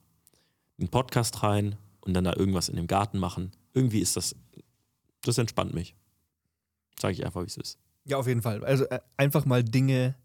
Einen 0.79 0.89
Podcast 0.89 1.43
rein 1.43 1.75
und 2.01 2.13
dann 2.13 2.23
da 2.23 2.33
irgendwas 2.33 2.69
in 2.69 2.77
dem 2.77 2.87
Garten 2.87 3.19
machen. 3.19 3.51
Irgendwie 3.73 3.99
ist 3.99 4.15
das, 4.15 4.35
das 5.21 5.37
entspannt 5.37 5.73
mich. 5.73 5.95
Sage 6.99 7.13
ich 7.13 7.25
einfach, 7.25 7.41
wie 7.41 7.47
es 7.47 7.57
ist. 7.57 7.77
Ja, 8.05 8.17
auf 8.17 8.27
jeden 8.27 8.41
Fall. 8.41 8.63
Also 8.63 8.85
äh, 8.85 8.99
einfach 9.17 9.45
mal 9.45 9.63
Dinge, 9.63 10.15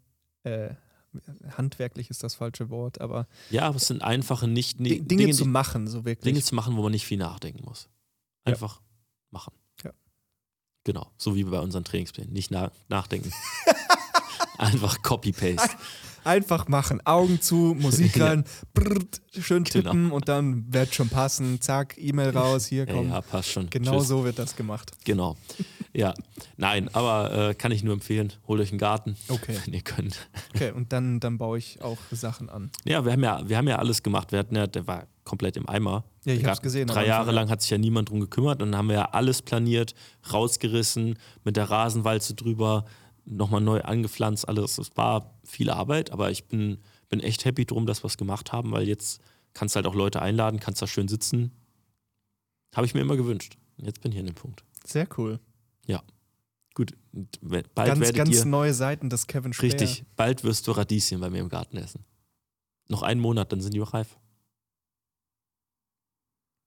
äh, 0.43 0.69
handwerklich 1.57 2.09
ist 2.09 2.23
das 2.23 2.35
falsche 2.35 2.69
Wort, 2.69 3.01
aber 3.01 3.27
Ja, 3.49 3.63
aber 3.63 3.77
es 3.77 3.87
sind 3.87 4.01
einfache, 4.01 4.47
nicht, 4.47 4.79
Di- 4.79 4.83
nicht 4.83 5.11
Dinge, 5.11 5.23
Dinge, 5.23 5.33
zu 5.33 5.45
machen, 5.45 5.87
so 5.87 6.05
wirklich. 6.05 6.23
Dinge 6.33 6.43
zu 6.43 6.55
machen, 6.55 6.75
wo 6.77 6.81
man 6.83 6.91
nicht 6.91 7.05
viel 7.05 7.17
nachdenken 7.17 7.63
muss. 7.65 7.89
Ja. 8.45 8.53
Einfach 8.53 8.81
machen. 9.31 9.53
Ja. 9.83 9.91
Genau, 10.83 11.11
so 11.17 11.35
wie 11.35 11.43
bei 11.43 11.59
unseren 11.59 11.83
Trainingsplänen. 11.83 12.31
Nicht 12.33 12.51
na 12.51 12.71
nachdenken. 12.89 13.31
Einfach 14.57 15.01
Copy-Paste. 15.01 15.75
Einfach 16.23 16.67
machen, 16.67 17.05
Augen 17.05 17.39
zu, 17.39 17.75
Musik 17.79 18.15
Ja. 18.17 18.27
rein, 18.27 18.45
brrrt, 18.73 19.21
schön 19.31 19.63
Genau. 19.63 19.69
tippen 19.91 20.11
und 20.11 20.27
dann 20.27 20.73
wird 20.73 20.95
schon 20.95 21.07
passen. 21.09 21.61
Zack, 21.61 21.95
E-Mail 21.99 22.31
raus, 22.31 22.65
hier 22.65 22.87
Ja, 22.87 22.93
komm. 22.93 23.09
ja, 23.09 23.21
passt 23.21 23.49
schon. 23.49 23.69
Genau 23.69 23.99
Tschüss. 23.99 24.07
so 24.07 24.23
wird 24.23 24.39
das 24.39 24.55
gemacht. 24.55 24.91
Genau. 25.03 25.37
Ja, 25.95 26.13
nein, 26.57 26.89
aber 26.93 27.49
äh, 27.51 27.55
kann 27.55 27.71
ich 27.71 27.81
nur 27.83 27.93
empfehlen. 27.93 28.33
Holt 28.47 28.59
euch 28.59 28.69
einen 28.71 28.79
Garten, 28.79 29.15
Okay. 29.29 29.57
wenn 29.65 29.73
ihr 29.73 29.81
könnt. 29.81 30.27
Okay, 30.53 30.71
und 30.71 30.91
dann, 30.91 31.19
dann 31.21 31.37
baue 31.37 31.57
ich 31.57 31.81
auch 31.81 31.97
Sachen 32.11 32.49
an. 32.49 32.69
Ja, 32.83 33.05
wir 33.05 33.13
haben 33.13 33.23
ja, 33.23 33.47
wir 33.47 33.55
haben 33.57 33.67
ja 33.69 33.77
alles 33.77 34.03
gemacht. 34.03 34.31
Wir 34.33 34.39
hatten 34.39 34.55
ja, 34.55 34.67
der 34.67 34.85
war 34.87 35.07
komplett 35.23 35.55
im 35.57 35.69
Eimer. 35.69 36.03
Ja, 36.25 36.33
ich 36.33 36.43
Garten- 36.43 36.61
gesehen, 36.63 36.87
Drei 36.87 37.07
Jahre 37.07 37.31
lang 37.31 37.49
hat 37.49 37.61
sich 37.61 37.69
ja 37.71 37.77
niemand 37.77 38.09
drum 38.09 38.19
gekümmert. 38.19 38.61
Und 38.61 38.71
dann 38.73 38.77
haben 38.77 38.87
wir 38.89 38.95
ja 38.95 39.05
alles 39.11 39.41
planiert, 39.41 39.95
rausgerissen, 40.33 41.17
mit 41.45 41.55
der 41.55 41.69
Rasenwalze 41.69 42.33
drüber, 42.35 42.83
nochmal 43.23 43.61
neu 43.61 43.81
angepflanzt, 43.81 44.47
alles. 44.49 44.77
Es 44.77 44.95
war 44.97 45.39
viel 45.45 45.69
Arbeit, 45.69 46.11
aber 46.11 46.29
ich 46.29 46.45
bin, 46.45 46.77
bin 47.09 47.21
echt 47.21 47.45
happy 47.45 47.65
drum, 47.65 47.85
dass 47.85 48.03
wir 48.03 48.07
es 48.07 48.17
gemacht 48.17 48.51
haben, 48.51 48.71
weil 48.71 48.87
jetzt 48.87 49.21
kannst 49.53 49.75
du 49.75 49.77
halt 49.77 49.87
auch 49.87 49.95
Leute 49.95 50.21
einladen, 50.21 50.59
kannst 50.59 50.81
da 50.81 50.87
schön 50.87 51.07
sitzen. 51.07 51.51
Habe 52.75 52.85
ich 52.85 52.93
mir 52.93 52.99
immer 53.01 53.15
gewünscht. 53.15 53.57
Jetzt 53.77 54.01
bin 54.01 54.11
ich 54.11 54.19
an 54.19 54.25
dem 54.25 54.35
Punkt. 54.35 54.63
Sehr 54.85 55.07
cool. 55.17 55.39
Gut, 56.77 56.91
und 57.13 57.39
we- 57.41 57.63
bald 57.73 57.87
Ganz, 57.87 58.11
ganz 58.11 58.29
ihr, 58.31 58.43
neue 58.45 58.73
Seiten 58.73 59.09
des 59.09 59.27
Kevin 59.27 59.53
Speer. 59.53 59.69
richtig, 59.71 60.03
bald 60.17 60.43
wirst 60.43 60.67
du 60.67 60.73
Radieschen 60.73 61.21
bei 61.21 61.29
mir 61.29 61.39
im 61.39 61.47
Garten 61.47 61.77
essen. 61.77 62.03
Noch 62.89 63.01
einen 63.01 63.21
Monat, 63.21 63.53
dann 63.53 63.61
sind 63.61 63.73
die 63.73 63.79
auch 63.81 63.93
reif. 63.93 64.19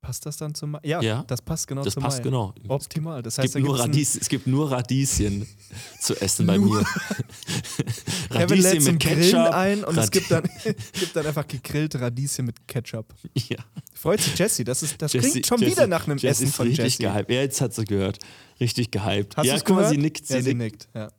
Passt 0.09 0.25
das 0.25 0.39
dann 0.39 0.55
zum 0.55 0.71
Mai? 0.71 0.79
Ja, 0.85 1.03
Ja. 1.03 1.23
das 1.27 1.43
passt 1.43 1.69
genau 1.69 1.83
das 1.85 1.93
zum 1.93 2.03
passt 2.03 2.21
Mai. 2.21 2.23
genau. 2.25 2.55
Optimal. 2.69 3.21
Das 3.23 3.35
Es 3.35 3.39
heißt, 3.41 3.53
gibt, 3.57 3.67
da 3.67 3.69
nur 3.69 3.79
Radieschen, 3.79 4.21
es 4.23 4.29
gibt 4.31 4.47
nur 4.47 4.71
Radieschen 4.73 5.47
zu 6.01 6.15
essen 6.19 6.47
bei 6.47 6.59
mir. 6.59 6.83
Zum 8.31 8.39
Grillen 8.39 8.99
Ketchup. 8.99 9.53
ein 9.53 9.85
und 9.85 9.97
es 9.99 10.05
Rad- 10.05 10.13
gibt 10.13 10.31
dann, 10.31 10.45
gibt 10.95 11.15
dann 11.15 11.27
einfach 11.27 11.47
gegrillte 11.47 12.01
Radieschen 12.01 12.47
mit 12.47 12.67
Ketchup. 12.67 13.07
Ja, 13.35 13.59
Freut 13.93 14.23
sich 14.23 14.39
Jesse. 14.39 14.65
Das, 14.65 14.83
ist, 14.83 15.01
das 15.03 15.13
Jessie- 15.13 15.31
klingt 15.31 15.47
schon 15.47 15.61
Jessie- 15.61 15.73
wieder 15.73 15.87
nach 15.87 16.07
einem 16.07 16.17
Jessie 16.17 16.29
Essen 16.45 16.49
ist 16.49 16.55
von 16.57 16.67
richtig 16.69 16.99
Jesse. 16.99 17.13
gehypt. 17.13 17.31
Ja, 17.31 17.41
jetzt 17.43 17.61
hat 17.61 17.75
sie 17.75 17.85
gehört. 17.85 18.19
Richtig 18.61 18.91
gehypt. 18.91 19.37
Hast 19.37 19.45
ja, 19.47 19.59
guck 19.61 19.77
mal, 19.77 19.89
sie 19.91 19.99
nickt. 19.99 20.27
Sie 20.27 20.33
ja, 20.35 20.41
sie 20.41 20.55
nickt. 20.55 20.87
nickt. 20.87 20.89
Ja. 20.95 21.11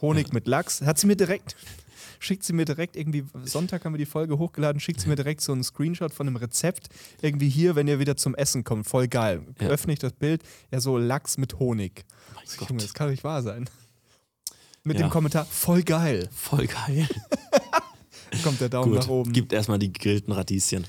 Honig 0.00 0.32
mit 0.32 0.46
Lachs. 0.46 0.82
Hat 0.82 0.98
sie 1.00 1.08
mir 1.08 1.16
direkt, 1.16 1.56
schickt 2.24 2.42
sie 2.44 2.52
mir 2.52 2.64
direkt 2.64 2.96
irgendwie, 2.96 3.24
Sonntag 3.44 3.84
haben 3.84 3.92
wir 3.94 3.98
die 3.98 4.06
Folge 4.06 4.38
hochgeladen, 4.38 4.80
schickt 4.80 5.00
sie 5.00 5.08
mir 5.08 5.16
direkt 5.16 5.40
so 5.40 5.52
einen 5.52 5.62
Screenshot 5.62 6.12
von 6.12 6.26
einem 6.26 6.36
Rezept. 6.36 6.88
Irgendwie 7.20 7.48
hier, 7.48 7.76
wenn 7.76 7.86
ihr 7.88 7.98
wieder 7.98 8.16
zum 8.16 8.34
Essen 8.34 8.64
kommt. 8.64 8.86
Voll 8.86 9.08
geil. 9.08 9.42
Ja. 9.60 9.68
Öffne 9.68 9.92
ich 9.92 9.98
das 9.98 10.12
Bild. 10.12 10.42
Ja, 10.72 10.80
so 10.80 10.98
Lachs 10.98 11.36
mit 11.38 11.58
Honig. 11.58 12.04
Mein 12.34 12.44
Junge, 12.46 12.66
Gott, 12.68 12.82
das 12.82 12.94
kann 12.94 13.10
nicht 13.10 13.24
wahr 13.24 13.42
sein. 13.42 13.68
Mit 14.82 14.98
Ja. 14.98 15.06
dem 15.06 15.10
Kommentar, 15.10 15.44
voll 15.46 15.82
geil. 15.82 16.28
voll 16.32 16.66
geil. 16.66 17.08
Kommt 18.42 18.60
der 18.60 18.68
Daumen 18.68 18.94
nach 18.94 19.02
Gut, 19.02 19.10
oben. 19.10 19.32
gibt 19.32 19.52
erstmal 19.52 19.78
die 19.78 19.92
gegrillten 19.92 20.32
Radieschen. 20.32 20.86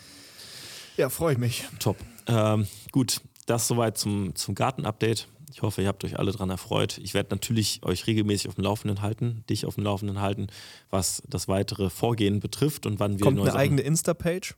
Ja, 0.97 1.09
freue 1.09 1.33
ich 1.33 1.37
mich. 1.39 1.63
Top. 1.79 1.97
Ähm, 2.27 2.65
gut, 2.91 3.21
das 3.45 3.67
soweit 3.67 3.97
zum, 3.97 4.33
zum 4.35 4.55
Garten-Update. 4.55 5.27
Ich 5.55 5.61
hoffe, 5.61 5.81
ihr 5.81 5.87
habt 5.87 6.03
euch 6.03 6.19
alle 6.19 6.33
dran 6.33 6.49
erfreut. 6.49 6.97
Ich 6.97 7.13
werde 7.13 7.29
natürlich 7.33 7.79
euch 7.83 8.07
regelmäßig 8.07 8.49
auf 8.49 8.55
dem 8.55 8.65
Laufenden 8.65 9.01
halten, 9.01 9.45
dich 9.49 9.65
auf 9.65 9.75
dem 9.75 9.85
Laufenden 9.85 10.19
halten, 10.19 10.47
was 10.89 11.23
das 11.29 11.47
weitere 11.47 11.89
Vorgehen 11.89 12.41
betrifft 12.41 12.85
und 12.85 12.99
wann 12.99 13.17
wir 13.19 13.23
Kommt 13.23 13.37
neue 13.37 13.43
eine 13.45 13.51
Sachen- 13.53 13.61
eigene 13.61 13.81
Insta-Page. 13.83 14.55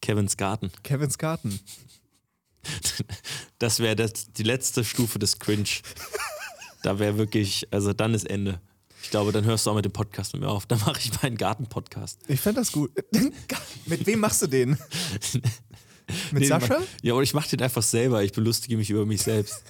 Kevins 0.00 0.38
Garten. 0.38 0.72
Kevins 0.82 1.18
Garten. 1.18 1.60
Das 3.58 3.80
wäre 3.80 3.94
die 4.38 4.42
letzte 4.42 4.82
Stufe 4.84 5.18
des 5.18 5.38
Cringe. 5.38 5.68
da 6.82 6.98
wäre 6.98 7.18
wirklich, 7.18 7.68
also 7.70 7.92
dann 7.92 8.14
ist 8.14 8.24
Ende. 8.28 8.60
Ich 9.02 9.10
glaube, 9.10 9.30
dann 9.32 9.44
hörst 9.44 9.66
du 9.66 9.70
auch 9.70 9.74
mit 9.74 9.84
dem 9.84 9.92
Podcast 9.92 10.32
mit 10.32 10.40
mir 10.40 10.48
auf. 10.48 10.64
Dann 10.64 10.78
mache 10.80 10.98
ich 11.00 11.10
meinen 11.22 11.36
Garten-Podcast. 11.36 12.20
Ich 12.28 12.40
fände 12.40 12.62
das 12.62 12.72
gut. 12.72 12.90
Mit 13.86 14.06
wem 14.06 14.20
machst 14.20 14.40
du 14.40 14.46
den? 14.46 14.70
Mit 16.32 16.40
Nee, 16.40 16.46
Sascha? 16.46 16.78
Ja, 17.02 17.12
oder 17.12 17.22
ich 17.22 17.34
mache 17.34 17.50
den 17.50 17.60
einfach 17.60 17.82
selber. 17.82 18.22
Ich 18.24 18.32
belustige 18.32 18.78
mich 18.78 18.88
über 18.88 19.04
mich 19.04 19.22
selbst. 19.22 19.62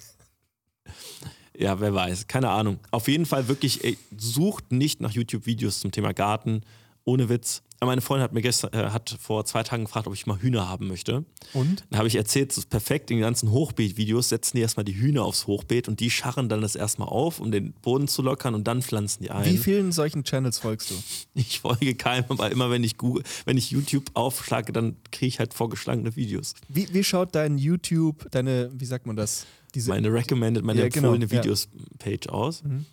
Ja, 1.57 1.79
wer 1.79 1.93
weiß. 1.93 2.27
Keine 2.27 2.49
Ahnung. 2.49 2.79
Auf 2.91 3.07
jeden 3.07 3.25
Fall 3.25 3.47
wirklich, 3.47 3.83
ey, 3.83 3.97
sucht 4.17 4.71
nicht 4.71 5.01
nach 5.01 5.11
YouTube-Videos 5.11 5.79
zum 5.79 5.91
Thema 5.91 6.13
Garten. 6.13 6.61
Ohne 7.03 7.29
Witz. 7.29 7.61
Meine 7.83 8.01
Freundin 8.01 8.23
hat 8.23 8.33
mir 8.33 8.41
gestern, 8.41 8.73
äh, 8.73 8.89
hat 8.89 9.15
vor 9.19 9.45
zwei 9.45 9.61
Tagen 9.61 9.83
gefragt, 9.83 10.07
ob 10.07 10.13
ich 10.13 10.25
mal 10.25 10.41
Hühner 10.41 10.67
haben 10.67 10.87
möchte. 10.87 11.23
Und? 11.53 11.83
Dann 11.89 11.99
habe 11.99 12.07
ich 12.07 12.15
erzählt, 12.15 12.51
es 12.51 12.57
ist 12.57 12.69
perfekt, 12.69 13.11
in 13.11 13.17
den 13.17 13.21
ganzen 13.21 13.51
Hochbeet-Videos 13.51 14.29
setzen 14.29 14.57
die 14.57 14.61
erstmal 14.61 14.85
die 14.85 14.95
Hühner 14.95 15.23
aufs 15.23 15.45
Hochbeet 15.45 15.87
und 15.87 15.99
die 15.99 16.09
scharren 16.09 16.49
dann 16.49 16.61
das 16.61 16.75
erstmal 16.75 17.09
auf, 17.09 17.39
um 17.39 17.51
den 17.51 17.73
Boden 17.73 18.07
zu 18.07 18.23
lockern 18.23 18.55
und 18.55 18.65
dann 18.65 18.81
pflanzen 18.81 19.23
die 19.23 19.29
ein. 19.29 19.45
Wie 19.45 19.57
vielen 19.57 19.91
solchen 19.91 20.23
Channels 20.23 20.59
folgst 20.59 20.89
du? 20.89 20.95
Ich 21.35 21.59
folge 21.59 21.93
keinem, 21.95 22.25
aber 22.29 22.49
immer 22.49 22.71
wenn 22.71 22.83
ich 22.83 22.97
Google, 22.97 23.23
wenn 23.43 23.57
ich 23.57 23.69
YouTube 23.69 24.05
aufschlage, 24.13 24.71
dann 24.73 24.95
kriege 25.11 25.27
ich 25.27 25.39
halt 25.39 25.53
vorgeschlagene 25.53 26.15
Videos. 26.15 26.55
Wie, 26.69 26.91
wie 26.91 27.03
schaut 27.03 27.35
dein 27.35 27.57
YouTube, 27.57 28.31
deine, 28.31 28.71
wie 28.73 28.85
sagt 28.85 29.05
man 29.05 29.15
das? 29.15 29.45
Diese, 29.75 29.89
Meine 29.89 30.11
recommended, 30.11 30.63
meine 30.63 30.79
Ja, 30.81 30.87
genau, 30.89 31.09
empfohlene 31.13 31.25
ja. 31.31 31.43
Videos-Page 31.43 32.29
aus. 32.29 32.63
Mhm. 32.63 32.85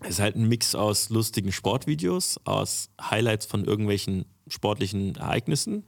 Es 0.00 0.10
ist 0.10 0.20
halt 0.20 0.36
ein 0.36 0.48
Mix 0.48 0.74
aus 0.74 1.08
lustigen 1.08 1.52
Sportvideos, 1.52 2.38
aus 2.44 2.90
Highlights 3.00 3.46
von 3.46 3.64
irgendwelchen 3.64 4.24
sportlichen 4.48 5.14
Ereignissen, 5.14 5.84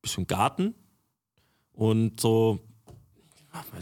bisschen 0.00 0.26
Garten 0.26 0.74
und 1.72 2.20
so, 2.20 2.58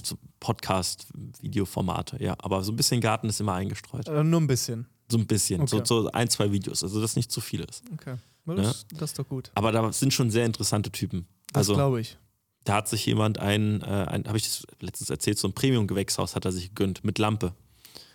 so 0.02 0.18
Podcast-Videoformate, 0.40 2.22
ja. 2.22 2.34
Aber 2.38 2.62
so 2.62 2.72
ein 2.72 2.76
bisschen 2.76 3.00
Garten 3.00 3.28
ist 3.28 3.40
immer 3.40 3.54
eingestreut. 3.54 4.08
äh, 4.08 4.22
nur 4.24 4.40
ein 4.40 4.46
bisschen. 4.46 4.86
So 5.10 5.18
ein 5.18 5.26
bisschen, 5.26 5.66
so, 5.66 5.76
Okay. 5.78 5.86
so 5.86 6.10
ein, 6.12 6.28
zwei 6.28 6.52
Videos, 6.52 6.82
also 6.84 7.00
dass 7.00 7.16
nicht 7.16 7.30
zu 7.32 7.40
viel 7.40 7.60
ist. 7.60 7.82
Okay. 7.92 8.16
Das, 8.46 8.86
das 8.94 9.10
ist 9.10 9.18
doch 9.18 9.28
gut. 9.28 9.50
Aber 9.54 9.70
da 9.70 9.92
sind 9.92 10.12
schon 10.12 10.30
sehr 10.30 10.44
interessante 10.46 10.90
Typen. 10.90 11.26
Das 11.52 11.58
Also 11.60 11.74
glaube 11.74 12.00
ich. 12.00 12.16
Da 12.64 12.74
hat 12.76 12.88
sich 12.88 13.06
jemand 13.06 13.38
ein, 13.38 13.80
äh, 13.82 13.84
ein 13.86 14.24
habe 14.26 14.36
ich 14.36 14.44
das 14.44 14.66
letztens 14.80 15.10
erzählt, 15.10 15.38
so 15.38 15.48
ein 15.48 15.54
Premium-Gewächshaus 15.54 16.34
hat 16.36 16.44
er 16.44 16.52
sich 16.52 16.68
gegönnt 16.68 17.04
mit 17.04 17.18
Lampe. 17.18 17.54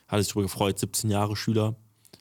Hat 0.08 0.20
sich 0.20 0.30
darüber 0.30 0.44
gefreut, 0.44 0.78
17 0.80 1.10
Jahre 1.10 1.36
Schüler, 1.36 1.76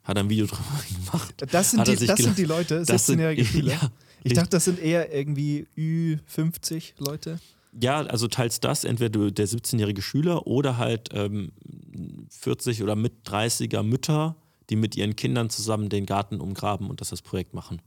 hat 0.04 0.16
ein 0.18 0.28
Video 0.30 0.46
drüber 0.50 0.64
gemacht. 1.10 1.34
Das 1.52 1.70
sind, 1.72 1.86
die, 1.86 2.06
das 2.06 2.18
sind 2.18 2.38
die 2.38 2.44
Leute, 2.44 2.82
Das 2.84 3.06
sind- 3.06 3.16
16-jährige 3.20 3.44
Schüler. 3.50 3.72
Ja, 3.74 3.90
ich 4.22 4.32
dachte, 4.32 4.50
das 4.50 4.64
sind 4.64 4.78
eher 4.80 5.12
irgendwie 5.14 5.66
Ü50 5.76 6.94
Leute. 6.98 7.38
ja, 7.78 8.00
also 8.06 8.26
teils 8.28 8.58
das, 8.60 8.84
entweder 8.84 9.30
der 9.30 9.46
17-jährige 9.46 10.00
Schüler 10.00 10.46
oder 10.46 10.78
halt 10.78 11.10
ähm, 11.12 11.52
40 12.30 12.82
oder 12.82 12.96
mit 12.96 13.12
30er 13.28 13.82
Mütter, 13.82 14.36
die 14.70 14.76
mit 14.76 14.96
ihren 14.96 15.14
Kindern 15.14 15.50
zusammen 15.50 15.90
den 15.90 16.06
Garten 16.06 16.40
umgraben 16.40 16.88
und 16.88 17.02
das 17.02 17.10
als 17.10 17.20
Projekt 17.20 17.52
machen. 17.52 17.82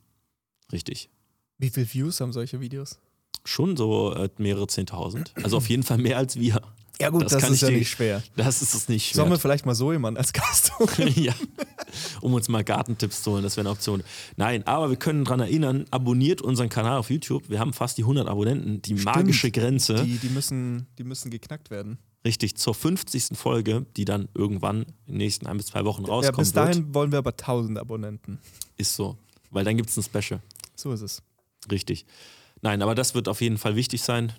Richtig. 0.72 1.10
Wie 1.58 1.70
viele 1.72 1.92
Views 1.92 2.22
haben 2.22 2.34
solche 2.34 2.62
Videos? 2.62 3.00
Schon 3.44 3.78
so 3.78 4.14
äh, 4.14 4.30
mehrere 4.38 4.66
10.000. 4.66 5.30
Also 5.44 5.58
auf 5.58 5.70
jeden 5.70 5.84
Fall 5.84 5.98
mehr 5.98 6.18
als 6.18 6.38
wir. 6.40 6.62
Ja 7.00 7.10
gut, 7.12 7.24
Das 7.26 7.34
das, 7.34 7.50
ist 7.52 7.62
ja 7.62 7.70
dir- 7.70 7.78
nicht 7.78 7.90
schwer. 7.92 8.24
Das 8.36 8.62
ist 8.64 8.74
es 8.74 8.90
nicht 8.90 9.14
Sollen 9.14 9.30
wir 9.30 9.36
schwer. 9.36 9.42
vielleicht 9.42 9.66
mal 9.68 9.76
so 9.76 9.92
jemanden 9.92 10.18
als 10.18 10.34
Gast 10.34 10.72
holen? 10.80 11.14
ja, 11.16 11.34
um 12.22 12.34
uns 12.34 12.50
mal 12.50 12.64
Gartentipps 12.64 13.22
zu 13.22 13.32
holen, 13.34 13.44
das 13.44 13.56
wäre 13.56 13.68
eine 13.68 13.72
Option. 13.72 14.04
Nein, 14.36 14.66
aber 14.66 14.90
wir 14.90 14.98
können 14.98 15.24
daran 15.24 15.42
erinnern, 15.42 15.86
abonniert 15.92 16.42
unseren 16.42 16.70
Kanal 16.70 16.98
auf 16.98 17.12
YouTube. 17.12 17.50
Wir 17.50 17.60
haben 17.60 17.72
fast 17.74 17.98
die 18.00 18.02
100 18.02 18.28
Abonnenten, 18.28 18.82
die 18.82 18.96
magische 18.96 19.52
Grenze. 19.52 20.04
Die, 20.04 20.18
die, 20.18 20.30
müssen, 20.30 20.88
die 20.98 21.04
müssen 21.04 21.30
geknackt 21.30 21.70
werden. 21.70 22.00
Richtig, 22.26 22.58
zur 22.58 22.74
50. 22.74 23.38
Folge, 23.38 23.86
die 23.96 24.04
dann 24.04 24.28
irgendwann 24.34 24.82
in 25.06 25.14
den 25.14 25.18
nächsten 25.18 25.46
ein 25.46 25.58
bis 25.58 25.68
zwei 25.68 25.86
Wochen 25.86 26.04
Ja, 26.04 26.10
rauskommen 26.10 26.40
bis 26.40 26.52
dahin 26.52 26.86
wird. 26.86 26.96
wollen 26.96 27.12
wir 27.12 27.20
aber 27.20 27.30
1000 27.32 27.78
Abonnenten. 27.78 28.40
Ist 28.76 28.96
so. 28.96 29.18
Weil 29.52 29.64
dann 29.66 29.78
gibt 29.78 29.90
es 29.92 29.98
ein 29.98 30.04
Special. 30.04 30.42
So 30.76 30.92
ist 30.92 31.02
es. 31.02 31.22
Richtig. 31.72 32.06
Nein, 32.62 32.82
aber 32.82 32.96
das 32.96 33.14
wird 33.16 33.28
auf 33.28 33.42
jeden 33.42 33.58
Fall 33.58 33.76
wichtig 33.76 34.02
sein, 34.02 34.34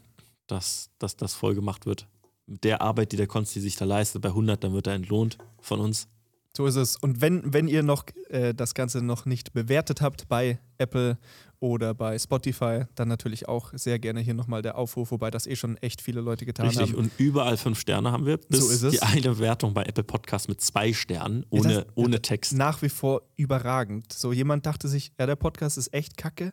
dass, 0.47 0.91
dass 0.99 1.17
das 1.17 1.35
voll 1.35 1.55
gemacht 1.55 1.87
wird. 1.87 2.07
Mit 2.47 2.65
der 2.65 2.81
Arbeit, 2.81 3.13
die 3.13 3.17
der 3.17 3.27
Konsti 3.27 3.61
sich 3.61 3.77
da 3.77 3.85
leistet, 3.85 4.23
bei 4.23 4.29
100, 4.31 4.63
dann 4.65 4.73
wird 4.73 4.87
er 4.87 4.95
entlohnt 4.95 5.39
von 5.61 5.81
uns. 5.81 6.09
So 6.57 6.67
ist 6.67 6.77
es. 6.77 6.97
Und 6.97 7.21
wenn, 7.21 7.53
wenn 7.53 7.69
ihr 7.69 7.83
noch 7.83 8.05
äh, 8.31 8.55
das 8.55 8.75
Ganze 8.75 9.03
noch 9.03 9.27
nicht 9.27 9.53
bewertet 9.53 10.01
habt 10.01 10.29
bei 10.29 10.59
Apple 10.79 11.19
oder 11.61 11.95
bei 11.95 12.19
Spotify, 12.19 12.85
dann 12.95 13.07
natürlich 13.09 13.47
auch 13.47 13.71
sehr 13.75 13.99
gerne 13.99 14.21
hier 14.21 14.35
nochmal 14.35 14.63
der 14.63 14.77
Aufruf, 14.79 15.11
wobei 15.13 15.31
das 15.31 15.47
eh 15.47 15.55
schon 15.57 15.77
echt 15.77 16.01
viele 16.01 16.21
Leute 16.21 16.47
getan 16.47 16.67
Richtig, 16.67 16.89
haben. 16.93 16.99
und 16.99 17.13
überall 17.19 17.57
fünf 17.59 17.79
Sterne 17.79 18.11
haben 18.11 18.27
wir. 18.27 18.41
So 18.49 18.71
ist 18.71 18.83
es. 18.83 18.93
Die 18.95 19.03
eine 19.03 19.21
Bewertung 19.29 19.75
bei 19.75 19.85
Apple 19.85 20.05
Podcast 20.05 20.49
mit 20.49 20.61
zwei 20.61 20.93
Sternen, 20.93 21.45
Ja, 21.53 21.61
ohne, 21.61 21.75
das- 21.75 21.87
ohne 21.95 22.23
Text. 22.23 22.55
Nach 22.55 22.81
wie 22.83 22.89
vor 22.89 23.23
überragend. 23.37 24.13
So 24.13 24.33
jemand 24.33 24.67
dachte 24.67 24.89
sich, 24.89 25.13
ja, 25.19 25.27
der 25.27 25.37
Podcast 25.37 25.79
ist 25.79 25.93
echt 25.93 26.17
kacke, 26.17 26.53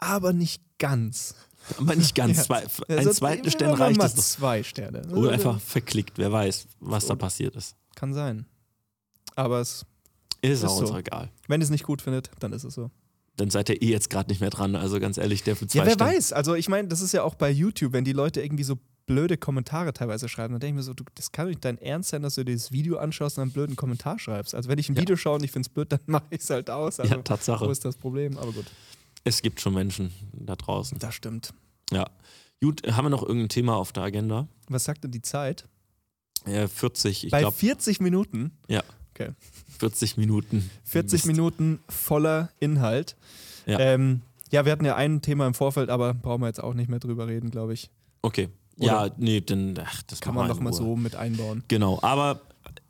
aber 0.00 0.32
nicht 0.32 0.62
ganz. 0.78 1.34
Aber 1.78 1.94
nicht 1.94 2.14
ganz. 2.14 2.38
Ja. 2.38 2.44
Zwei, 2.44 2.62
Ja, 2.88 2.96
ein 2.98 3.04
so- 3.04 3.12
zweiten 3.12 3.50
Stern 3.50 3.74
reicht 3.74 4.02
es 4.02 4.14
doch. 4.14 4.22
zwei 4.22 4.62
Sterne. 4.62 5.02
Oder 5.14 5.32
einfach 5.32 5.60
verklickt, 5.60 6.18
wer 6.18 6.32
weiß, 6.32 6.66
was 6.80 7.06
da 7.06 7.14
passiert 7.14 7.54
ist. 7.56 7.76
Kann 7.94 8.14
sein. 8.14 8.46
aber 9.36 9.60
es, 9.60 9.84
Ist, 10.42 10.62
Ist 10.62 10.64
auch 10.64 10.78
so. 10.80 10.86
uns 10.88 10.98
egal. 10.98 11.30
wenn 11.48 11.60
ihr 11.60 11.64
es 11.64 11.70
nicht 11.70 11.84
gut 11.84 12.00
findet, 12.02 12.30
dann 12.40 12.52
ist 12.52 12.64
es 12.64 12.74
so. 12.74 12.90
Dann 13.36 13.50
seid 13.50 13.68
ihr 13.68 13.80
eh 13.80 13.90
jetzt 13.90 14.10
gerade 14.10 14.28
nicht 14.30 14.40
mehr 14.40 14.50
dran. 14.50 14.74
Also 14.74 14.98
ganz 15.00 15.16
ehrlich, 15.18 15.42
der 15.42 15.54
für 15.56 15.66
zwei 15.66 15.80
Ja, 15.80 15.84
wer 15.86 15.92
Stunden- 15.92 16.12
weiß. 16.14 16.32
Also 16.32 16.54
ich 16.54 16.68
meine, 16.68 16.88
das 16.88 17.00
ist 17.02 17.12
ja 17.12 17.22
auch 17.22 17.34
bei 17.34 17.50
YouTube, 17.50 17.92
wenn 17.92 18.04
die 18.04 18.12
Leute 18.12 18.40
irgendwie 18.42 18.64
so 18.64 18.76
blöde 19.06 19.36
Kommentare 19.38 19.92
teilweise 19.92 20.28
schreiben, 20.28 20.54
dann 20.54 20.60
denke 20.60 20.72
ich 20.74 20.76
mir 20.76 20.82
so, 20.82 20.94
du, 20.94 21.04
das 21.14 21.30
kann 21.32 21.46
doch 21.46 21.50
nicht 21.50 21.64
dein 21.64 21.78
Ernst 21.78 22.10
sein, 22.10 22.22
dass 22.22 22.34
du 22.36 22.44
dir 22.44 22.54
das 22.54 22.70
Video 22.72 22.96
anschaust 22.98 23.38
und 23.38 23.42
einen 23.42 23.52
blöden 23.52 23.76
Kommentar 23.76 24.18
schreibst. 24.18 24.54
Also 24.54 24.68
wenn 24.68 24.78
ich 24.78 24.88
ein 24.88 24.94
Ja. 24.94 25.02
Video 25.02 25.16
schaue 25.16 25.36
und 25.36 25.44
ich 25.44 25.50
finde 25.52 25.66
es 25.66 25.72
blöd, 25.72 25.90
dann 25.92 26.00
mache 26.06 26.26
ich 26.30 26.40
es 26.40 26.50
halt 26.50 26.70
aus. 26.70 27.00
Also 27.00 27.14
Ja, 27.14 27.22
Tatsache. 27.22 27.66
wo 27.66 27.70
ist 27.70 27.84
das 27.84 27.96
Problem? 27.96 28.36
Aber 28.38 28.52
gut, 28.52 28.66
Es 29.24 29.42
gibt 29.42 29.60
schon 29.60 29.74
Menschen 29.74 30.12
da 30.32 30.56
draußen. 30.56 30.98
das 30.98 31.14
stimmt. 31.14 31.52
Ja. 31.92 32.08
Gut, 32.62 32.82
haben 32.92 33.06
wir 33.06 33.10
noch 33.10 33.22
irgendein 33.22 33.48
Thema 33.48 33.76
auf 33.76 33.92
der 33.92 34.02
Agenda? 34.02 34.48
Was 34.68 34.84
sagt 34.84 35.04
denn 35.04 35.10
die 35.10 35.22
Zeit? 35.22 35.66
Äh, 36.44 36.68
40, 36.68 37.24
ich 37.24 37.30
Bei 37.30 37.40
glaube 37.40 37.56
40 37.56 38.00
Minuten, 38.00 38.52
40 39.78 40.16
Minuten. 40.16 40.70
40 40.84 41.12
Mist. 41.12 41.26
Minuten 41.26 41.80
voller 41.88 42.50
Inhalt. 42.60 43.16
Ja. 43.66 43.78
Ähm, 43.78 44.22
ja, 44.50 44.64
wir 44.64 44.72
hatten 44.72 44.84
ja 44.84 44.96
ein 44.96 45.22
Thema 45.22 45.46
im 45.46 45.54
Vorfeld, 45.54 45.90
aber 45.90 46.14
brauchen 46.14 46.40
wir 46.42 46.46
jetzt 46.48 46.62
auch 46.62 46.74
nicht 46.74 46.88
mehr 46.88 46.98
drüber 46.98 47.28
reden, 47.28 47.50
glaube 47.50 47.74
ich. 47.74 47.90
Okay. 48.22 48.48
Ja, 48.76 49.10
nee, 49.18 49.40
dann 49.42 49.78
ach, 49.82 50.02
das 50.04 50.20
Kann 50.20 50.34
man 50.34 50.48
doch 50.48 50.58
mal 50.60 50.70
Ruhe. 50.70 50.76
so 50.76 50.96
mit 50.96 51.14
einbauen. 51.14 51.62
Genau, 51.68 51.98
aber 52.02 52.40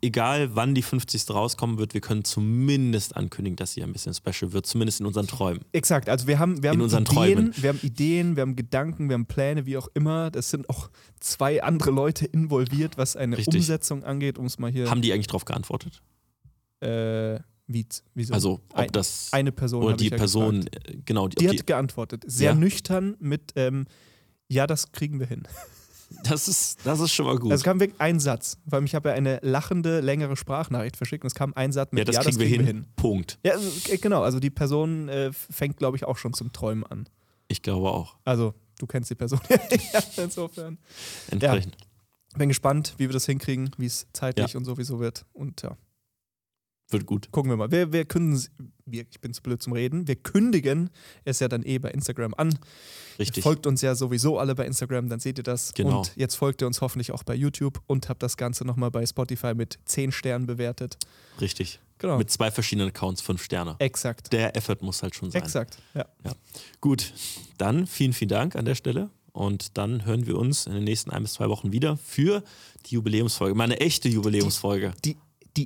egal 0.01 0.55
wann 0.55 0.73
die 0.75 0.81
50. 0.81 1.29
rauskommen 1.29 1.77
wird, 1.77 1.93
wir 1.93 2.01
können 2.01 2.23
zumindest 2.23 3.15
ankündigen, 3.15 3.55
dass 3.55 3.73
sie 3.73 3.83
ein 3.83 3.93
bisschen 3.93 4.13
special 4.13 4.51
wird, 4.53 4.65
zumindest 4.65 4.99
in 4.99 5.05
unseren 5.05 5.27
Träumen. 5.27 5.63
Exakt, 5.71 6.09
also 6.09 6.27
wir 6.27 6.39
haben, 6.39 6.63
wir 6.63 6.69
haben 6.71 6.77
In 6.77 6.81
unseren 6.83 7.03
Ideen, 7.03 7.15
Träumen. 7.15 7.53
wir 7.57 7.69
haben 7.69 7.79
Ideen, 7.83 8.35
wir 8.35 8.41
haben 8.41 8.55
Gedanken, 8.55 9.09
wir 9.09 9.13
haben 9.13 9.25
Pläne, 9.25 9.65
wie 9.65 9.77
auch 9.77 9.87
immer. 9.93 10.31
Das 10.31 10.49
sind 10.49 10.69
auch 10.69 10.89
zwei 11.19 11.61
andere 11.63 11.91
Leute 11.91 12.25
involviert, 12.25 12.97
was 12.97 13.15
eine 13.15 13.37
Richtig. 13.37 13.55
Umsetzung 13.55 14.03
angeht, 14.03 14.37
um 14.37 14.45
es 14.45 14.57
mal 14.59 14.71
hier. 14.71 14.89
Haben 14.89 15.01
die 15.01 15.13
eigentlich 15.13 15.27
darauf 15.27 15.45
geantwortet? 15.45 16.01
äh, 16.81 17.39
wie, 17.67 17.85
wieso? 18.15 18.33
Also, 18.33 18.53
ob 18.69 18.75
Ein- 18.77 18.89
das 18.91 19.29
eine 19.31 19.51
Person 19.51 19.83
oder 19.83 19.95
die 19.95 20.09
ja 20.09 20.17
Person, 20.17 20.61
gefragt. 20.65 20.89
äh, 20.89 20.97
genau, 21.05 21.27
die, 21.27 21.35
Die 21.37 21.47
hat 21.47 21.59
die, 21.59 21.65
geantwortet. 21.65 22.23
Sehr 22.27 22.49
Ja. 22.51 22.55
nüchtern 22.55 23.15
mit, 23.19 23.53
ähm, 23.55 23.85
ja, 24.49 24.67
das 24.67 24.91
kriegen 24.91 25.19
wir 25.19 25.27
hin. 25.27 25.43
Das, 26.23 26.47
ist, 26.47 26.85
das 26.85 26.99
ist 26.99 27.13
schon 27.13 27.25
mal 27.25 27.37
gut. 27.37 27.51
Also 27.51 27.61
es 27.61 27.63
kam 27.63 27.79
wirklich 27.79 27.99
ein 27.99 28.19
Satz, 28.19 28.57
weil 28.65 28.83
ich 28.83 28.95
habe 28.95 29.09
ja 29.09 29.15
eine 29.15 29.39
lachende, 29.41 29.99
längere 29.99 30.35
Sprachnachricht 30.35 30.97
verschickt 30.97 31.23
und 31.23 31.27
es 31.27 31.35
kam 31.35 31.53
ein 31.55 31.71
Satz 31.71 31.91
mit, 31.91 32.07
ja, 32.07 32.13
das, 32.13 32.25
kriegen, 32.25 32.39
wir, 32.39 32.47
hin. 32.47 32.85
Punkt. 32.95 33.39
Ja, 33.43 33.53
also, 33.53 33.91
äh, 33.91 33.97
genau, 33.97 34.23
also 34.23 34.39
die 34.39 34.49
Person 34.49 35.09
äh, 35.09 35.31
fängt, 35.31 35.77
glaube 35.77 35.97
ich, 35.97 36.05
auch 36.05 36.17
schon 36.17 36.33
zum 36.33 36.51
Träumen 36.51 36.85
an. 36.85 37.07
Ich 37.47 37.61
glaube 37.61 37.89
auch. 37.89 38.15
Also, 38.23 38.53
du 38.79 38.87
kennst 38.87 39.09
die 39.09 39.15
Person. 39.15 39.39
ja, 39.49 39.99
insofern. 40.23 40.77
Entsprechend. 41.29 41.77
Bin 42.37 42.47
gespannt, 42.47 42.93
wie 42.97 43.09
wir 43.09 43.13
das 43.13 43.25
hinkriegen, 43.25 43.71
wie 43.77 43.87
es 43.87 44.07
zeitlich 44.13 44.55
und 44.55 44.63
sowieso 44.63 44.99
wird. 44.99 45.25
Und 45.33 45.61
ja, 45.63 45.75
Wird 46.91 47.05
gut. 47.05 47.31
gucken 47.31 47.51
wir 47.51 47.57
mal. 47.57 47.71
Wir, 47.71 47.91
wir 47.91 48.05
kündigen, 48.05 48.47
wir, 48.85 49.05
ich 49.09 49.19
bin 49.19 49.33
zu 49.33 49.41
blöd 49.41 49.61
zum 49.61 49.73
Reden, 49.73 50.07
wir 50.07 50.15
kündigen 50.15 50.89
es 51.23 51.39
ja 51.39 51.47
dann 51.47 51.63
eh 51.63 51.79
bei 51.79 51.91
Instagram 51.91 52.33
an. 52.35 52.57
Richtig. 53.19 53.43
Folgt 53.43 53.67
uns 53.67 53.81
ja 53.81 53.95
sowieso 53.95 54.39
alle 54.39 54.55
bei 54.55 54.65
Instagram, 54.65 55.09
dann 55.09 55.19
seht 55.19 55.37
ihr 55.37 55.43
das. 55.43 55.73
Genau. 55.73 55.99
Und 55.99 56.13
jetzt 56.15 56.35
folgt 56.35 56.61
ihr 56.61 56.67
uns 56.67 56.81
hoffentlich 56.81 57.11
auch 57.11 57.23
bei 57.23 57.35
YouTube 57.35 57.81
und 57.87 58.09
habt 58.09 58.23
das 58.23 58.37
Ganze 58.37 58.65
nochmal 58.65 58.91
bei 58.91 59.05
Spotify 59.05 59.53
mit 59.53 59.79
10 59.85 60.11
Sternen 60.11 60.47
bewertet. 60.47 60.97
Richtig. 61.39 61.79
Genau. 61.99 62.17
Mit 62.17 62.31
zwei 62.31 62.49
verschiedenen 62.49 62.89
Accounts, 62.89 63.21
fünf 63.21 63.43
Sterne. 63.43 63.75
Exakt. 63.77 64.33
Der 64.33 64.55
Effort 64.57 64.77
muss 64.81 65.03
halt 65.03 65.13
schon 65.13 65.29
sein. 65.29 65.43
Exakt. 65.43 65.77
Ja. 65.93 66.05
Gut, 66.79 67.13
dann 67.59 67.85
vielen, 67.85 68.13
vielen 68.13 68.29
Dank 68.29 68.55
an 68.55 68.65
der 68.65 68.73
Stelle. 68.73 69.11
Und 69.33 69.77
dann 69.77 70.03
hören 70.05 70.25
wir 70.25 70.37
uns 70.37 70.65
in 70.65 70.73
den 70.73 70.83
nächsten 70.83 71.11
ein 71.11 71.21
bis 71.21 71.33
zwei 71.33 71.47
Wochen 71.47 71.71
wieder 71.71 71.97
für 71.97 72.43
die 72.87 72.95
Jubiläumsfolge. 72.95 73.55
Meine 73.55 73.79
echte 73.79 74.09
Jubiläumsfolge. 74.09 74.93
Die, 75.05 75.13
die 75.13 75.19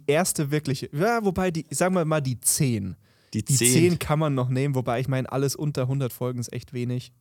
erste 0.08 0.52
wirkliche, 0.52 0.90
ja, 0.94 1.24
wobei 1.24 1.52
die, 1.52 1.66
sagen 1.72 1.96
wir 1.96 2.06
mal 2.06 2.22
die 2.22 2.40
10. 2.40 2.96
Die 3.34 3.44
Die 3.44 3.56
10. 3.56 3.74
10 3.92 4.00
kann 4.00 4.20
man 4.20 4.34
noch 4.34 4.50
nehmen, 4.50 4.76
wobei 4.76 5.00
ich 5.00 5.08
meine, 5.08 5.32
alles 5.32 5.56
unter 5.56 5.84
100 5.84 6.14
Folgen 6.14 6.40
ist 6.40 6.54
echt 6.54 6.74
wenig. 6.74 7.12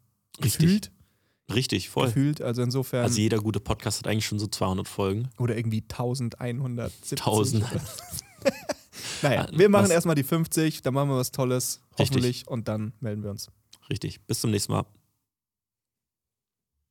Richtig. 0.43 0.61
Gefühlt. 0.61 0.93
Richtig, 1.53 1.89
voll. 1.91 2.07
Gefühlt, 2.07 2.41
also 2.41 2.63
insofern. 2.63 3.03
Also 3.05 3.21
jeder 3.21 3.39
gute 3.39 3.61
Podcast 3.61 3.99
hat 3.99 4.07
eigentlich 4.09 4.25
schon 4.27 4.39
so 4.39 4.47
200 4.47 4.89
Folgen. 4.89 5.29
oder 5.39 5.57
irgendwie 5.57 5.83
1170. 5.83 7.19
1000. 7.21 7.65
naja, 9.23 9.49
wir 9.53 9.69
machen 9.69 9.85
was- 9.85 9.91
erstmal 9.91 10.15
die 10.15 10.23
50, 10.23 10.83
dann 10.83 10.95
machen 10.95 11.09
wir 11.11 11.17
was 11.17 11.33
Tolles, 11.33 11.81
Richtig. 11.99 11.99
hoffentlich, 12.09 12.49
und 12.49 12.69
dann 12.69 12.93
melden 13.01 13.23
wir 13.23 13.31
uns. 13.31 13.49
Richtig. 13.91 14.21
Bis 14.27 14.41
zum 14.41 14.51
nächsten 14.51 14.73
Mal. 14.73 14.87